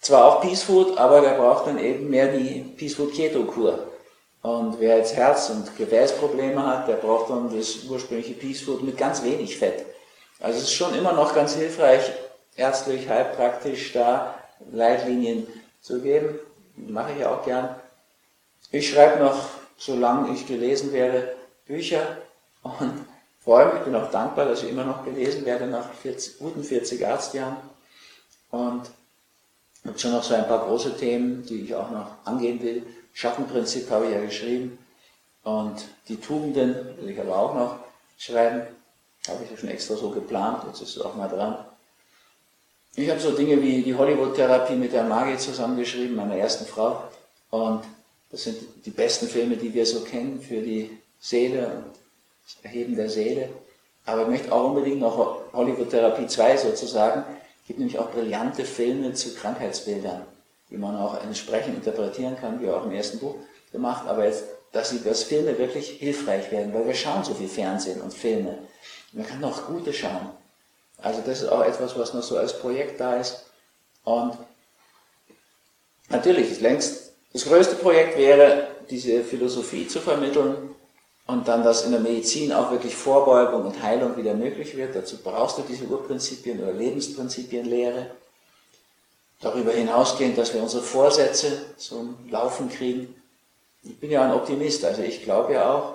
zwar 0.00 0.26
auch 0.26 0.40
Peace 0.42 0.62
Food, 0.62 0.98
aber 0.98 1.22
der 1.22 1.38
braucht 1.38 1.66
dann 1.66 1.78
eben 1.78 2.10
mehr 2.10 2.28
die 2.28 2.60
Peace 2.76 2.94
Food 2.94 3.14
Keto 3.14 3.44
Kur. 3.44 3.78
Und 4.42 4.78
wer 4.78 4.98
jetzt 4.98 5.16
Herz- 5.16 5.50
und 5.50 5.76
Gefäßprobleme 5.76 6.64
hat, 6.64 6.86
der 6.86 6.94
braucht 6.94 7.30
dann 7.30 7.54
das 7.54 7.84
ursprüngliche 7.88 8.34
Peace 8.34 8.60
Food 8.60 8.82
mit 8.82 8.96
ganz 8.96 9.22
wenig 9.24 9.56
Fett. 9.56 9.84
Also 10.38 10.58
es 10.58 10.64
ist 10.64 10.74
schon 10.74 10.94
immer 10.94 11.12
noch 11.12 11.34
ganz 11.34 11.54
hilfreich, 11.54 12.12
ärztlich, 12.56 13.08
halbpraktisch 13.08 13.92
da 13.92 14.34
Leitlinien 14.70 15.46
zu 15.80 16.00
geben. 16.00 16.38
Mache 16.76 17.12
ich 17.18 17.24
auch 17.24 17.44
gern. 17.44 17.74
Ich 18.70 18.90
schreibe 18.90 19.22
noch 19.24 19.57
solange 19.78 20.34
ich 20.34 20.46
gelesen 20.46 20.92
werde, 20.92 21.34
Bücher 21.64 22.18
und 22.62 23.06
freue 23.42 23.72
mich, 23.72 23.84
bin 23.84 23.94
auch 23.94 24.10
dankbar, 24.10 24.44
dass 24.44 24.62
ich 24.62 24.70
immer 24.70 24.84
noch 24.84 25.04
gelesen 25.04 25.46
werde 25.46 25.66
nach 25.66 25.90
40, 25.94 26.38
guten 26.38 26.62
40 26.62 27.06
Arztjahren. 27.06 27.56
Und 28.50 28.90
habe 29.86 29.98
schon 29.98 30.12
noch 30.12 30.22
so 30.22 30.34
ein 30.34 30.46
paar 30.46 30.66
große 30.66 30.96
Themen, 30.96 31.44
die 31.46 31.62
ich 31.62 31.74
auch 31.74 31.90
noch 31.90 32.06
angehen 32.24 32.60
will. 32.62 32.82
Schattenprinzip 33.14 33.90
habe 33.90 34.06
ich 34.06 34.12
ja 34.12 34.20
geschrieben. 34.20 34.78
Und 35.44 35.86
die 36.08 36.20
Tugenden 36.20 36.74
will 36.98 37.10
ich 37.10 37.20
aber 37.20 37.36
auch 37.36 37.54
noch 37.54 37.76
schreiben. 38.18 38.62
Habe 39.28 39.44
ich 39.44 39.50
ja 39.50 39.56
schon 39.56 39.68
extra 39.70 39.94
so 39.96 40.10
geplant, 40.10 40.64
jetzt 40.66 40.82
ist 40.82 40.96
es 40.96 41.02
auch 41.02 41.14
mal 41.14 41.28
dran. 41.28 41.64
Ich 42.96 43.08
habe 43.08 43.20
so 43.20 43.30
Dinge 43.30 43.60
wie 43.62 43.82
die 43.82 43.94
Hollywood-Therapie 43.94 44.74
mit 44.74 44.92
der 44.92 45.04
Magie 45.04 45.36
zusammengeschrieben, 45.36 46.16
meiner 46.16 46.36
ersten 46.36 46.66
Frau. 46.66 47.04
Und 47.50 47.82
das 48.30 48.44
sind 48.44 48.58
die 48.84 48.90
besten 48.90 49.26
Filme, 49.26 49.56
die 49.56 49.72
wir 49.72 49.86
so 49.86 50.00
kennen 50.00 50.40
für 50.40 50.60
die 50.60 50.98
Seele 51.20 51.66
und 51.66 51.94
das 52.44 52.56
Erheben 52.62 52.96
der 52.96 53.08
Seele. 53.08 53.48
Aber 54.04 54.22
ich 54.22 54.28
möchte 54.28 54.52
auch 54.52 54.68
unbedingt 54.70 55.00
noch 55.00 55.52
Hollywood 55.52 55.90
Therapie 55.90 56.26
2 56.26 56.56
sozusagen. 56.56 57.24
Es 57.62 57.66
gibt 57.66 57.78
nämlich 57.78 57.98
auch 57.98 58.10
brillante 58.10 58.64
Filme 58.64 59.12
zu 59.14 59.34
Krankheitsbildern, 59.34 60.22
die 60.70 60.76
man 60.76 60.96
auch 60.96 61.22
entsprechend 61.22 61.76
interpretieren 61.76 62.36
kann, 62.36 62.60
wie 62.60 62.70
auch 62.70 62.84
im 62.84 62.92
ersten 62.92 63.18
Buch 63.18 63.36
gemacht. 63.72 64.06
Aber 64.06 64.24
jetzt, 64.24 64.44
dass, 64.72 64.90
sie, 64.90 65.02
dass 65.02 65.24
Filme 65.24 65.58
wirklich 65.58 65.90
hilfreich 65.90 66.50
werden, 66.50 66.72
weil 66.72 66.86
wir 66.86 66.94
schauen 66.94 67.24
so 67.24 67.34
viel 67.34 67.48
Fernsehen 67.48 68.00
und 68.00 68.14
Filme. 68.14 68.58
Man 69.12 69.26
kann 69.26 69.40
noch 69.40 69.66
gute 69.66 69.92
schauen. 69.92 70.30
Also 70.98 71.22
das 71.24 71.42
ist 71.42 71.48
auch 71.48 71.64
etwas, 71.64 71.98
was 71.98 72.12
noch 72.12 72.22
so 72.22 72.36
als 72.36 72.58
Projekt 72.58 73.00
da 73.00 73.16
ist. 73.16 73.44
Und 74.04 74.36
natürlich 76.08 76.50
ist 76.50 76.60
längst 76.60 77.07
das 77.38 77.46
größte 77.46 77.76
Projekt 77.76 78.18
wäre, 78.18 78.66
diese 78.90 79.22
Philosophie 79.22 79.86
zu 79.86 80.00
vermitteln 80.00 80.74
und 81.28 81.46
dann, 81.46 81.62
dass 81.62 81.84
in 81.84 81.92
der 81.92 82.00
Medizin 82.00 82.52
auch 82.52 82.72
wirklich 82.72 82.96
Vorbeugung 82.96 83.64
und 83.64 83.80
Heilung 83.80 84.16
wieder 84.16 84.34
möglich 84.34 84.76
wird. 84.76 84.96
Dazu 84.96 85.18
brauchst 85.22 85.56
du 85.56 85.62
diese 85.62 85.84
Urprinzipien 85.84 86.60
oder 86.60 86.72
Lebensprinzipienlehre. 86.72 88.10
Darüber 89.40 89.70
hinausgehend, 89.70 90.36
dass 90.36 90.52
wir 90.52 90.60
unsere 90.60 90.82
Vorsätze 90.82 91.76
zum 91.76 92.16
Laufen 92.28 92.70
kriegen. 92.70 93.14
Ich 93.84 93.96
bin 94.00 94.10
ja 94.10 94.24
ein 94.24 94.32
Optimist, 94.32 94.84
also 94.84 95.02
ich 95.02 95.22
glaube 95.22 95.52
ja 95.52 95.72
auch, 95.72 95.94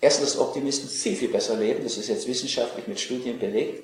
erstens, 0.00 0.34
dass 0.34 0.40
Optimisten 0.40 0.88
viel, 0.88 1.16
viel 1.16 1.28
besser 1.28 1.56
leben. 1.56 1.82
Das 1.82 1.96
ist 1.96 2.08
jetzt 2.08 2.28
wissenschaftlich 2.28 2.86
mit 2.86 3.00
Studien 3.00 3.40
belegt. 3.40 3.82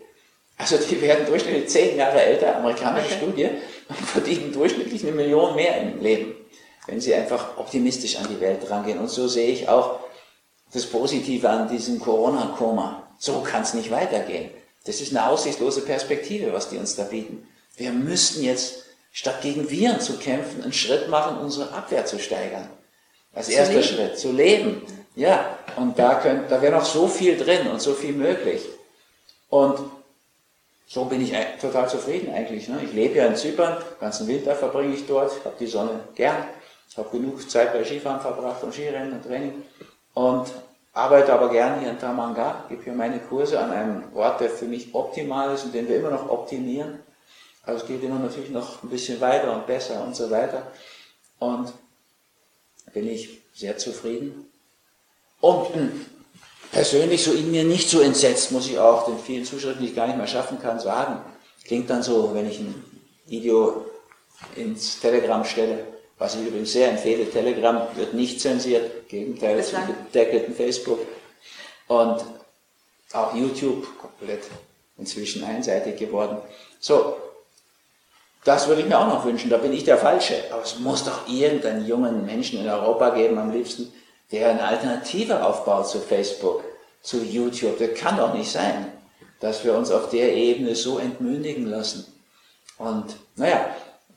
Also 0.56 0.76
die 0.76 1.02
werden 1.02 1.26
durchschnittlich 1.26 1.68
zehn 1.68 1.96
Jahre 1.96 2.22
älter, 2.22 2.56
amerikanische 2.56 3.06
okay. 3.06 3.16
Studie, 3.16 3.48
und 3.88 3.98
verdienen 3.98 4.52
durchschnittlich 4.52 5.02
eine 5.02 5.10
Million 5.10 5.56
mehr 5.56 5.80
im 5.80 6.00
Leben 6.00 6.43
wenn 6.86 7.00
sie 7.00 7.14
einfach 7.14 7.56
optimistisch 7.56 8.16
an 8.16 8.28
die 8.28 8.40
Welt 8.40 8.68
rangehen. 8.70 8.98
Und 8.98 9.08
so 9.08 9.28
sehe 9.28 9.50
ich 9.50 9.68
auch 9.68 10.00
das 10.72 10.86
Positive 10.86 11.48
an 11.48 11.68
diesem 11.68 11.98
Corona-Koma. 11.98 13.02
So 13.18 13.40
kann 13.40 13.62
es 13.62 13.74
nicht 13.74 13.90
weitergehen. 13.90 14.50
Das 14.84 15.00
ist 15.00 15.16
eine 15.16 15.26
aussichtslose 15.28 15.82
Perspektive, 15.82 16.52
was 16.52 16.68
die 16.68 16.76
uns 16.76 16.96
da 16.96 17.04
bieten. 17.04 17.46
Wir 17.76 17.90
müssten 17.90 18.42
jetzt, 18.42 18.84
statt 19.12 19.40
gegen 19.40 19.70
Viren 19.70 20.00
zu 20.00 20.18
kämpfen, 20.18 20.62
einen 20.62 20.72
Schritt 20.72 21.08
machen, 21.08 21.38
unsere 21.38 21.72
Abwehr 21.72 22.04
zu 22.04 22.18
steigern. 22.18 22.68
Als 23.32 23.46
zu 23.46 23.52
erster 23.52 23.74
leben. 23.74 23.86
Schritt, 23.86 24.18
zu 24.18 24.32
leben. 24.32 24.82
Ja, 25.16 25.58
und 25.76 25.98
da, 25.98 26.16
könnt, 26.16 26.50
da 26.50 26.60
wäre 26.60 26.76
noch 26.76 26.84
so 26.84 27.08
viel 27.08 27.36
drin 27.36 27.68
und 27.68 27.80
so 27.80 27.94
viel 27.94 28.12
möglich. 28.12 28.62
Und 29.48 29.78
so 30.86 31.04
bin 31.04 31.22
ich 31.22 31.32
total 31.60 31.88
zufrieden 31.88 32.34
eigentlich. 32.34 32.68
Ne? 32.68 32.80
Ich 32.84 32.92
lebe 32.92 33.18
ja 33.18 33.26
in 33.26 33.36
Zypern, 33.36 33.78
den 33.78 34.00
ganzen 34.00 34.26
Winter 34.26 34.54
verbringe 34.54 34.94
ich 34.94 35.06
dort, 35.06 35.32
habe 35.44 35.54
die 35.58 35.66
Sonne 35.66 36.00
gern. 36.14 36.36
Ich 36.94 36.98
habe 36.98 37.10
genug 37.10 37.50
Zeit 37.50 37.72
bei 37.72 37.84
Skifahren 37.84 38.20
verbracht 38.20 38.62
und 38.62 38.72
Skirennen 38.72 39.14
und 39.14 39.24
Training 39.24 39.64
und 40.14 40.46
arbeite 40.92 41.32
aber 41.32 41.50
gerne 41.50 41.80
hier 41.80 41.90
in 41.90 41.98
Tamanga, 41.98 42.66
gebe 42.68 42.84
hier 42.84 42.92
meine 42.92 43.18
Kurse 43.18 43.58
an 43.58 43.72
einem 43.72 44.04
Ort, 44.14 44.40
der 44.40 44.48
für 44.48 44.66
mich 44.66 44.94
optimal 44.94 45.52
ist 45.52 45.64
und 45.64 45.74
den 45.74 45.88
wir 45.88 45.96
immer 45.96 46.10
noch 46.10 46.30
optimieren. 46.30 47.00
Also 47.64 47.82
es 47.82 47.88
geht 47.88 48.00
immer 48.04 48.20
natürlich 48.20 48.50
noch 48.50 48.84
ein 48.84 48.90
bisschen 48.90 49.20
weiter 49.20 49.52
und 49.56 49.66
besser 49.66 50.04
und 50.04 50.14
so 50.14 50.30
weiter. 50.30 50.70
Und 51.40 51.72
bin 52.92 53.08
ich 53.08 53.42
sehr 53.52 53.76
zufrieden. 53.76 54.48
Und 55.40 55.66
persönlich 56.70 57.24
so 57.24 57.32
in 57.32 57.50
mir 57.50 57.64
nicht 57.64 57.90
so 57.90 58.02
entsetzt, 58.02 58.52
muss 58.52 58.68
ich 58.68 58.78
auch 58.78 59.06
den 59.06 59.18
vielen 59.18 59.44
Zuschriften, 59.44 59.82
die 59.82 59.88
ich 59.88 59.96
gar 59.96 60.06
nicht 60.06 60.16
mehr 60.16 60.28
schaffen 60.28 60.60
kann, 60.62 60.78
sagen. 60.78 61.18
Klingt 61.64 61.90
dann 61.90 62.04
so, 62.04 62.32
wenn 62.34 62.48
ich 62.48 62.60
ein 62.60 62.84
Video 63.26 63.84
ins 64.54 65.00
Telegram 65.00 65.44
stelle, 65.44 65.93
was 66.18 66.36
ich 66.36 66.46
übrigens 66.46 66.72
sehr 66.72 66.90
empfehle, 66.90 67.30
Telegram 67.30 67.86
wird 67.96 68.14
nicht 68.14 68.40
zensiert, 68.40 68.90
im 69.02 69.08
Gegenteil 69.08 69.62
zum 69.64 69.80
gedeckelten 69.86 70.54
Facebook. 70.54 71.00
Und 71.88 72.24
auch 73.12 73.34
YouTube 73.34 73.86
komplett 73.98 74.42
inzwischen 74.98 75.44
einseitig 75.44 75.96
geworden. 75.96 76.38
So, 76.80 77.16
das 78.44 78.68
würde 78.68 78.82
ich 78.82 78.88
mir 78.88 78.98
auch 78.98 79.08
noch 79.08 79.24
wünschen, 79.24 79.50
da 79.50 79.56
bin 79.56 79.72
ich 79.72 79.84
der 79.84 79.98
Falsche. 79.98 80.44
Aber 80.50 80.62
es 80.62 80.78
muss 80.78 81.04
doch 81.04 81.28
irgendeinen 81.28 81.86
jungen 81.86 82.26
Menschen 82.26 82.60
in 82.60 82.68
Europa 82.68 83.10
geben, 83.10 83.38
am 83.38 83.52
liebsten, 83.52 83.92
der 84.32 84.50
eine 84.50 84.64
Alternative 84.64 85.44
aufbaut 85.44 85.88
zu 85.88 86.00
Facebook, 86.00 86.62
zu 87.02 87.22
YouTube. 87.22 87.78
Das 87.78 87.94
kann 87.94 88.16
doch 88.16 88.34
nicht 88.34 88.50
sein, 88.50 88.92
dass 89.40 89.64
wir 89.64 89.74
uns 89.74 89.90
auf 89.90 90.10
der 90.10 90.34
Ebene 90.34 90.74
so 90.74 90.98
entmündigen 90.98 91.66
lassen. 91.66 92.06
Und 92.78 93.16
naja, 93.36 93.66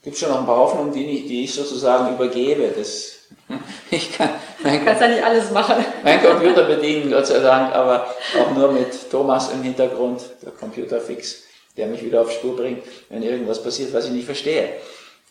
gibt 0.07 0.19
schon 0.19 0.29
noch 0.29 0.39
ein 0.39 0.45
paar 0.45 0.55
Hoffnungen, 0.55 0.93
die, 0.93 1.03
ich, 1.03 1.27
die 1.27 1.43
ich 1.43 1.53
sozusagen 1.53 2.15
übergebe. 2.15 2.71
Das, 2.73 3.27
ich 3.91 4.13
kann, 4.13 4.29
mein, 4.63 4.85
kannst 4.85 5.01
ja 5.01 5.09
nicht 5.09 5.21
alles 5.21 5.51
machen. 5.51 5.83
Mein 6.01 6.23
Computer 6.23 6.63
bedienen, 6.63 7.11
Gott 7.11 7.27
sei 7.27 7.39
Dank, 7.39 7.75
aber 7.75 8.07
auch 8.39 8.55
nur 8.55 8.71
mit 8.71 9.11
Thomas 9.11 9.51
im 9.51 9.63
Hintergrund, 9.63 10.21
der 10.41 10.53
Computerfix, 10.53 11.43
der 11.75 11.87
mich 11.87 12.05
wieder 12.05 12.21
auf 12.21 12.31
Spur 12.31 12.55
bringt, 12.55 12.83
wenn 13.09 13.21
irgendwas 13.21 13.61
passiert, 13.61 13.93
was 13.93 14.05
ich 14.05 14.11
nicht 14.11 14.23
verstehe. 14.23 14.69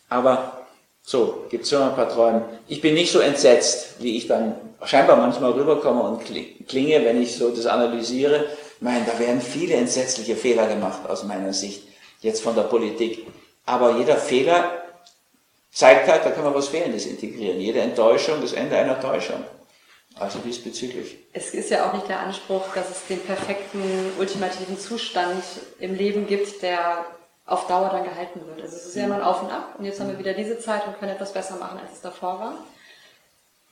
Aber 0.09 0.67
so, 1.01 1.45
gibt 1.49 1.63
es 1.63 1.71
schon 1.71 1.81
ein 1.81 1.95
paar 1.95 2.09
Träume. 2.09 2.45
Ich 2.67 2.79
bin 2.79 2.93
nicht 2.93 3.11
so 3.11 3.19
entsetzt, 3.19 3.95
wie 3.97 4.15
ich 4.15 4.27
dann 4.27 4.57
scheinbar 4.85 5.17
manchmal 5.17 5.53
rüberkomme 5.53 6.03
und 6.03 6.21
klinge, 6.67 7.03
wenn 7.03 7.19
ich 7.19 7.35
so 7.35 7.49
das 7.49 7.65
analysiere. 7.65 8.45
Meine, 8.79 9.05
da 9.05 9.17
werden 9.17 9.41
viele 9.41 9.73
entsetzliche 9.73 10.35
Fehler 10.35 10.67
gemacht 10.67 11.09
aus 11.09 11.23
meiner 11.23 11.51
Sicht, 11.51 11.81
jetzt 12.21 12.43
von 12.43 12.53
der 12.53 12.61
Politik. 12.61 13.25
Aber 13.67 13.97
jeder 13.97 14.15
Fehler 14.15 14.81
zeigt 15.71 16.07
halt, 16.07 16.25
da 16.25 16.31
kann 16.31 16.45
man 16.45 16.55
was 16.55 16.69
Fehlendes 16.69 17.05
integrieren. 17.05 17.59
Jede 17.59 17.81
Enttäuschung, 17.81 18.41
das 18.41 18.53
Ende 18.53 18.77
einer 18.77 18.99
Täuschung. 18.99 19.43
Also 20.15 20.39
diesbezüglich. 20.39 21.17
Es 21.33 21.53
ist 21.53 21.69
ja 21.69 21.87
auch 21.87 21.93
nicht 21.93 22.07
der 22.07 22.21
Anspruch, 22.21 22.63
dass 22.73 22.89
es 22.89 23.05
den 23.07 23.19
perfekten, 23.19 24.13
ultimativen 24.17 24.79
Zustand 24.79 25.43
im 25.79 25.93
Leben 25.93 26.25
gibt, 26.25 26.63
der 26.63 27.05
auf 27.45 27.67
Dauer 27.67 27.89
dann 27.89 28.03
gehalten 28.03 28.41
wird. 28.47 28.61
Also 28.61 28.77
es 28.77 28.85
ist 28.87 28.95
ja 28.95 29.03
immer 29.03 29.15
ein 29.15 29.21
Auf 29.21 29.43
und 29.43 29.51
Ab 29.51 29.75
und 29.77 29.85
jetzt 29.85 29.99
haben 29.99 30.09
wir 30.09 30.17
wieder 30.17 30.33
diese 30.33 30.57
Zeit 30.57 30.87
und 30.87 30.97
können 30.97 31.11
etwas 31.11 31.33
besser 31.33 31.57
machen, 31.57 31.79
als 31.79 31.93
es 31.93 32.01
davor 32.01 32.39
war. 32.39 32.53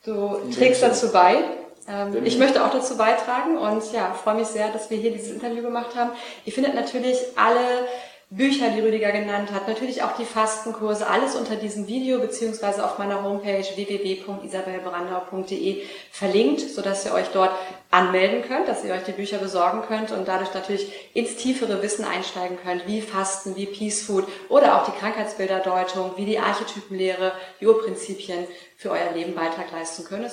Du 0.04 0.52
trägst 0.54 0.84
dazu 0.84 1.12
bei. 1.12 1.44
Ähm, 1.88 2.24
ich 2.26 2.38
möchte 2.38 2.64
auch 2.64 2.72
dazu 2.72 2.96
beitragen 2.98 3.58
und 3.58 3.92
ja, 3.92 4.14
freue 4.14 4.36
mich 4.36 4.48
sehr, 4.48 4.70
dass 4.70 4.90
wir 4.90 4.98
hier 4.98 5.12
dieses 5.12 5.32
Interview 5.32 5.64
gemacht 5.64 5.96
haben. 5.96 6.12
Ihr 6.44 6.54
findet 6.54 6.76
natürlich 6.76 7.18
alle 7.36 7.88
Bücher, 8.32 8.72
die 8.72 8.82
Rüdiger 8.82 9.12
genannt 9.12 9.52
hat, 9.54 9.68
natürlich 9.68 10.02
auch 10.02 10.18
die 10.18 10.26
Fastenkurse, 10.26 11.06
alles 11.08 11.36
unter 11.36 11.56
diesem 11.56 11.88
Video 11.88 12.20
beziehungsweise 12.20 12.84
auf 12.84 12.98
meiner 12.98 13.24
Homepage 13.24 13.64
www.isabelbrandau.de 13.76 15.84
verlinkt, 16.12 16.62
sodass 16.62 17.06
ihr 17.06 17.14
euch 17.14 17.28
dort 17.28 17.52
anmelden 17.92 18.42
könnt, 18.42 18.68
dass 18.68 18.84
ihr 18.84 18.96
euch 18.96 19.04
die 19.04 19.12
Bücher 19.12 19.38
besorgen 19.38 19.84
könnt 19.88 20.12
und 20.12 20.28
dadurch 20.28 20.56
natürlich 20.56 20.92
ins 21.14 21.36
tiefere 21.36 21.84
Wissen 21.84 22.04
einsteigen 22.04 22.58
könnt, 22.64 22.88
wie 22.88 23.02
Fasten, 23.02 23.56
wie 23.56 23.68
Peace 23.68 24.02
Food 24.02 24.26
oder 24.50 24.82
auch 24.82 24.86
die 24.86 24.98
Krankheitsbilderdeutung, 25.00 26.14
wie 26.18 26.26
die 26.26 26.40
Archetypenlehre, 26.40 27.32
die 27.62 27.68
Urprinzipien 27.68 28.48
für 28.76 28.90
euer 28.90 29.12
Leben 29.14 29.36
Beitrag 29.36 29.72
leisten 29.72 30.04
können. 30.04 30.32